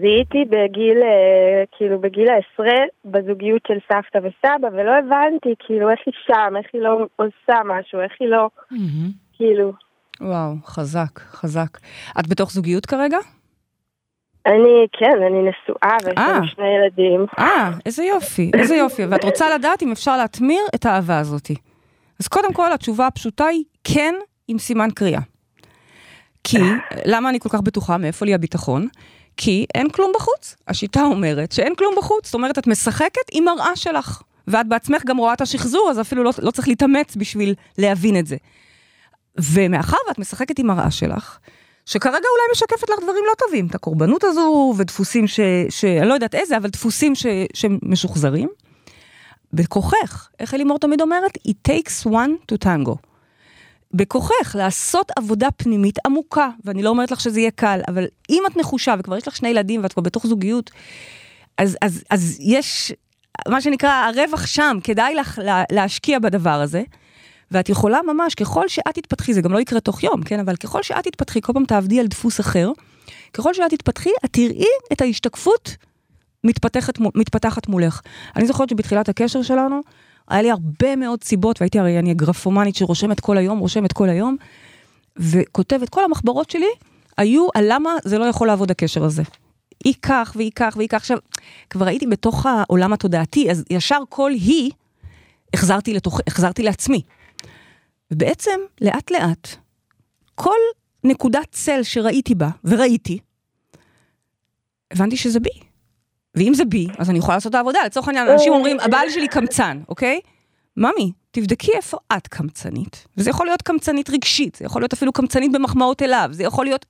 זיהיתי 0.00 0.44
בגיל, 0.44 0.98
אה, 1.02 1.64
כאילו 1.72 2.00
בגיל 2.00 2.28
העשרה, 2.28 2.80
בזוגיות 3.04 3.62
של 3.68 3.78
סבתא 3.92 4.18
וסבא, 4.18 4.68
ולא 4.72 4.90
הבנתי 4.90 5.54
כאילו 5.58 5.90
איך 5.90 6.00
היא 6.06 6.14
שם, 6.26 6.56
איך 6.56 6.66
היא 6.72 6.82
לא 6.82 6.98
עושה 7.16 7.60
משהו, 7.64 8.00
איך 8.00 8.12
היא 8.20 8.28
לא, 8.28 8.48
כאילו. 9.32 9.72
וואו, 10.20 10.54
חזק, 10.64 11.18
חזק. 11.18 11.78
את 12.20 12.28
בתוך 12.28 12.50
זוגיות 12.50 12.86
כרגע? 12.86 13.18
אני, 14.46 14.86
כן, 14.92 15.22
אני 15.26 15.38
נשואה 15.38 15.96
ויש 16.04 16.18
אה. 16.18 16.32
לנו 16.32 16.46
שני 16.46 16.64
ילדים. 16.66 17.26
אה, 17.38 17.70
איזה 17.86 18.04
יופי, 18.04 18.50
איזה 18.54 18.74
יופי. 18.76 19.06
ואת 19.06 19.24
רוצה 19.24 19.54
לדעת 19.54 19.82
אם 19.82 19.92
אפשר 19.92 20.16
להטמיר 20.16 20.62
את 20.74 20.86
האהבה 20.86 21.18
הזאתי. 21.18 21.54
אז 22.20 22.28
קודם 22.28 22.52
כל, 22.52 22.72
התשובה 22.72 23.06
הפשוטה 23.06 23.46
היא 23.46 23.64
כן 23.84 24.14
עם 24.48 24.58
סימן 24.58 24.88
קריאה. 24.94 25.20
כי, 26.44 26.58
למה 27.04 27.28
אני 27.28 27.40
כל 27.40 27.48
כך 27.48 27.60
בטוחה? 27.60 27.96
מאיפה 27.96 28.26
לי 28.26 28.34
הביטחון? 28.34 28.88
כי 29.36 29.66
אין 29.74 29.90
כלום 29.90 30.12
בחוץ. 30.14 30.56
השיטה 30.68 31.02
אומרת 31.02 31.52
שאין 31.52 31.74
כלום 31.74 31.94
בחוץ. 31.98 32.24
זאת 32.26 32.34
אומרת, 32.34 32.58
את 32.58 32.66
משחקת 32.66 33.22
עם 33.32 33.44
מראה 33.44 33.76
שלך. 33.76 34.22
ואת 34.48 34.68
בעצמך 34.68 35.02
גם 35.04 35.16
רואה 35.16 35.32
את 35.32 35.40
השחזור, 35.40 35.88
אז 35.90 36.00
אפילו 36.00 36.22
לא, 36.22 36.30
לא 36.38 36.50
צריך 36.50 36.68
להתאמץ 36.68 37.16
בשביל 37.16 37.54
להבין 37.78 38.18
את 38.18 38.26
זה. 38.26 38.36
ומאחר 39.38 39.96
ואת 40.08 40.18
משחקת 40.18 40.58
עם 40.58 40.66
מראה 40.66 40.90
שלך, 40.90 41.38
שכרגע 41.86 42.16
אולי 42.16 42.52
משקפת 42.52 42.90
לך 42.90 42.98
דברים 43.02 43.24
לא 43.26 43.32
טובים, 43.38 43.66
את 43.66 43.74
הקורבנות 43.74 44.24
הזו 44.24 44.74
ודפוסים 44.78 45.26
ש... 45.26 45.40
ש... 45.68 45.84
אני 45.84 46.08
לא 46.08 46.14
יודעת 46.14 46.34
איזה, 46.34 46.56
אבל 46.56 46.68
דפוסים 46.68 47.14
ש... 47.14 47.26
שמשוחזרים. 47.54 48.48
בכוחך, 49.52 50.28
איך 50.40 50.54
אלימור 50.54 50.78
תמיד 50.78 51.00
אומרת? 51.00 51.38
It 51.48 51.70
takes 51.70 52.06
one 52.06 52.52
to 52.52 52.66
tango. 52.66 52.96
בכוחך 53.94 54.56
לעשות 54.58 55.12
עבודה 55.16 55.50
פנימית 55.50 55.98
עמוקה, 56.06 56.48
ואני 56.64 56.82
לא 56.82 56.88
אומרת 56.88 57.10
לך 57.10 57.20
שזה 57.20 57.40
יהיה 57.40 57.50
קל, 57.50 57.80
אבל 57.88 58.06
אם 58.30 58.42
את 58.46 58.56
נחושה 58.56 58.94
וכבר 58.98 59.16
יש 59.16 59.28
לך 59.28 59.36
שני 59.36 59.48
ילדים 59.48 59.82
ואת 59.82 59.92
כבר 59.92 60.02
בתוך 60.02 60.26
זוגיות, 60.26 60.70
אז, 61.58 61.76
אז, 61.82 62.04
אז 62.10 62.36
יש, 62.40 62.92
מה 63.48 63.60
שנקרא, 63.60 63.90
הרווח 63.90 64.46
שם, 64.46 64.78
כדאי 64.84 65.14
לך 65.14 65.38
לה, 65.42 65.62
להשקיע 65.72 66.18
בדבר 66.18 66.50
הזה. 66.50 66.82
ואת 67.50 67.68
יכולה 67.68 67.98
ממש, 68.06 68.34
ככל 68.34 68.68
שאת 68.68 68.94
תתפתחי, 68.94 69.34
זה 69.34 69.40
גם 69.40 69.52
לא 69.52 69.60
יקרה 69.60 69.80
תוך 69.80 70.02
יום, 70.02 70.22
כן? 70.22 70.40
אבל 70.40 70.56
ככל 70.56 70.82
שאת 70.82 71.04
תתפתחי, 71.04 71.40
כל 71.40 71.52
פעם 71.52 71.64
תעבדי 71.64 72.00
על 72.00 72.06
דפוס 72.06 72.40
אחר, 72.40 72.70
ככל 73.32 73.54
שאת 73.54 73.70
תתפתחי, 73.70 74.10
את 74.24 74.32
תראי 74.32 74.66
את 74.92 75.00
ההשתקפות 75.00 75.76
מתפתחת, 76.44 76.98
מתפתחת 76.98 77.68
מולך. 77.68 78.00
אני 78.36 78.46
זוכרת 78.46 78.68
שבתחילת 78.68 79.08
הקשר 79.08 79.42
שלנו, 79.42 79.80
היה 80.28 80.42
לי 80.42 80.50
הרבה 80.50 80.96
מאוד 80.96 81.24
סיבות, 81.24 81.60
והייתי 81.60 81.78
הרי, 81.78 81.98
אני 81.98 82.10
הגרפומנית 82.10 82.76
שרושמת 82.76 83.20
כל 83.20 83.38
היום, 83.38 83.58
רושמת 83.58 83.92
כל 83.92 84.08
היום, 84.08 84.36
וכותבת, 85.16 85.88
כל 85.88 86.04
המחברות 86.04 86.50
שלי 86.50 86.70
היו 87.16 87.46
על 87.54 87.64
למה 87.68 87.90
זה 88.04 88.18
לא 88.18 88.24
יכול 88.24 88.46
לעבוד 88.46 88.70
הקשר 88.70 89.04
הזה. 89.04 89.22
היא 89.84 89.94
כך 90.02 90.32
והיא 90.36 90.50
כך 90.54 90.74
והיא 90.76 90.88
כך. 90.88 90.94
עכשיו, 90.94 91.18
כבר 91.70 91.86
הייתי 91.86 92.06
בתוך 92.06 92.46
העולם 92.46 92.92
התודעתי, 92.92 93.50
אז 93.50 93.64
ישר 93.70 94.00
כל 94.08 94.30
היא, 94.30 94.70
החזרתי, 95.54 95.94
לתוך, 95.94 96.20
החזרתי 96.26 96.62
לעצמי. 96.62 97.02
ובעצם, 98.10 98.60
לאט 98.80 99.10
לאט, 99.10 99.48
כל 100.34 100.56
נקודת 101.04 101.46
צל 101.50 101.82
שראיתי 101.82 102.34
בה, 102.34 102.48
וראיתי, 102.64 103.18
הבנתי 104.90 105.16
שזה 105.16 105.40
בי. 105.40 105.60
ואם 106.34 106.54
זה 106.54 106.64
בי, 106.64 106.86
אז 106.98 107.10
אני 107.10 107.18
יכולה 107.18 107.36
לעשות 107.36 107.50
את 107.50 107.54
העבודה. 107.54 107.78
לצורך 107.86 108.08
העניין, 108.08 108.28
אנשים 108.28 108.52
אומרים, 108.52 108.80
הבעל 108.80 109.10
שלי 109.10 109.28
קמצן, 109.28 109.80
אוקיי? 109.88 110.20
ממי, 110.76 111.12
תבדקי 111.30 111.72
איפה 111.72 111.98
את 112.16 112.26
קמצנית. 112.26 113.06
וזה 113.16 113.30
יכול 113.30 113.46
להיות 113.46 113.62
קמצנית 113.62 114.10
רגשית, 114.10 114.54
זה 114.54 114.64
יכול 114.64 114.82
להיות 114.82 114.92
אפילו 114.92 115.12
קמצנית 115.12 115.52
במחמאות 115.52 116.02
אליו, 116.02 116.28
זה 116.32 116.42
יכול 116.42 116.64
להיות... 116.64 116.86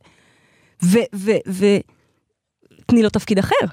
ו... 0.85 0.99
ו... 1.15 1.31
ו... 1.49 1.67
תני 2.87 3.03
לו 3.03 3.11
תפקיד 3.11 3.39
אחר. 3.39 3.67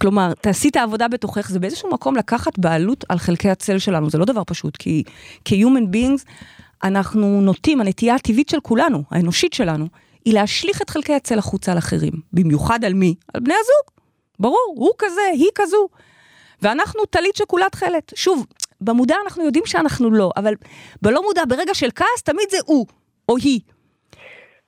כלומר, 0.00 0.32
תעשי 0.34 0.68
את 0.68 0.76
העבודה 0.76 1.08
בתוכך, 1.08 1.50
זה 1.50 1.58
באיזשהו 1.58 1.90
מקום 1.90 2.16
לקחת 2.16 2.58
בעלות 2.58 3.04
על 3.08 3.18
חלקי 3.18 3.50
הצל 3.50 3.78
שלנו, 3.78 4.10
זה 4.10 4.18
לא 4.18 4.24
דבר 4.24 4.42
פשוט, 4.46 4.76
כי 4.76 5.02
כ-human 5.44 5.94
beings, 5.94 6.24
אנחנו 6.84 7.40
נוטים, 7.40 7.80
הנטייה 7.80 8.14
הטבעית 8.14 8.48
של 8.48 8.60
כולנו, 8.60 9.02
האנושית 9.10 9.52
שלנו, 9.52 9.86
היא 10.24 10.34
להשליך 10.34 10.82
את 10.82 10.90
חלקי 10.90 11.14
הצל 11.14 11.38
החוצה 11.38 11.72
על 11.72 11.78
אחרים. 11.78 12.12
במיוחד 12.32 12.84
על 12.84 12.94
מי? 12.94 13.14
על 13.34 13.40
בני 13.40 13.54
הזוג. 13.54 14.02
ברור, 14.38 14.74
הוא 14.76 14.92
כזה, 14.98 15.20
היא 15.32 15.50
כזו. 15.54 15.88
ואנחנו 16.62 17.04
טלית 17.04 17.36
שכולה 17.36 17.68
תכלת. 17.68 18.12
שוב, 18.14 18.46
במודע 18.80 19.14
אנחנו 19.24 19.44
יודעים 19.44 19.66
שאנחנו 19.66 20.10
לא, 20.10 20.30
אבל 20.36 20.54
בלא 21.02 21.22
מודע, 21.22 21.42
ברגע 21.48 21.74
של 21.74 21.88
כעס, 21.94 22.22
תמיד 22.24 22.50
זה 22.50 22.58
הוא, 22.66 22.86
או 23.28 23.36
היא. 23.36 23.60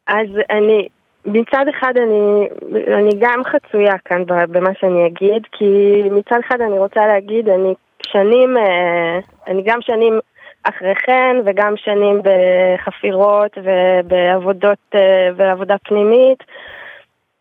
אז 0.09 0.29
אני, 0.50 0.88
מצד 1.27 1.64
אחד 1.70 1.92
אני, 1.96 2.48
אני 2.94 3.11
גם 3.20 3.42
חצויה 3.44 3.94
כאן 4.05 4.22
במה 4.27 4.70
שאני 4.81 5.07
אגיד, 5.07 5.42
כי 5.53 5.64
מצד 6.11 6.37
אחד 6.48 6.61
אני 6.61 6.79
רוצה 6.79 7.07
להגיד, 7.07 7.48
אני 7.48 7.74
שנים, 8.07 8.57
אה, 8.57 9.18
אני 9.46 9.62
גם 9.66 9.79
שנים 9.83 10.18
אחריכן 10.64 11.37
וגם 11.46 11.74
שנים 11.77 12.20
בחפירות 12.24 13.59
ובעבודות, 13.59 14.79
אה, 14.94 15.29
בעבודה 15.37 15.74
פנימית, 15.85 16.38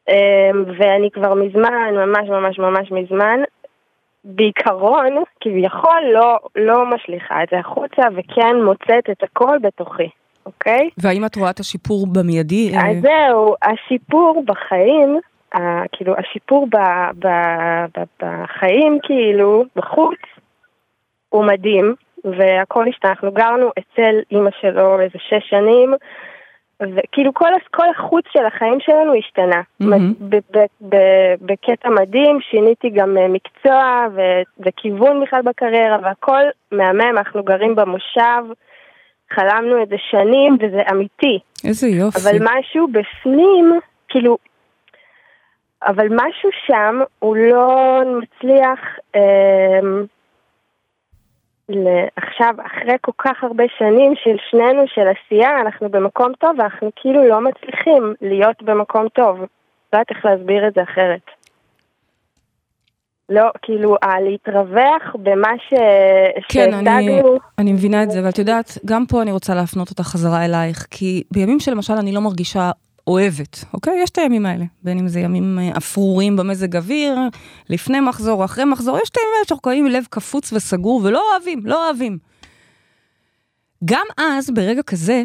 אה, 0.09 0.49
ואני 0.77 1.11
כבר 1.11 1.33
מזמן, 1.33 1.93
ממש 1.95 2.29
ממש 2.29 2.59
ממש 2.59 2.91
מזמן, 2.91 3.39
בעיקרון, 4.23 5.23
כביכול 5.39 6.01
לא, 6.13 6.39
לא 6.55 6.85
משליכה 6.85 7.43
את 7.43 7.47
זה 7.51 7.59
החוצה 7.59 8.01
וכן 8.15 8.55
מוצאת 8.65 9.09
את 9.11 9.23
הכל 9.23 9.57
בתוכי, 9.61 10.09
אוקיי? 10.45 10.89
והאם 10.97 11.25
את 11.25 11.35
רואה 11.35 11.49
את 11.49 11.59
השיפור 11.59 12.07
במיידי? 12.13 12.71
אה, 12.75 12.89
אז 12.89 12.95
זהו, 13.01 13.55
השיפור 13.61 14.43
בחיים, 14.47 15.19
ה- 15.53 15.87
כאילו 15.91 16.13
השיפור 16.17 16.67
ב, 16.71 16.77
ב, 17.19 17.27
ב, 17.97 18.03
בחיים, 18.21 18.99
כאילו, 19.03 19.63
בחוץ, 19.75 20.19
הוא 21.29 21.45
מדהים, 21.45 21.95
והכל 22.25 22.87
השתנה. 22.87 23.11
אנחנו 23.11 23.31
גרנו 23.31 23.69
אצל 23.79 24.19
אימא 24.31 24.49
שלו 24.61 24.99
איזה 24.99 25.19
שש 25.29 25.49
שנים, 25.49 25.93
וכאילו 26.81 27.33
כל, 27.33 27.49
כל 27.71 27.89
החוץ 27.89 28.25
של 28.33 28.45
החיים 28.45 28.79
שלנו 28.79 29.13
השתנה. 29.15 29.61
ב- 30.89 30.95
בקטע 31.41 31.89
מדהים, 31.89 32.39
שיניתי 32.41 32.89
גם 32.89 33.17
אה, 33.17 33.27
מקצוע 33.27 34.07
ו- 34.15 34.41
וכיוון 34.59 35.23
בכלל 35.23 35.41
בקריירה, 35.41 35.97
והכל 36.03 36.43
מהמם, 36.71 37.17
אנחנו 37.17 37.43
גרים 37.43 37.75
במושב, 37.75 38.43
חלמנו 39.31 39.83
את 39.83 39.89
זה 39.89 39.95
שנים, 40.11 40.57
וזה 40.59 40.81
אמיתי. 40.91 41.39
איזה 41.67 41.87
יופי. 41.87 42.19
אבל 42.19 42.37
משהו 42.41 42.87
בפנים, 42.87 43.79
כאילו, 44.09 44.37
אבל 45.87 46.07
משהו 46.11 46.49
שם, 46.67 46.99
הוא 47.19 47.37
לא 47.37 48.01
מצליח 48.05 48.79
אה, 49.15 49.79
עכשיו, 52.15 52.53
אחרי 52.65 52.95
כל 53.01 53.11
כך 53.17 53.43
הרבה 53.43 53.63
שנים 53.77 54.13
של 54.23 54.35
שנינו, 54.49 54.83
של 54.87 55.07
עשייה, 55.07 55.61
אנחנו 55.61 55.89
במקום 55.89 56.31
טוב, 56.39 56.51
ואנחנו 56.57 56.91
כאילו 56.95 57.27
לא 57.27 57.41
מצליחים 57.41 58.13
להיות 58.21 58.63
במקום 58.63 59.07
טוב. 59.09 59.37
לא 59.39 59.45
יודעת 59.93 60.09
איך 60.09 60.25
להסביר 60.25 60.67
את 60.67 60.73
זה 60.73 60.83
אחרת. 60.83 61.21
לא, 63.29 63.43
כאילו, 63.61 63.95
להתרווח 64.21 65.15
במה 65.15 65.51
ש... 65.69 65.73
כן, 66.49 66.73
אני, 66.73 67.21
אני 67.59 67.73
מבינה 67.73 68.03
את 68.03 68.11
זה, 68.11 68.25
ואת 68.25 68.39
יודעת, 68.39 68.77
גם 68.85 69.05
פה 69.05 69.21
אני 69.21 69.31
רוצה 69.31 69.55
להפנות 69.55 69.89
אותה 69.89 70.03
חזרה 70.03 70.45
אלייך, 70.45 70.87
כי 70.91 71.23
בימים 71.31 71.59
שלמשל 71.59 71.93
אני 71.93 72.11
לא 72.11 72.21
מרגישה 72.21 72.71
אוהבת, 73.07 73.63
אוקיי? 73.73 73.99
יש 74.03 74.09
את 74.09 74.17
הימים 74.17 74.45
האלה, 74.45 74.65
בין 74.83 74.99
אם 74.99 75.07
זה 75.07 75.19
ימים 75.19 75.59
אה, 75.59 75.77
אפרורים 75.77 76.35
במזג 76.35 76.75
אוויר, 76.75 77.17
לפני 77.69 77.99
מחזור 77.99 78.39
או 78.39 78.45
אחרי 78.45 78.65
מחזור, 78.65 78.97
יש 79.03 79.09
את 79.09 79.17
הימים 79.17 79.33
האלה 79.35 79.45
שאנחנו 79.47 79.61
קוראים 79.61 79.87
לב 79.87 80.05
קפוץ 80.09 80.53
וסגור 80.53 81.01
ולא 81.03 81.31
אוהבים, 81.31 81.65
לא 81.65 81.85
אוהבים. 81.85 82.17
גם 83.85 84.05
אז, 84.17 84.49
ברגע 84.49 84.81
כזה, 84.81 85.23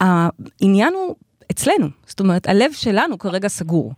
העניין 0.00 0.94
הוא 0.94 1.14
אצלנו, 1.50 1.86
זאת 2.06 2.20
אומרת, 2.20 2.48
הלב 2.48 2.72
שלנו 2.72 3.18
כרגע 3.18 3.48
סגור. 3.48 3.92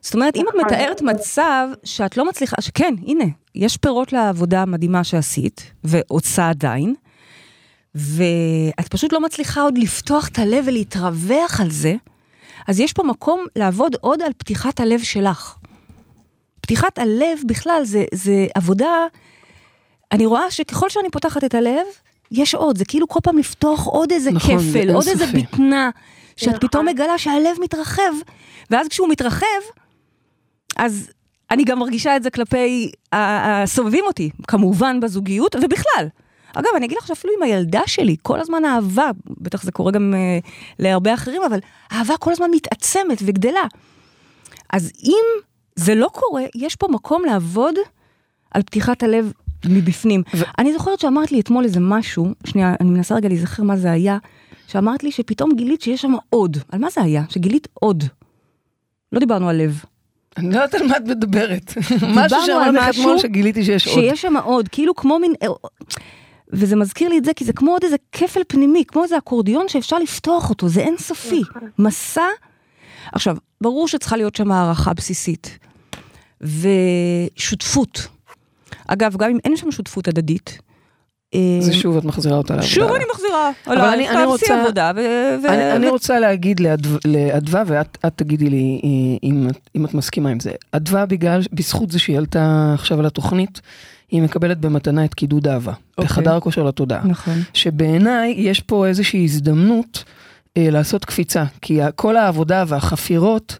זאת 0.00 0.14
אומרת, 0.14 0.36
אם 0.36 0.44
את 0.48 0.54
נכון. 0.54 0.66
מתארת 0.66 1.02
מצב 1.02 1.68
שאת 1.84 2.16
לא 2.16 2.28
מצליחה, 2.28 2.56
שכן, 2.60 2.94
הנה, 3.06 3.24
יש 3.54 3.76
פירות 3.76 4.12
לעבודה 4.12 4.62
המדהימה 4.62 5.04
שעשית, 5.04 5.72
ועושה 5.84 6.48
עדיין, 6.48 6.94
ואת 7.94 8.88
פשוט 8.90 9.12
לא 9.12 9.20
מצליחה 9.20 9.62
עוד 9.62 9.78
לפתוח 9.78 10.28
את 10.28 10.38
הלב 10.38 10.64
ולהתרווח 10.66 11.60
על 11.60 11.70
זה, 11.70 11.94
אז 12.68 12.80
יש 12.80 12.92
פה 12.92 13.02
מקום 13.02 13.44
לעבוד 13.56 13.96
עוד 14.00 14.22
על 14.22 14.32
פתיחת 14.38 14.80
הלב 14.80 15.00
שלך. 15.02 15.54
פתיחת 16.60 16.98
הלב 16.98 17.38
בכלל 17.46 17.80
זה, 17.84 18.04
זה 18.14 18.46
עבודה, 18.54 19.06
אני 20.12 20.26
רואה 20.26 20.50
שככל 20.50 20.88
שאני 20.88 21.10
פותחת 21.10 21.44
את 21.44 21.54
הלב, 21.54 21.86
יש 22.30 22.54
עוד, 22.54 22.78
זה 22.78 22.84
כאילו 22.84 23.08
כל 23.08 23.20
פעם 23.22 23.38
לפתוח 23.38 23.86
עוד 23.86 24.12
איזה 24.12 24.30
נכון, 24.30 24.58
כפל, 24.58 24.94
עוד 24.94 25.08
איזה 25.08 25.26
בטנה, 25.26 25.90
שאת 26.36 26.48
נכון. 26.48 26.68
פתאום 26.68 26.86
מגלה 26.86 27.18
שהלב 27.18 27.56
מתרחב, 27.60 28.12
ואז 28.70 28.88
כשהוא 28.88 29.08
מתרחב, 29.08 29.46
אז 30.76 31.10
אני 31.50 31.64
גם 31.64 31.78
מרגישה 31.78 32.16
את 32.16 32.22
זה 32.22 32.30
כלפי 32.30 32.92
הסובבים 33.12 34.04
אותי, 34.06 34.30
כמובן 34.48 35.00
בזוגיות, 35.00 35.56
ובכלל. 35.62 36.08
אגב, 36.54 36.68
אני 36.76 36.86
אגיד 36.86 36.98
לך 36.98 37.06
שאפילו 37.06 37.34
עם 37.36 37.42
הילדה 37.42 37.80
שלי, 37.86 38.16
כל 38.22 38.40
הזמן 38.40 38.64
אהבה, 38.64 39.10
בטח 39.40 39.62
זה 39.62 39.72
קורה 39.72 39.92
גם 39.92 40.14
uh, 40.14 40.48
להרבה 40.78 41.14
אחרים, 41.14 41.42
אבל 41.42 41.58
אהבה 41.92 42.16
כל 42.16 42.32
הזמן 42.32 42.50
מתעצמת 42.54 43.18
וגדלה. 43.24 43.64
אז 44.72 44.92
אם 45.04 45.24
זה 45.76 45.94
לא 45.94 46.08
קורה, 46.12 46.42
יש 46.54 46.76
פה 46.76 46.88
מקום 46.90 47.24
לעבוד 47.24 47.74
על 48.50 48.62
פתיחת 48.62 49.02
הלב 49.02 49.32
מבפנים. 49.64 50.22
ו... 50.34 50.42
אני 50.58 50.72
זוכרת 50.72 51.00
שאמרת 51.00 51.32
לי 51.32 51.40
אתמול 51.40 51.64
איזה 51.64 51.80
משהו, 51.80 52.26
שנייה, 52.46 52.74
אני 52.80 52.90
מנסה 52.90 53.14
רגע 53.14 53.28
להיזכר 53.28 53.62
מה 53.62 53.76
זה 53.76 53.90
היה, 53.90 54.18
שאמרת 54.66 55.02
לי 55.02 55.12
שפתאום 55.12 55.50
גילית 55.54 55.82
שיש 55.82 56.02
שם 56.02 56.12
עוד. 56.30 56.56
על 56.68 56.80
מה 56.80 56.90
זה 56.90 57.02
היה? 57.02 57.22
שגילית 57.28 57.68
עוד. 57.74 58.04
לא 59.12 59.20
דיברנו 59.20 59.48
על 59.48 59.56
לב. 59.56 59.84
אני 60.36 60.48
לא 60.50 60.54
יודעת 60.54 60.74
על 60.74 60.86
מה 60.86 60.96
את 60.96 61.02
מדברת. 61.02 61.72
משהו 62.16 62.38
שאמרת 62.46 62.74
לך 62.74 62.88
אתמול 62.90 63.18
שגיליתי 63.18 63.64
שיש 63.64 63.86
עוד. 63.86 64.00
שיש 64.00 64.22
שם 64.22 64.36
עוד, 64.36 64.68
כאילו 64.68 64.94
כמו 64.94 65.18
מין... 65.18 65.32
וזה 66.52 66.76
מזכיר 66.76 67.08
לי 67.08 67.18
את 67.18 67.24
זה 67.24 67.34
כי 67.34 67.44
זה 67.44 67.52
כמו 67.52 67.70
עוד 67.70 67.84
איזה 67.84 67.96
כפל 68.12 68.40
פנימי, 68.48 68.84
כמו 68.88 69.02
איזה 69.02 69.18
אקורדיון 69.18 69.68
שאפשר 69.68 69.98
לפתוח 69.98 70.50
אותו, 70.50 70.68
זה 70.68 70.80
אינסופי. 70.80 71.40
נכון. 71.40 71.68
מסע. 71.78 72.26
עכשיו, 73.12 73.36
ברור 73.60 73.88
שצריכה 73.88 74.16
להיות 74.16 74.36
שם 74.36 74.52
הערכה 74.52 74.94
בסיסית. 74.94 75.58
ושותפות. 76.40 78.08
אגב, 78.86 79.16
גם 79.16 79.30
אם 79.30 79.38
אין 79.44 79.56
שם 79.56 79.70
שותפות 79.70 80.08
הדדית, 80.08 80.58
זה 81.34 81.70
אה, 81.70 81.72
שוב 81.72 81.96
את 81.96 82.04
מחזירה 82.04 82.36
אותה 82.36 82.54
לעבודה. 82.54 82.72
שוב 82.72 82.92
אני 82.92 83.04
מחזירה. 83.12 83.50
אבל 83.66 83.78
אני, 83.78 84.08
אני 84.08 84.24
רוצה, 84.24 84.62
עבודה. 84.62 84.92
ו, 84.96 85.00
אני, 85.48 85.62
ו... 85.62 85.76
אני 85.76 85.88
רוצה 85.88 86.20
להגיד 86.20 86.60
לאדווה, 87.04 87.62
ואת 87.66 87.98
תגידי 88.16 88.50
לי 88.50 88.80
אם, 89.22 89.48
אם 89.76 89.84
את 89.84 89.94
מסכימה 89.94 90.30
עם 90.30 90.40
זה. 90.40 90.50
אדווה, 90.72 91.06
בגלל, 91.06 91.42
בזכות 91.52 91.90
זה 91.90 91.98
שהיא 91.98 92.18
עלתה 92.18 92.70
עכשיו 92.74 92.98
על 92.98 93.06
התוכנית, 93.06 93.60
היא 94.12 94.22
מקבלת 94.22 94.58
במתנה 94.58 95.04
את 95.04 95.14
קידוד 95.14 95.48
אהבה, 95.48 95.72
okay. 95.72 95.76
אוקיי. 95.98 96.04
בחדר 96.04 96.40
כושר 96.40 96.62
לתודעה. 96.62 97.04
נכון. 97.04 97.34
שבעיניי 97.54 98.34
יש 98.36 98.60
פה 98.60 98.86
איזושהי 98.86 99.24
הזדמנות 99.24 100.04
אה, 100.56 100.70
לעשות 100.70 101.04
קפיצה, 101.04 101.44
כי 101.62 101.80
כל 101.96 102.16
העבודה 102.16 102.64
והחפירות, 102.66 103.58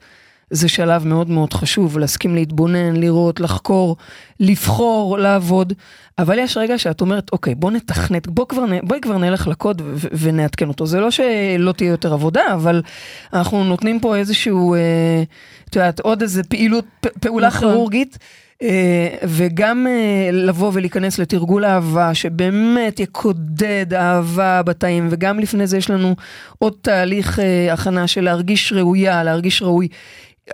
זה 0.50 0.68
שלב 0.68 1.06
מאוד 1.06 1.30
מאוד 1.30 1.52
חשוב, 1.52 1.98
להסכים 1.98 2.34
להתבונן, 2.34 2.96
לראות, 2.96 3.40
לחקור, 3.40 3.96
לבחור, 4.40 5.18
לעבוד. 5.18 5.72
אבל 6.18 6.38
יש 6.38 6.56
רגע 6.56 6.78
שאת 6.78 7.00
אומרת, 7.00 7.32
אוקיי, 7.32 7.54
בוא 7.54 7.70
נתכנת, 7.70 8.28
בוא 8.28 8.46
כבר, 8.48 8.64
בואי 8.82 9.00
כבר 9.00 9.18
נלך 9.18 9.48
לקוד 9.48 9.82
ונעדכן 10.18 10.68
אותו. 10.68 10.86
זה 10.86 11.00
לא 11.00 11.10
שלא 11.10 11.72
תהיה 11.72 11.90
יותר 11.90 12.12
עבודה, 12.12 12.54
אבל 12.54 12.82
אנחנו 13.32 13.64
נותנים 13.64 14.00
פה 14.00 14.16
איזשהו, 14.16 14.74
אה, 14.74 15.22
את 15.70 15.76
יודעת, 15.76 16.00
עוד 16.00 16.22
איזה 16.22 16.42
פעילות, 16.44 16.84
פעולה 17.20 17.46
נכון. 17.46 17.60
כירורגית. 17.60 18.18
אה, 18.62 19.08
וגם 19.22 19.86
אה, 19.86 20.30
לבוא 20.32 20.70
ולהיכנס 20.74 21.18
לתרגול 21.18 21.64
אהבה 21.64 22.14
שבאמת 22.14 23.00
יקודד 23.00 23.94
אהבה 23.94 24.62
בתאים 24.62 25.08
וגם 25.10 25.38
לפני 25.38 25.66
זה 25.66 25.76
יש 25.76 25.90
לנו 25.90 26.16
עוד 26.58 26.74
תהליך 26.82 27.38
אה, 27.38 27.72
הכנה 27.72 28.06
של 28.06 28.20
להרגיש 28.20 28.72
ראויה, 28.72 29.24
להרגיש 29.24 29.62
ראוי. 29.62 29.88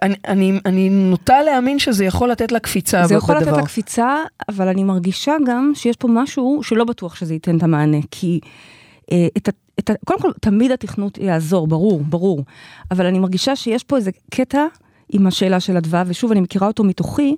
אני, 0.03 0.15
אני, 0.29 0.61
אני 0.67 0.89
נוטה 0.89 1.43
להאמין 1.43 1.79
שזה 1.79 2.05
יכול 2.05 2.31
לתת 2.31 2.53
לה 2.53 2.59
קפיצה 2.59 3.07
זה 3.07 3.15
יכול 3.15 3.37
לתת 3.37 3.47
לה 3.47 3.63
קפיצה, 3.63 4.17
אבל 4.49 4.69
אני 4.69 4.85
מרגישה 4.85 5.37
גם 5.49 5.72
שיש 5.74 5.96
פה 5.96 6.09
משהו 6.11 6.61
שלא 6.62 6.84
בטוח 6.84 7.14
שזה 7.14 7.34
ייתן 7.34 7.57
את 7.57 7.62
המענה, 7.62 7.99
כי 8.11 8.40
אה, 9.12 9.26
את, 9.36 9.49
את, 9.78 9.90
קודם 10.05 10.20
כל 10.20 10.32
תמיד 10.40 10.70
התכנות 10.70 11.18
יעזור, 11.18 11.66
ברור, 11.66 12.03
ברור, 12.03 12.44
אבל 12.90 13.07
אני 13.07 13.18
מרגישה 13.18 13.57
שיש 13.57 13.84
פה 13.84 13.96
איזה 13.96 14.11
קטע 14.30 14.66
עם 15.09 15.26
השאלה 15.26 15.61
של 15.61 15.76
אדווה, 15.76 16.03
ושוב 16.07 16.30
אני 16.30 16.40
מכירה 16.40 16.66
אותו 16.66 16.84
מתוכי, 16.84 17.36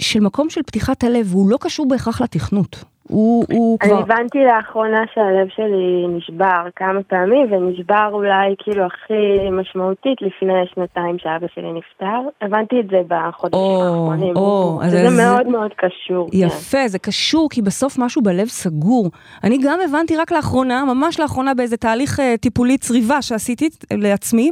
של 0.00 0.20
מקום 0.20 0.50
של 0.50 0.62
פתיחת 0.62 1.04
הלב, 1.04 1.32
הוא 1.32 1.48
לא 1.48 1.58
קשור 1.60 1.88
בהכרח 1.88 2.20
לתכנות. 2.20 2.84
הוא, 3.08 3.44
הוא 3.52 3.78
אני 3.82 3.90
כבר... 3.90 3.98
אני 3.98 4.12
הבנתי 4.12 4.38
לאחרונה 4.44 5.02
שהלב 5.14 5.48
שלי 5.56 6.06
נשבר 6.08 6.68
כמה 6.76 7.02
פעמים, 7.02 7.52
ונשבר 7.52 8.08
אולי 8.12 8.54
כאילו 8.58 8.84
הכי 8.84 9.50
משמעותית 9.52 10.22
לפני 10.22 10.52
שנתיים 10.74 11.18
שאבא 11.18 11.46
שלי 11.54 11.72
נפטר. 11.72 12.28
הבנתי 12.40 12.80
את 12.80 12.86
זה 12.90 13.00
בחודשים 13.08 13.60
או, 13.60 13.82
האחרונים. 13.82 14.36
או, 14.36 14.80
אז 14.82 14.90
זה, 14.90 15.10
זה 15.10 15.26
מאוד 15.26 15.46
מאוד 15.46 15.70
קשור. 15.76 16.30
כן. 16.30 16.36
יפה, 16.36 16.78
כן. 16.78 16.88
זה 16.88 16.98
קשור, 16.98 17.48
כי 17.50 17.62
בסוף 17.62 17.98
משהו 17.98 18.22
בלב 18.22 18.46
סגור. 18.46 19.10
אני 19.44 19.58
גם 19.64 19.78
הבנתי 19.88 20.16
רק 20.16 20.32
לאחרונה, 20.32 20.84
ממש 20.84 21.20
לאחרונה 21.20 21.54
באיזה 21.54 21.76
תהליך 21.76 22.18
uh, 22.18 22.22
טיפולי 22.40 22.78
צריבה 22.78 23.22
שעשיתי 23.22 23.68
לעצמי 23.92 24.50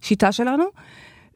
בשיטה 0.00 0.32
שלנו, 0.32 0.64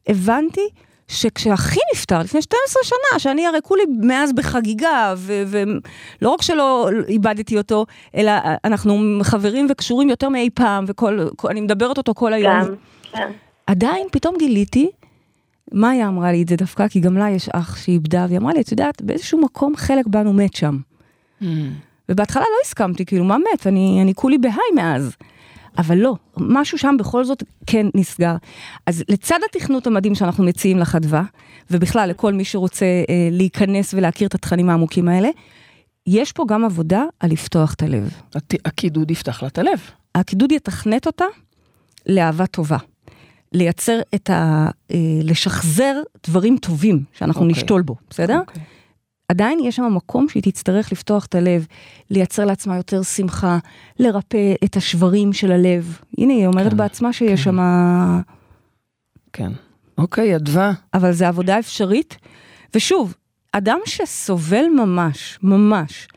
הבנתי 0.07 0.69
שכשאחי 1.07 1.79
נפטר 1.93 2.19
לפני 2.19 2.41
12 2.41 2.83
שנה, 2.83 3.19
שאני 3.19 3.47
הרי 3.47 3.59
כולי 3.63 3.83
מאז 4.01 4.33
בחגיגה, 4.33 5.13
ולא 5.17 6.29
רק 6.29 6.41
שלא 6.41 6.89
איבדתי 7.07 7.57
אותו, 7.57 7.85
אלא 8.15 8.31
אנחנו 8.63 9.19
חברים 9.23 9.67
וקשורים 9.69 10.09
יותר 10.09 10.29
מאי 10.29 10.49
פעם, 10.53 10.85
ואני 11.43 11.61
מדברת 11.61 11.97
אותו 11.97 12.13
כל 12.13 12.33
היום. 12.33 12.61
כן, 12.63 12.73
כן. 13.11 13.31
עדיין 13.67 14.07
פתאום 14.11 14.35
גיליתי, 14.39 14.89
מאיה 15.71 16.07
אמרה 16.07 16.31
לי 16.31 16.43
את 16.43 16.49
זה 16.49 16.55
דווקא, 16.55 16.87
כי 16.87 16.99
גם 16.99 17.17
לה 17.17 17.29
יש 17.29 17.49
אח 17.49 17.77
שאיבדה, 17.77 18.25
והיא 18.27 18.37
אמרה 18.37 18.53
לי, 18.53 18.61
את 18.61 18.71
יודעת, 18.71 19.01
באיזשהו 19.01 19.41
מקום 19.41 19.75
חלק 19.75 20.07
בנו 20.07 20.33
מת 20.33 20.55
שם. 20.55 20.77
Mm. 21.41 21.45
ובהתחלה 22.09 22.43
לא 22.43 22.57
הסכמתי, 22.65 23.05
כאילו, 23.05 23.23
מה 23.23 23.37
מת? 23.37 23.67
אני, 23.67 23.99
אני 24.01 24.13
כולי 24.13 24.37
בהיי 24.37 24.71
מאז. 24.75 25.15
אבל 25.77 25.97
לא, 25.97 26.15
משהו 26.37 26.77
שם 26.77 26.95
בכל 26.99 27.25
זאת 27.25 27.43
כן 27.65 27.87
נסגר. 27.95 28.35
אז 28.85 29.03
לצד 29.09 29.39
התכנות 29.49 29.87
המדהים 29.87 30.15
שאנחנו 30.15 30.43
מציעים 30.43 30.77
לחדווה, 30.77 31.23
ובכלל 31.71 32.09
לכל 32.09 32.33
מי 32.33 32.45
שרוצה 32.45 32.85
אה, 32.85 33.29
להיכנס 33.31 33.93
ולהכיר 33.93 34.27
את 34.27 34.35
התכנים 34.35 34.69
העמוקים 34.69 35.07
האלה, 35.07 35.29
יש 36.07 36.31
פה 36.31 36.45
גם 36.47 36.65
עבודה 36.65 37.03
על 37.19 37.31
לפתוח 37.31 37.73
את 37.73 37.83
הלב. 37.83 38.09
הקידוד 38.65 39.11
יפתח 39.11 39.41
לה 39.41 39.47
את 39.47 39.57
הלב. 39.57 39.79
הקידוד 40.15 40.51
יתכנת 40.51 41.07
אותה 41.07 41.25
לאהבה 42.05 42.45
טובה. 42.45 42.77
לייצר 43.53 43.99
את 44.15 44.29
ה... 44.29 44.69
אה, 44.91 44.97
לשחזר 45.23 46.01
דברים 46.27 46.57
טובים 46.57 47.03
שאנחנו 47.13 47.41
okay. 47.41 47.43
אוקיי. 47.43 47.61
נשתול 47.61 47.81
בו, 47.81 47.95
בסדר? 48.09 48.41
Okay. 48.47 48.59
עדיין 49.27 49.59
יש 49.59 49.75
שם 49.75 49.95
מקום 49.95 50.29
שהיא 50.29 50.43
תצטרך 50.43 50.91
לפתוח 50.91 51.25
את 51.25 51.35
הלב, 51.35 51.65
לייצר 52.09 52.45
לעצמה 52.45 52.77
יותר 52.77 53.03
שמחה, 53.03 53.57
לרפא 53.99 54.53
את 54.63 54.75
השברים 54.75 55.33
של 55.33 55.51
הלב. 55.51 55.99
הנה, 56.17 56.33
היא 56.33 56.47
אומרת 56.47 56.71
כן, 56.71 56.77
בעצמה 56.77 57.13
שיש 57.13 57.39
כן. 57.39 57.45
שם... 57.45 57.59
כן. 59.33 59.51
אוקיי, 59.97 60.35
אדווה. 60.35 60.71
אבל 60.93 61.11
זו 61.11 61.25
עבודה 61.25 61.59
אפשרית. 61.59 62.17
ושוב, 62.75 63.15
אדם 63.51 63.79
שסובל 63.85 64.65
ממש, 64.75 65.39
ממש, 65.43 66.07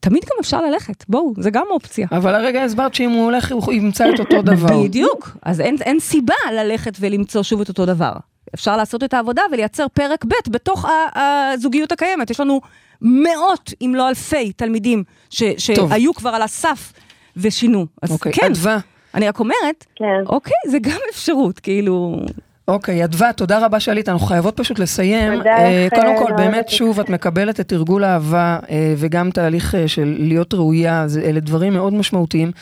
תמיד 0.00 0.24
גם 0.24 0.36
אפשר 0.40 0.60
ללכת, 0.60 1.04
בואו, 1.08 1.32
זה 1.38 1.50
גם 1.50 1.64
אופציה. 1.70 2.08
אבל 2.12 2.34
הרגע 2.34 2.64
הסברת 2.64 2.94
שאם 2.94 3.10
הוא 3.10 3.24
הולך, 3.24 3.52
הוא 3.52 3.72
ימצא 3.72 4.10
את 4.14 4.20
אותו 4.20 4.42
דבר. 4.42 4.82
בדיוק, 4.82 5.36
אז 5.42 5.60
אין, 5.60 5.76
אין 5.80 6.00
סיבה 6.00 6.34
ללכת 6.52 6.96
ולמצוא 7.00 7.42
שוב 7.42 7.60
את 7.60 7.68
אותו 7.68 7.86
דבר. 7.86 8.12
אפשר 8.54 8.76
לעשות 8.76 9.04
את 9.04 9.14
העבודה 9.14 9.42
ולייצר 9.52 9.86
פרק 9.92 10.24
ב' 10.24 10.50
בתוך 10.50 10.86
הזוגיות 11.14 11.92
הקיימת. 11.92 12.30
יש 12.30 12.40
לנו 12.40 12.60
מאות, 13.02 13.72
אם 13.80 13.92
לא 13.96 14.08
אלפי, 14.08 14.52
תלמידים 14.52 15.04
ש. 15.30 15.42
שהיו 15.58 16.14
כבר 16.14 16.30
על 16.30 16.42
הסף 16.42 16.92
ושינו. 17.36 17.86
אז 18.02 18.10
אוקיי, 18.10 18.32
כן, 18.32 18.46
אדווה. 18.46 18.78
אני 19.14 19.28
רק 19.28 19.40
אומרת, 19.40 19.86
כן. 19.96 20.04
אוקיי, 20.26 20.56
זה 20.68 20.78
גם 20.78 20.98
אפשרות, 21.10 21.58
כאילו... 21.58 22.20
אוקיי, 22.68 23.04
אדווה, 23.04 23.32
תודה 23.32 23.64
רבה 23.64 23.80
שעלית, 23.80 24.08
אנחנו 24.08 24.26
חייבות 24.26 24.56
פשוט 24.56 24.78
לסיים. 24.78 25.36
תודה 25.36 25.50
אה, 25.50 25.86
לכם, 25.86 25.96
קודם 25.96 26.18
כל, 26.18 26.32
באמת. 26.36 26.68
שוב, 26.68 27.00
את 27.00 27.08
מקבלת 27.08 27.60
את 27.60 27.68
תרגול 27.68 28.04
האהבה, 28.04 28.58
אה, 28.70 28.94
וגם 28.96 29.30
תהליך 29.30 29.74
אה, 29.74 29.88
של 29.88 30.16
להיות 30.18 30.54
ראויה, 30.54 31.06
אלה 31.24 31.40
דברים 31.40 31.72
מאוד 31.72 31.94
משמעותיים. 31.94 32.52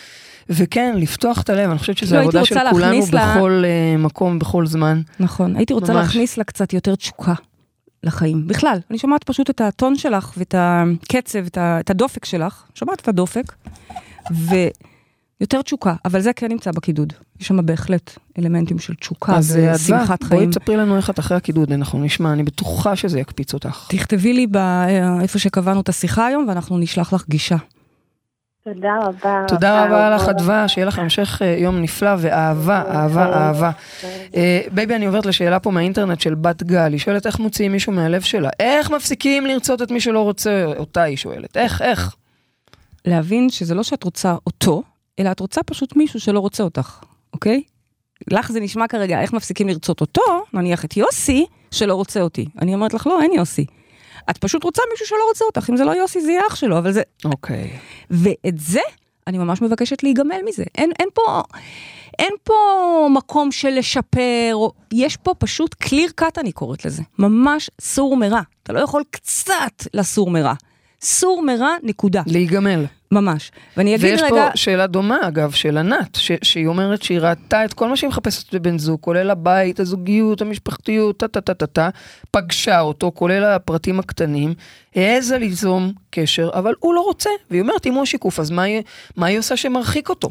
וכן, 0.50 0.94
לפתוח 0.98 1.40
את 1.42 1.50
הלב, 1.50 1.70
אני 1.70 1.78
חושבת 1.78 1.98
שזו 1.98 2.14
לא, 2.16 2.20
עבודה 2.20 2.44
של 2.44 2.56
כולנו 2.70 3.00
לה- 3.12 3.34
בכל 3.36 3.62
אה, 3.66 3.96
מקום, 3.98 4.38
בכל 4.38 4.66
זמן. 4.66 5.00
נכון, 5.20 5.56
הייתי 5.56 5.72
רוצה 5.74 5.92
ממש. 5.92 6.02
להכניס 6.06 6.36
לה 6.38 6.44
קצת 6.44 6.72
יותר 6.72 6.94
תשוקה 6.94 7.34
לחיים. 8.04 8.46
בכלל, 8.46 8.78
אני 8.90 8.98
שומעת 8.98 9.24
פשוט 9.24 9.50
את 9.50 9.60
הטון 9.60 9.96
שלך 9.96 10.32
ואת 10.36 10.54
הקצב, 10.58 11.38
את, 11.46 11.58
ה, 11.58 11.80
את 11.80 11.90
הדופק 11.90 12.24
שלך, 12.24 12.62
שומעת 12.74 13.00
את 13.00 13.08
הדופק, 13.08 13.52
ויותר 14.30 15.62
תשוקה, 15.62 15.94
אבל 16.04 16.20
זה 16.20 16.32
כן 16.32 16.48
נמצא 16.48 16.70
בקידוד. 16.70 17.12
יש 17.40 17.46
שם 17.46 17.66
בהחלט 17.66 18.10
אלמנטים 18.38 18.78
של 18.78 18.94
תשוקה 18.94 19.32
אה, 19.32 19.38
ושמחת 19.74 20.24
בואי 20.24 20.38
חיים. 20.38 20.50
תספרי 20.50 20.76
לנו 20.76 20.96
איך 20.96 21.10
את 21.10 21.18
אחרי 21.18 21.36
הקידוד, 21.36 21.72
אנחנו 21.72 21.98
נשמע, 22.04 22.32
אני 22.32 22.42
בטוחה 22.42 22.96
שזה 22.96 23.20
יקפיץ 23.20 23.54
אותך. 23.54 23.86
תכתבי 23.88 24.32
לי 24.32 24.46
ב- 24.46 24.56
אה, 24.56 25.20
איפה 25.22 25.38
שקבענו 25.38 25.80
את 25.80 25.88
השיחה 25.88 26.26
היום, 26.26 26.44
ואנחנו 26.48 26.78
נשלח 26.78 27.12
לך 27.12 27.24
גישה. 27.28 27.56
תודה 28.74 28.98
רבה. 29.02 29.44
תודה 29.48 29.84
רבה 29.84 30.10
לך, 30.10 30.28
אדווה, 30.28 30.68
שיהיה 30.68 30.86
לך 30.86 30.98
המשך 30.98 31.42
אה, 31.42 31.56
יום 31.58 31.82
נפלא 31.82 32.10
ואהבה, 32.18 32.82
אהבה, 32.90 33.24
אהבה. 33.24 33.70
אה, 34.34 34.60
baby, 34.72 34.94
אני 34.94 35.06
עוברת 35.06 35.26
לשאלה 35.26 35.60
פה 35.60 35.70
מהאינטרנט 35.70 36.20
של 36.20 36.34
בת 36.34 36.62
גל, 36.62 36.92
היא 36.92 36.98
שואלת 36.98 37.26
איך 37.26 37.38
מוציאים 37.38 37.72
מישהו 37.72 37.92
מהלב 37.92 38.22
שלה. 38.22 38.48
איך 38.60 38.90
מפסיקים 38.90 39.46
לרצות 39.46 39.82
את 39.82 39.90
מי 39.90 40.00
שלא 40.00 40.20
רוצה 40.20 40.64
אותה, 40.76 41.02
היא 41.02 41.16
שואלת. 41.16 41.56
איך, 41.56 41.82
איך? 41.82 42.14
להבין 43.04 43.50
שזה 43.50 43.74
לא 43.74 43.82
שאת 43.82 44.04
רוצה 44.04 44.34
אותו, 44.46 44.82
אלא 45.18 45.30
את 45.30 45.40
רוצה 45.40 45.62
פשוט 45.62 45.96
מישהו 45.96 46.20
שלא 46.20 46.40
רוצה 46.40 46.62
אותך, 46.62 47.00
אוקיי? 47.32 47.62
לך 48.30 48.52
זה 48.52 48.60
נשמע 48.60 48.88
כרגע, 48.88 49.20
איך 49.20 49.32
מפסיקים 49.32 49.68
לרצות 49.68 50.00
אותו, 50.00 50.22
נניח 50.52 50.84
את 50.84 50.96
יוסי, 50.96 51.46
שלא 51.70 51.94
רוצה 51.94 52.20
אותי. 52.20 52.46
אני 52.62 52.74
אומרת 52.74 52.94
לך, 52.94 53.06
לא, 53.06 53.22
אין 53.22 53.32
יוסי. 53.32 53.66
את 54.30 54.38
פשוט 54.38 54.64
רוצה 54.64 54.82
מישהו 54.90 55.06
שלא 55.06 55.28
רוצה 55.28 55.44
אותך, 55.44 55.70
אם 55.70 55.76
זה 55.76 55.84
לא 55.84 55.90
יוסי 55.90 56.20
זה 56.20 56.30
יהיה 56.30 56.42
אח 56.48 56.54
שלו, 56.54 56.78
אבל 56.78 56.92
זה... 56.92 57.02
אוקיי. 57.24 57.70
ואת 58.10 58.58
זה, 58.58 58.80
אני 59.26 59.38
ממש 59.38 59.62
מבקשת 59.62 60.02
להיגמל 60.02 60.40
מזה. 60.44 60.64
אין, 60.74 60.90
אין 60.98 61.08
פה... 61.14 61.42
אין 62.18 62.32
פה 62.44 62.54
מקום 63.10 63.52
של 63.52 63.68
לשפר, 63.68 64.56
יש 64.92 65.16
פה 65.16 65.34
פשוט 65.34 65.74
קליר 65.74 66.10
קאט 66.14 66.38
אני 66.38 66.52
קוראת 66.52 66.84
לזה, 66.84 67.02
ממש 67.18 67.70
סור 67.80 68.16
מרע. 68.16 68.40
אתה 68.62 68.72
לא 68.72 68.80
יכול 68.80 69.04
קצת 69.10 69.82
לסור 69.94 70.30
מרע. 70.30 70.54
סור 71.00 71.42
מרע, 71.42 71.70
נקודה. 71.82 72.22
להיגמל. 72.26 72.84
ממש. 73.12 73.52
ואני 73.76 73.94
אגיד 73.94 74.04
ויש 74.04 74.20
רגע, 74.22 74.28
פה 74.30 74.56
שאלה 74.56 74.86
דומה, 74.86 75.18
אגב, 75.28 75.52
של 75.52 75.78
ענת, 75.78 76.14
ש- 76.14 76.32
שהיא 76.42 76.66
אומרת 76.66 77.02
שהיא 77.02 77.18
ראתה 77.18 77.64
את 77.64 77.74
כל 77.74 77.88
מה 77.88 77.96
שהיא 77.96 78.08
מחפשת 78.08 78.54
בבן 78.54 78.78
זוג, 78.78 79.00
כולל 79.00 79.30
הבית, 79.30 79.80
הזוגיות, 79.80 80.40
המשפחתיות, 80.42 81.16
טה 81.16 81.28
טה 81.28 81.40
טה 81.40 81.54
טה 81.54 81.66
טה, 81.66 81.88
פגשה 82.30 82.80
אותו, 82.80 83.12
כולל 83.14 83.44
הפרטים 83.44 83.98
הקטנים, 83.98 84.54
העזה 84.94 85.38
ליזום 85.38 85.92
קשר, 86.10 86.50
אבל 86.52 86.74
הוא 86.78 86.94
לא 86.94 87.00
רוצה. 87.00 87.30
והיא 87.50 87.60
אומרת, 87.62 87.86
אם 87.86 87.94
הוא 87.94 88.02
השיקוף, 88.02 88.40
אז 88.40 88.50
מה 88.50 88.62
היא, 88.62 88.82
מה 89.16 89.26
היא 89.26 89.38
עושה 89.38 89.56
שמרחיק 89.56 90.08
אותו? 90.08 90.30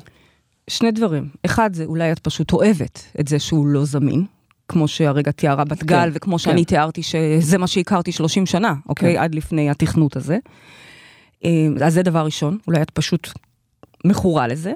שני 0.69 0.91
דברים. 0.91 1.29
אחד 1.45 1.73
זה 1.73 1.85
אולי 1.85 2.11
את 2.11 2.19
פשוט 2.19 2.53
אוהבת 2.53 3.03
את 3.19 3.27
זה 3.27 3.39
שהוא 3.39 3.67
לא 3.67 3.85
זמין, 3.85 4.25
כמו 4.67 4.87
שהרגע 4.87 5.31
תיארה 5.31 5.63
בת 5.63 5.83
גל, 5.83 6.09
וכמו 6.13 6.39
שאני 6.39 6.65
תיארתי 6.65 7.03
שזה 7.03 7.57
מה 7.57 7.67
שהכרתי 7.67 8.11
30 8.11 8.45
שנה, 8.45 8.73
אוקיי? 8.89 9.17
עד 9.17 9.35
לפני 9.35 9.69
התכנות 9.69 10.15
הזה. 10.15 10.37
אה, 11.45 11.67
אז 11.85 11.93
זה 11.93 12.03
דבר 12.03 12.25
ראשון, 12.25 12.57
אולי 12.67 12.81
את 12.81 12.89
פשוט 12.89 13.29
מכורה 14.05 14.47
לזה. 14.47 14.73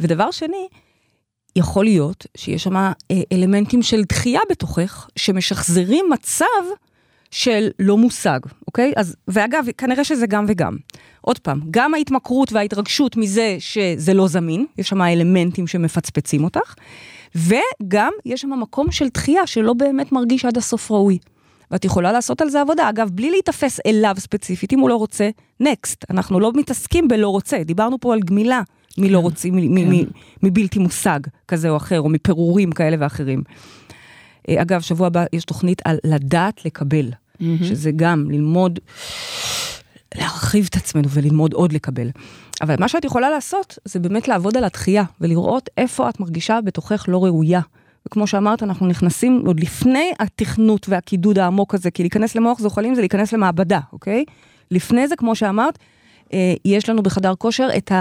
ודבר 0.00 0.30
שני, 0.30 0.68
יכול 1.56 1.84
להיות 1.84 2.26
שיש 2.36 2.62
שם 2.62 2.76
אה, 2.76 2.92
אלמנטים 3.32 3.82
של 3.82 4.02
דחייה 4.04 4.40
בתוכך, 4.50 5.08
שמשחזרים 5.16 6.04
מצב 6.12 6.44
של 7.30 7.68
לא 7.78 7.96
מושג, 7.96 8.40
אוקיי? 8.66 8.92
אז, 8.96 9.16
ואגב, 9.28 9.64
כנראה 9.78 10.04
שזה 10.04 10.26
גם 10.26 10.44
וגם. 10.48 10.76
עוד 11.20 11.38
פעם, 11.38 11.60
גם 11.70 11.94
ההתמכרות 11.94 12.52
וההתרגשות 12.52 13.16
מזה 13.16 13.56
שזה 13.58 14.14
לא 14.14 14.28
זמין, 14.28 14.66
יש 14.78 14.88
שם 14.88 15.02
אלמנטים 15.02 15.66
שמפצפצים 15.66 16.44
אותך, 16.44 16.74
וגם 17.34 18.12
יש 18.24 18.40
שם 18.40 18.60
מקום 18.60 18.92
של 18.92 19.08
דחייה 19.14 19.46
שלא 19.46 19.72
באמת 19.72 20.12
מרגיש 20.12 20.44
עד 20.44 20.56
הסוף 20.56 20.90
ראוי. 20.90 21.18
ואת 21.70 21.84
יכולה 21.84 22.12
לעשות 22.12 22.40
על 22.40 22.50
זה 22.50 22.60
עבודה, 22.60 22.88
אגב, 22.88 23.10
בלי 23.12 23.30
להיתפס 23.30 23.80
אליו 23.86 24.14
ספציפית, 24.18 24.72
אם 24.72 24.78
הוא 24.78 24.88
לא 24.88 24.96
רוצה, 24.96 25.30
נקסט. 25.60 26.04
אנחנו 26.10 26.40
לא 26.40 26.52
מתעסקים 26.54 27.08
בלא 27.08 27.28
רוצה, 27.28 27.62
דיברנו 27.64 28.00
פה 28.00 28.12
על 28.12 28.20
גמילה 28.20 28.62
מלא 28.98 29.22
מ- 29.52 29.74
מ- 29.74 30.02
מ- 30.02 30.04
מבלתי 30.42 30.78
מושג 30.78 31.20
כזה 31.48 31.68
או 31.68 31.76
אחר, 31.76 32.00
או 32.00 32.08
מפירורים 32.08 32.72
כאלה 32.72 32.96
ואחרים. 33.00 33.42
אה, 34.48 34.62
אגב, 34.62 34.80
שבוע 34.80 35.06
הבא 35.06 35.24
יש 35.32 35.44
תוכנית 35.44 35.82
על 35.84 35.98
לדעת 36.04 36.64
לקבל, 36.64 37.10
שזה 37.64 37.90
גם 37.96 38.30
ללמוד, 38.30 38.78
להרחיב 40.14 40.66
את 40.70 40.76
עצמנו 40.76 41.08
וללמוד 41.10 41.52
עוד 41.52 41.72
לקבל. 41.72 42.08
אבל 42.62 42.74
מה 42.78 42.88
שאת 42.88 43.04
יכולה 43.04 43.30
לעשות, 43.30 43.78
זה 43.84 43.98
באמת 43.98 44.28
לעבוד 44.28 44.56
על 44.56 44.64
התחייה, 44.64 45.04
ולראות 45.20 45.70
איפה 45.78 46.08
את 46.08 46.20
מרגישה 46.20 46.60
בתוכך 46.60 47.04
לא 47.08 47.24
ראויה. 47.24 47.60
וכמו 48.06 48.26
שאמרת, 48.26 48.62
אנחנו 48.62 48.86
נכנסים 48.86 49.42
עוד 49.46 49.60
לפני 49.60 50.12
התכנות 50.18 50.88
והקידוד 50.88 51.38
העמוק 51.38 51.74
הזה, 51.74 51.90
כי 51.90 52.02
להיכנס 52.02 52.34
למוח 52.34 52.58
זוחלים 52.58 52.94
זה 52.94 53.00
להיכנס 53.02 53.32
למעבדה, 53.32 53.80
אוקיי? 53.92 54.24
לפני 54.70 55.08
זה, 55.08 55.16
כמו 55.16 55.34
שאמרת, 55.34 55.78
אה, 56.32 56.54
יש 56.64 56.88
לנו 56.88 57.02
בחדר 57.02 57.34
כושר 57.34 57.68
את 57.76 57.92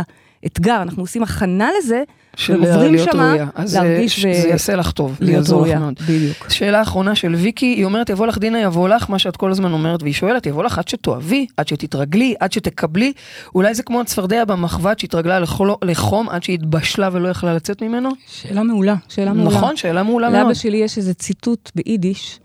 האתגר, 0.44 0.82
אנחנו 0.82 1.04
עושים 1.04 1.24
הכנה 1.24 1.70
לזה, 1.80 2.04
של 2.36 2.62
ועוברים 2.64 2.94
להיות 2.94 3.10
שמה 3.12 3.30
ראויה. 3.30 3.48
אז 3.56 3.76
אה, 3.76 3.84
להרגיש 3.84 4.20
ש- 4.22 4.26
ו- 4.26 4.42
זה 4.42 4.48
יעשה 4.48 4.76
לך 4.76 4.92
טוב, 4.92 5.16
זה 5.20 5.26
להיות 5.26 5.36
יעזור 5.38 5.62
לך 5.62 5.66
ראויה. 5.68 5.80
מאוד. 5.80 5.94
בדיוק. 6.08 6.50
שאלה 6.50 6.82
אחרונה 6.82 7.16
של 7.16 7.36
ויקי, 7.36 7.66
היא 7.66 7.86
אומרת, 7.86 8.10
יבוא 8.10 8.28
לך 8.28 8.38
דינה, 8.38 8.60
יבוא 8.62 8.90
לך, 8.90 9.10
מה 9.10 9.20
שאת 9.20 9.38
כל 9.38 9.52
הזמן 9.52 9.72
אומרת, 9.72 10.02
והיא 10.04 10.14
שואלת, 10.14 10.46
יבוא 10.46 10.64
לך 10.64 10.78
עד 10.80 10.88
שתאהבי, 10.88 11.46
עד 11.58 11.68
שתתרגלי, 11.68 12.36
עד 12.40 12.52
שתקבלי, 12.52 13.14
אולי 13.56 13.74
זה 13.74 13.84
כמו 13.84 14.02
הצפרדע 14.02 14.46
במחבת 14.46 15.00
שהתרגלה 15.00 15.40
לחול- 15.40 15.76
לחום 15.86 16.30
עד 16.30 16.44
שהתבשלה 16.44 17.10
ולא 17.12 17.28
יכלה 17.28 17.54
לצאת 17.54 17.82
ממנו? 17.82 18.10
שאלה 18.28 18.64
מעולה, 18.64 18.96
שאלה 19.10 19.34
מעולה. 19.34 19.58
נכון, 19.58 19.78
שאלה 19.78 20.04
מעולה 20.04 20.30
מאוד. 20.30 20.42
לאבא 20.42 20.54
שלי 20.54 20.78
יש 20.78 20.98
איזה 20.98 21.14
ציטוט 21.14 21.72
ביידיש, 21.76 22.40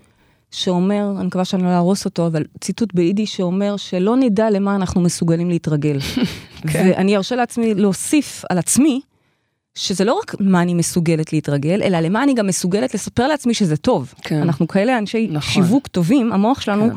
שאומר, 0.57 1.13
אני 1.19 1.27
מקווה 1.27 1.45
שאני 1.45 1.63
לא 1.63 1.69
אהרוס 1.69 2.05
אותו, 2.05 2.27
אבל 2.27 2.45
ציטוט 2.61 2.95
ביידיש 2.95 3.37
שאומר 3.37 3.77
שלא 3.77 4.17
נדע 4.17 4.51
למה 4.51 4.77
אנחנו 4.77 5.01
מסוגלים 5.01 5.49
להתרגל. 5.49 5.99
כן. 6.73 6.91
ואני 6.91 7.17
ארשה 7.17 7.37
לעצמי 7.37 7.75
להוסיף 7.75 8.45
על 8.51 8.59
עצמי, 8.59 9.01
שזה 9.75 10.05
לא 10.05 10.19
רק 10.23 10.35
מה 10.41 10.63
אני 10.63 10.75
מסוגלת 10.75 11.33
להתרגל, 11.33 11.83
אלא 11.83 12.01
למה 12.01 12.23
אני 12.23 12.35
גם 12.35 12.47
מסוגלת 12.47 12.95
לספר 12.95 13.27
לעצמי 13.27 13.55
שזה 13.55 13.77
טוב. 13.77 14.15
כן. 14.23 14.43
אנחנו 14.43 14.69
כאלה 14.69 14.99
אנשי 14.99 15.29
נכון. 15.31 15.53
שיווק 15.65 15.87
טובים, 15.87 16.33
המוח 16.33 16.61
שלנו, 16.61 16.91
כן. 16.91 16.97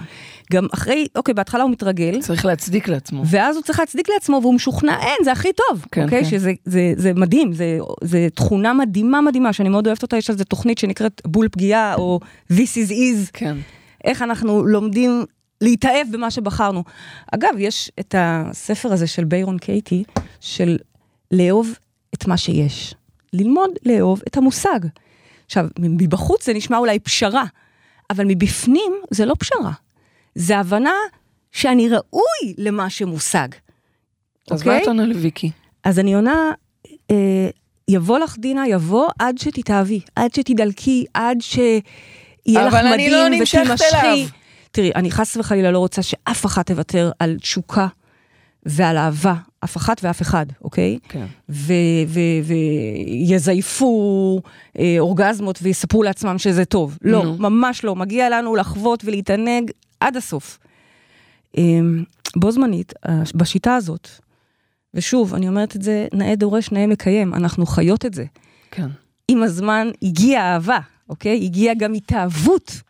גם 0.53 0.67
אחרי, 0.73 1.07
אוקיי, 1.15 1.33
בהתחלה 1.33 1.63
הוא 1.63 1.71
מתרגל, 1.71 2.21
צריך 2.21 2.45
להצדיק 2.45 2.87
לעצמו. 2.87 3.23
ואז 3.25 3.55
הוא 3.55 3.63
צריך 3.63 3.79
להצדיק 3.79 4.09
לעצמו, 4.09 4.39
והוא 4.41 4.53
משוכנע, 4.53 4.99
אין, 5.01 5.17
זה 5.23 5.31
הכי 5.31 5.49
טוב, 5.53 5.85
כן, 5.91 6.03
אוקיי? 6.03 6.23
כן. 6.23 6.29
שזה 6.29 6.53
זה, 6.65 6.93
זה 6.95 7.13
מדהים, 7.13 7.53
זה, 7.53 7.77
זה 8.03 8.27
תכונה 8.35 8.73
מדהימה 8.73 9.21
מדהימה, 9.21 9.53
שאני 9.53 9.69
מאוד 9.69 9.87
אוהבת 9.87 10.03
אותה, 10.03 10.17
יש 10.17 10.29
על 10.29 10.37
זה 10.37 10.45
תוכנית 10.45 10.77
שנקראת 10.77 11.21
בול 11.27 11.49
פגיעה, 11.49 11.95
או 11.95 12.19
This 12.51 12.55
is 12.55 12.91
is, 12.91 13.29
כן. 13.33 13.57
איך 14.03 14.21
אנחנו 14.21 14.65
לומדים 14.65 15.25
להתאהב 15.61 16.07
במה 16.11 16.31
שבחרנו. 16.31 16.83
אגב, 17.31 17.49
יש 17.57 17.91
את 17.99 18.15
הספר 18.17 18.93
הזה 18.93 19.07
של 19.07 19.23
ביירון 19.23 19.57
קייטי, 19.57 20.03
של 20.39 20.77
לאהוב 21.31 21.73
את 22.13 22.27
מה 22.27 22.37
שיש. 22.37 22.95
ללמוד 23.33 23.69
לאהוב 23.85 24.21
את 24.27 24.37
המושג. 24.37 24.79
עכשיו, 25.45 25.65
מבחוץ 25.79 26.45
זה 26.45 26.53
נשמע 26.53 26.77
אולי 26.77 26.99
פשרה, 26.99 27.43
אבל 28.09 28.25
מבפנים 28.25 28.93
זה 29.11 29.25
לא 29.25 29.35
פשרה. 29.39 29.71
זה 30.35 30.57
הבנה 30.57 30.93
שאני 31.51 31.89
ראוי 31.89 32.53
למה 32.57 32.89
שמושג. 32.89 33.47
אז 34.51 34.59
אוקיי? 34.59 34.75
מה 34.77 34.81
את 34.81 34.87
עונה 34.87 35.05
לוויקי? 35.05 35.51
אז 35.83 35.99
אני 35.99 36.15
עונה, 36.15 36.51
אה, 37.11 37.49
יבוא 37.87 38.19
לך 38.19 38.35
דינה, 38.39 38.67
יבוא 38.67 39.09
עד 39.19 39.37
שתתאהבי, 39.37 39.99
עד 40.15 40.33
שתדלקי, 40.33 41.05
עד 41.13 41.37
שיהיה 41.41 42.67
לך 42.67 42.73
אבל 42.73 42.87
אני 42.87 43.09
לא 43.09 43.25
מדהים 43.25 43.39
נמשכת 43.39 43.61
ותימשכי. 43.65 44.27
תראי, 44.71 44.91
אני 44.95 45.11
חס 45.11 45.37
וחלילה 45.37 45.71
לא 45.71 45.79
רוצה 45.79 46.01
שאף 46.01 46.45
אחת 46.45 46.67
תוותר 46.67 47.11
על 47.19 47.37
תשוקה 47.41 47.87
ועל 48.65 48.97
אהבה, 48.97 49.33
אף 49.63 49.77
אחת 49.77 50.03
ואף 50.03 50.21
אחד, 50.21 50.45
אוקיי? 50.63 50.99
כן. 51.09 51.25
ויזייפו 53.27 54.41
אה, 54.79 54.95
אורגזמות 54.99 55.59
ויספרו 55.61 56.03
לעצמם 56.03 56.37
שזה 56.37 56.65
טוב. 56.65 56.97
לא. 57.01 57.23
ממש 57.39 57.83
לא. 57.83 57.95
מגיע 57.95 58.29
לנו 58.29 58.55
לחוות 58.55 59.05
ולהתענג 59.05 59.71
עד 59.99 60.17
הסוף. 60.17 60.59
אמ, 61.57 62.03
בו 62.35 62.51
זמנית, 62.51 62.93
אה, 63.09 63.21
בשיטה 63.35 63.75
הזאת, 63.75 64.09
ושוב, 64.93 65.33
אני 65.33 65.47
אומרת 65.47 65.75
את 65.75 65.81
זה, 65.81 66.07
נאה 66.13 66.35
דורש, 66.35 66.71
נאה 66.71 66.87
מקיים, 66.87 67.33
אנחנו 67.33 67.65
חיות 67.65 68.05
את 68.05 68.13
זה. 68.13 68.25
כן. 68.71 68.87
עם 69.27 69.43
הזמן 69.43 69.87
הגיעה 70.01 70.53
אהבה, 70.53 70.79
אוקיי? 71.09 71.39
הגיעה 71.43 71.75
גם 71.75 71.93
התאהבות. 71.93 72.81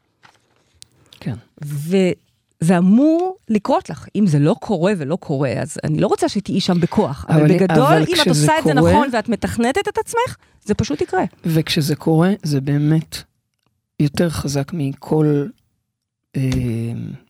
כן. 1.20 1.36
וזה 1.62 2.78
אמור 2.78 3.36
לקרות 3.50 3.90
לך. 3.90 4.08
אם 4.16 4.28
זה 4.28 4.40
לא 4.40 4.56
קורה 4.60 4.94
ולא 4.98 5.16
קורה, 5.16 5.54
אז 5.54 5.78
אני 5.84 6.00
לא 6.00 6.08
רוצה 6.08 6.30
שתהיי 6.30 6.62
שם 6.62 6.80
בכוח. 6.80 7.26
אבל, 7.30 7.40
אבל- 7.40 7.54
בגדול, 7.54 7.84
אבל 7.84 8.04
אם 8.08 8.16
את 8.22 8.28
עושה 8.28 8.60
את 8.60 8.64
זה 8.64 8.74
קורה- 8.80 8.92
נכון 8.92 9.10
ואת 9.14 9.30
מתכנתת 9.30 9.88
את 9.88 9.98
עצמך, 9.98 10.36
זה 10.66 10.74
פשוט 10.74 11.02
יקרה. 11.02 11.24
וכשזה 11.46 11.96
קורה, 11.96 12.30
זה 12.44 12.62
באמת 12.62 13.18
יותר 14.00 14.30
חזק 14.30 14.72
מכל... 14.74 15.46
אה, 16.36 16.42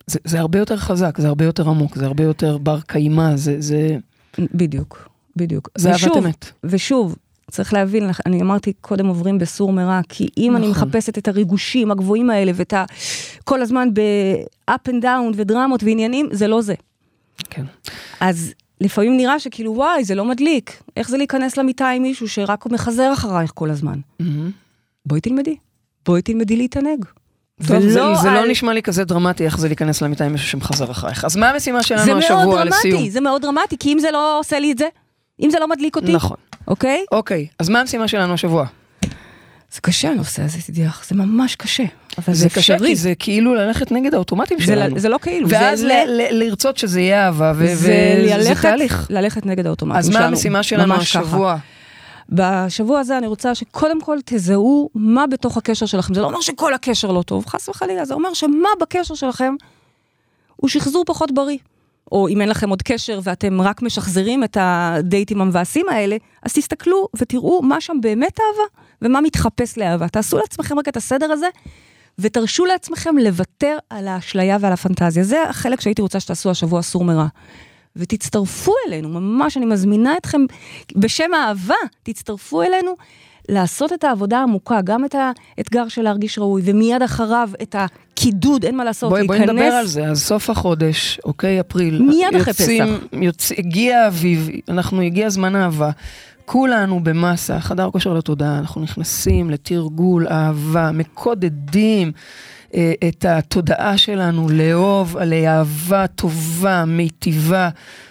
זה, 0.06 0.18
זה 0.24 0.40
הרבה 0.40 0.58
יותר 0.58 0.76
חזק, 0.76 1.18
זה 1.18 1.28
הרבה 1.28 1.44
יותר 1.44 1.68
עמוק, 1.68 1.96
זה 1.96 2.06
הרבה 2.06 2.24
יותר 2.24 2.58
בר 2.58 2.80
קיימא, 2.80 3.36
זה, 3.36 3.56
זה, 3.58 3.96
בדיוק, 4.38 5.08
בדיוק. 5.36 5.68
זה 5.78 5.90
אהבת 5.92 6.16
אמת. 6.16 6.50
ושוב, 6.64 7.16
צריך 7.50 7.74
להבין, 7.74 8.10
אני 8.26 8.42
אמרתי 8.42 8.72
קודם 8.72 9.06
עוברים 9.06 9.38
בסור 9.38 9.72
מרע, 9.72 10.00
כי 10.08 10.28
אם 10.36 10.56
אני 10.56 10.68
נכון. 10.68 10.88
מחפשת 10.88 11.18
את 11.18 11.28
הריגושים 11.28 11.90
הגבוהים 11.90 12.30
האלה 12.30 12.52
ואת 12.54 12.72
ה... 12.72 12.84
כל 13.44 13.62
הזמן 13.62 13.88
ב-up 13.94 14.88
and 14.88 15.02
down 15.02 15.34
ודרמות 15.36 15.82
ועניינים, 15.82 16.28
זה 16.32 16.48
לא 16.48 16.62
זה. 16.62 16.74
כן. 17.50 17.64
אז 18.20 18.52
לפעמים 18.80 19.16
נראה 19.16 19.38
שכאילו, 19.38 19.72
וואי, 19.74 20.04
זה 20.04 20.14
לא 20.14 20.24
מדליק. 20.24 20.82
איך 20.96 21.08
זה 21.08 21.16
להיכנס 21.16 21.56
למיטה 21.56 21.88
עם 21.88 22.02
מישהו 22.02 22.28
שרק 22.28 22.66
מחזר 22.66 23.12
אחרייך 23.12 23.52
כל 23.54 23.70
הזמן? 23.70 24.00
מהמם. 24.20 24.50
בואי 25.06 25.20
תלמדי. 25.20 25.56
בואי 26.06 26.22
תלמדי 26.22 26.56
להתענג. 26.56 27.04
טוב, 27.66 27.80
זה, 27.80 28.00
זה 28.22 28.30
לא 28.30 28.48
נשמע 28.48 28.72
לי 28.72 28.82
כזה 28.82 29.04
דרמטי 29.04 29.44
איך 29.44 29.58
זה 29.58 29.68
להיכנס 29.68 30.02
למיטה 30.02 30.24
עם 30.24 30.32
מישהו 30.32 30.48
שמחזר 30.48 30.90
אחרייך. 30.90 31.24
אז 31.24 31.36
מה 31.36 31.50
המשימה 31.50 31.80
זה 31.80 31.86
שלנו 31.86 32.18
השבוע 32.18 32.64
לסיום? 32.64 32.94
דרמטי, 32.94 33.10
זה 33.10 33.20
מאוד 33.20 33.42
דרמטי, 33.42 33.76
כי 33.78 33.92
אם 33.92 33.98
זה 33.98 34.10
לא 34.10 34.38
עושה 34.38 34.58
לי 34.58 34.72
את 34.72 34.78
זה, 34.78 34.86
אם 35.40 35.50
זה 35.50 35.58
לא 35.58 35.68
מדליק 35.68 35.96
אותי, 35.96 36.12
נכון. 36.12 36.36
אוקיי? 36.68 37.04
אוקיי, 37.12 37.46
אז 37.58 37.68
מה 37.68 37.80
המשימה 37.80 38.08
שלנו 38.08 38.34
השבוע? 38.34 38.66
זה 39.72 39.80
קשה 39.80 40.10
הנושא 40.10 40.42
הזה, 40.42 40.58
תדעי 40.66 40.84
לך, 40.84 41.04
זה 41.08 41.14
ממש 41.14 41.54
קשה. 41.56 41.84
אבל 42.18 42.34
זה 42.34 42.40
זה 42.42 42.48
קשה. 42.48 42.78
כי 42.78 42.96
זה 42.96 43.12
כאילו 43.18 43.54
ללכת 43.54 43.92
נגד 43.92 44.14
האוטומטים 44.14 44.58
זה, 44.60 44.64
שלנו. 44.66 44.98
זה 44.98 45.08
לא 45.08 45.18
כאילו, 45.22 45.48
ואז 45.48 45.80
זה, 45.80 46.04
לרצות 46.30 46.76
שזה 46.76 47.00
יהיה 47.00 47.26
אהבה, 47.26 47.52
זה 47.54 47.62
וזה 48.38 48.52
תהליך. 48.62 49.06
ללכת 49.10 49.46
נגד 49.46 49.66
האוטומטים 49.66 49.98
אז 49.98 50.06
שלנו. 50.06 50.20
מה 50.20 50.26
המשימה 50.26 50.62
שלנו 50.62 50.94
ממש 50.94 51.10
ככה. 51.10 51.20
השבוע? 51.20 51.56
בשבוע 52.30 53.00
הזה 53.00 53.18
אני 53.18 53.26
רוצה 53.26 53.54
שקודם 53.54 54.00
כל 54.00 54.18
תזהו 54.24 54.90
מה 54.94 55.26
בתוך 55.26 55.56
הקשר 55.56 55.86
שלכם. 55.86 56.14
זה 56.14 56.20
לא 56.20 56.26
אומר 56.26 56.40
שכל 56.40 56.74
הקשר 56.74 57.12
לא 57.12 57.22
טוב, 57.22 57.46
חס 57.46 57.68
וחלילה, 57.68 58.04
זה 58.04 58.14
אומר 58.14 58.34
שמה 58.34 58.68
בקשר 58.80 59.14
שלכם 59.14 59.54
הוא 60.56 60.68
שחזור 60.68 61.04
פחות 61.04 61.32
בריא. 61.32 61.58
או 62.12 62.28
אם 62.28 62.40
אין 62.40 62.48
לכם 62.48 62.70
עוד 62.70 62.82
קשר 62.82 63.20
ואתם 63.22 63.60
רק 63.60 63.82
משחזרים 63.82 64.44
את 64.44 64.56
הדייטים 64.60 65.40
המבאסים 65.40 65.88
האלה, 65.88 66.16
אז 66.42 66.52
תסתכלו 66.52 67.08
ותראו 67.16 67.62
מה 67.62 67.80
שם 67.80 67.96
באמת 68.00 68.38
אהבה 68.40 68.86
ומה 69.02 69.20
מתחפש 69.20 69.78
לאהבה. 69.78 70.08
תעשו 70.08 70.38
לעצמכם 70.38 70.78
רק 70.78 70.88
את 70.88 70.96
הסדר 70.96 71.32
הזה, 71.32 71.48
ותרשו 72.18 72.64
לעצמכם 72.64 73.18
לוותר 73.18 73.78
על 73.90 74.08
האשליה 74.08 74.56
ועל 74.60 74.72
הפנטזיה. 74.72 75.24
זה 75.24 75.42
החלק 75.48 75.80
שהייתי 75.80 76.02
רוצה 76.02 76.20
שתעשו 76.20 76.50
השבוע 76.50 76.82
סור 76.82 77.04
מרע. 77.04 77.26
ותצטרפו 77.96 78.72
אלינו, 78.88 79.08
ממש 79.08 79.56
אני 79.56 79.66
מזמינה 79.66 80.16
אתכם, 80.16 80.40
בשם 80.96 81.34
האהבה, 81.34 81.74
תצטרפו 82.02 82.62
אלינו 82.62 82.94
לעשות 83.48 83.92
את 83.92 84.04
העבודה 84.04 84.38
העמוקה, 84.38 84.80
גם 84.80 85.04
את 85.04 85.14
האתגר 85.58 85.88
של 85.88 86.02
להרגיש 86.02 86.38
ראוי, 86.38 86.62
ומיד 86.64 87.02
אחריו 87.02 87.50
את 87.62 87.76
הקידוד, 87.78 88.64
אין 88.64 88.76
מה 88.76 88.84
לעשות, 88.84 89.10
בואי, 89.10 89.26
בואי 89.26 89.38
להיכנס. 89.38 89.56
נדבר 89.56 89.74
על 89.74 89.86
זה, 89.86 90.04
אז 90.04 90.22
סוף 90.22 90.50
החודש, 90.50 91.20
אוקיי, 91.24 91.60
אפריל. 91.60 92.02
מיד 92.02 92.34
אחרי 92.36 92.40
יוצאים, 92.48 92.98
יוצא, 93.12 93.54
הגיע 93.58 93.98
האביב, 93.98 94.48
אנחנו, 94.68 95.00
הגיע 95.00 95.28
זמן 95.28 95.56
אהבה. 95.56 95.90
כולנו 96.44 97.04
במסה, 97.04 97.60
חדר 97.60 97.90
כושר 97.90 98.14
לתודעה, 98.14 98.58
אנחנו 98.58 98.80
נכנסים 98.80 99.50
לתרגול 99.50 100.26
אהבה, 100.28 100.90
מקודדים 100.92 102.12
את 103.08 103.24
התודעה 103.24 103.98
שלנו 103.98 104.48
לאהוב, 104.48 105.18
לאהבה 105.18 106.06
טובה, 106.06 106.84
מיטיבה, 106.84 107.68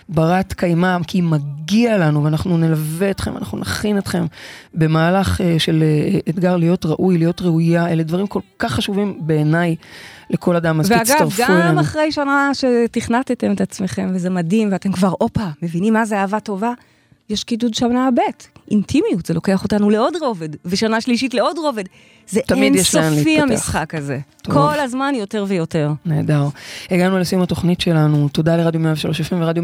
ברת 0.10 0.54
קיימא, 0.54 0.98
כי 1.08 1.22
מגיע 1.22 1.98
לנו, 1.98 2.24
ואנחנו 2.24 2.58
נלווה 2.58 3.12
אתכם, 3.12 3.38
אנחנו 3.38 3.58
נכין 3.58 3.98
אתכם 3.98 4.26
במהלך 4.74 5.42
אה, 5.42 5.60
של 5.60 5.84
אה, 5.84 6.20
אתגר 6.30 6.56
להיות 6.56 6.86
ראוי, 6.86 7.18
להיות 7.18 7.42
ראויה, 7.42 7.88
אלה 7.88 8.04
דברים 8.04 8.28
כל 8.28 8.40
כך 8.60 8.72
חשובים 8.72 9.18
בעיניי 9.20 9.76
לכל 10.30 10.56
אדם, 10.56 10.80
אז 10.80 10.92
ואגב, 10.92 11.04
תצטרפו 11.04 11.44
גם 11.44 11.52
אלינו. 11.52 11.82
אחרי 11.82 12.12
שנה 12.12 12.52
שתכנתתם 12.54 13.52
את 13.52 13.62
עצמכם, 13.62 14.12
וזה 14.14 14.30
מדהים, 14.30 14.70
ואתם 14.72 14.92
כבר, 14.92 15.14
הופה, 15.20 15.48
מבינים 15.62 15.94
מה 15.94 16.06
זה 16.06 16.18
אהבה 16.18 16.40
טובה? 16.40 16.72
יש 17.30 17.44
קידוד 17.44 17.74
שנה 17.74 18.10
ב', 18.16 18.20
אינטימיות, 18.72 19.26
זה 19.26 19.34
לוקח 19.34 19.64
אותנו 19.64 19.90
לעוד 19.90 20.14
רובד, 20.22 20.50
ושנה 20.66 21.02
שלישית 21.02 21.34
לעוד 21.34 21.58
רובד. 21.58 21.84
זה 22.30 22.40
אינסופי. 22.52 23.40
המשחק 23.40 23.96
הזה. 23.96 24.20
טוב. 24.42 24.54
כל 24.54 24.80
הזמן 24.80 25.14
יותר 25.16 25.46
ויותר. 25.48 25.92
נהדר. 26.06 26.48
הגענו 26.92 27.20
לסיום 27.20 27.42
התוכנית 27.42 27.82
שלנו, 27.82 28.30
תודה 28.30 28.58
לרדיו 28.58 28.82
103 28.82 29.22
FM 29.22 29.36
ורדיו 29.36 29.64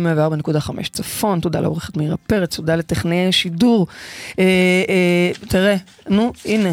104.5 0.58 0.90
צפון, 0.92 1.40
תודה 1.40 1.60
לעורכת 1.60 1.98
מירה 1.98 2.18
פרץ, 2.18 2.56
תודה 2.56 2.76
לטכנאי 2.76 3.32
שידור. 3.32 3.88
אה, 4.40 4.44
אה, 4.90 5.32
תראה, 5.48 5.76
נו, 6.10 6.32
הנה, 6.46 6.72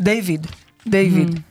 דיוויד, 0.00 0.46
דיוויד. 0.86 1.28
אה, 1.28 1.49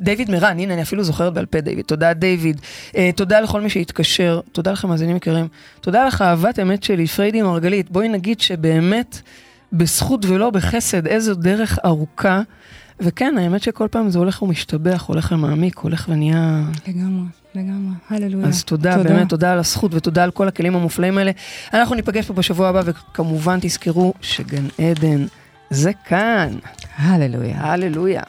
דיוויד 0.00 0.30
מרן, 0.30 0.58
הנה 0.58 0.74
אני 0.74 0.82
אפילו 0.82 1.04
זוכרת 1.04 1.34
בעל 1.34 1.46
פה 1.46 1.60
דיוויד, 1.60 1.84
תודה 1.84 2.12
דיוויד, 2.12 2.60
אה, 2.96 3.10
תודה 3.16 3.40
לכל 3.40 3.60
מי 3.60 3.70
שהתקשר, 3.70 4.40
תודה 4.52 4.72
לכם 4.72 4.88
מאזינים 4.88 5.16
יקרים, 5.16 5.48
תודה 5.80 6.06
לך 6.06 6.22
אהבת 6.22 6.58
אמת 6.58 6.82
שלי, 6.82 7.06
פריידי 7.06 7.42
מרגלית, 7.42 7.90
בואי 7.90 8.08
נגיד 8.08 8.40
שבאמת 8.40 9.20
בזכות 9.72 10.24
ולא 10.24 10.50
בחסד, 10.50 11.06
איזו 11.06 11.34
דרך 11.34 11.78
ארוכה, 11.84 12.42
וכן, 13.00 13.34
האמת 13.38 13.62
שכל 13.62 13.88
פעם 13.90 14.10
זה 14.10 14.18
הולך 14.18 14.42
ומשתבח, 14.42 15.04
הולך 15.06 15.32
ומעמיק, 15.32 15.78
הולך 15.78 16.06
ונהיה... 16.08 16.62
לגמרי, 16.88 17.26
לגמרי, 17.54 17.94
הללויה. 18.10 18.46
אז 18.46 18.64
תודה, 18.64 18.96
תודה, 18.96 19.08
באמת, 19.08 19.28
תודה 19.28 19.52
על 19.52 19.58
הזכות 19.58 19.94
ותודה 19.94 20.24
על 20.24 20.30
כל 20.30 20.48
הכלים 20.48 20.76
המופלאים 20.76 21.18
האלה. 21.18 21.30
אנחנו 21.74 21.94
ניפגש 21.94 22.26
פה 22.26 22.32
בשבוע 22.34 22.68
הבא, 22.68 22.82
וכמובן 22.84 23.58
תזכרו 23.60 24.14
שגן 24.20 24.64
עדן 24.78 25.26
זה 25.70 25.90
כאן. 26.04 26.48
הללויה. 26.96 27.56
הללויה. 27.60 28.22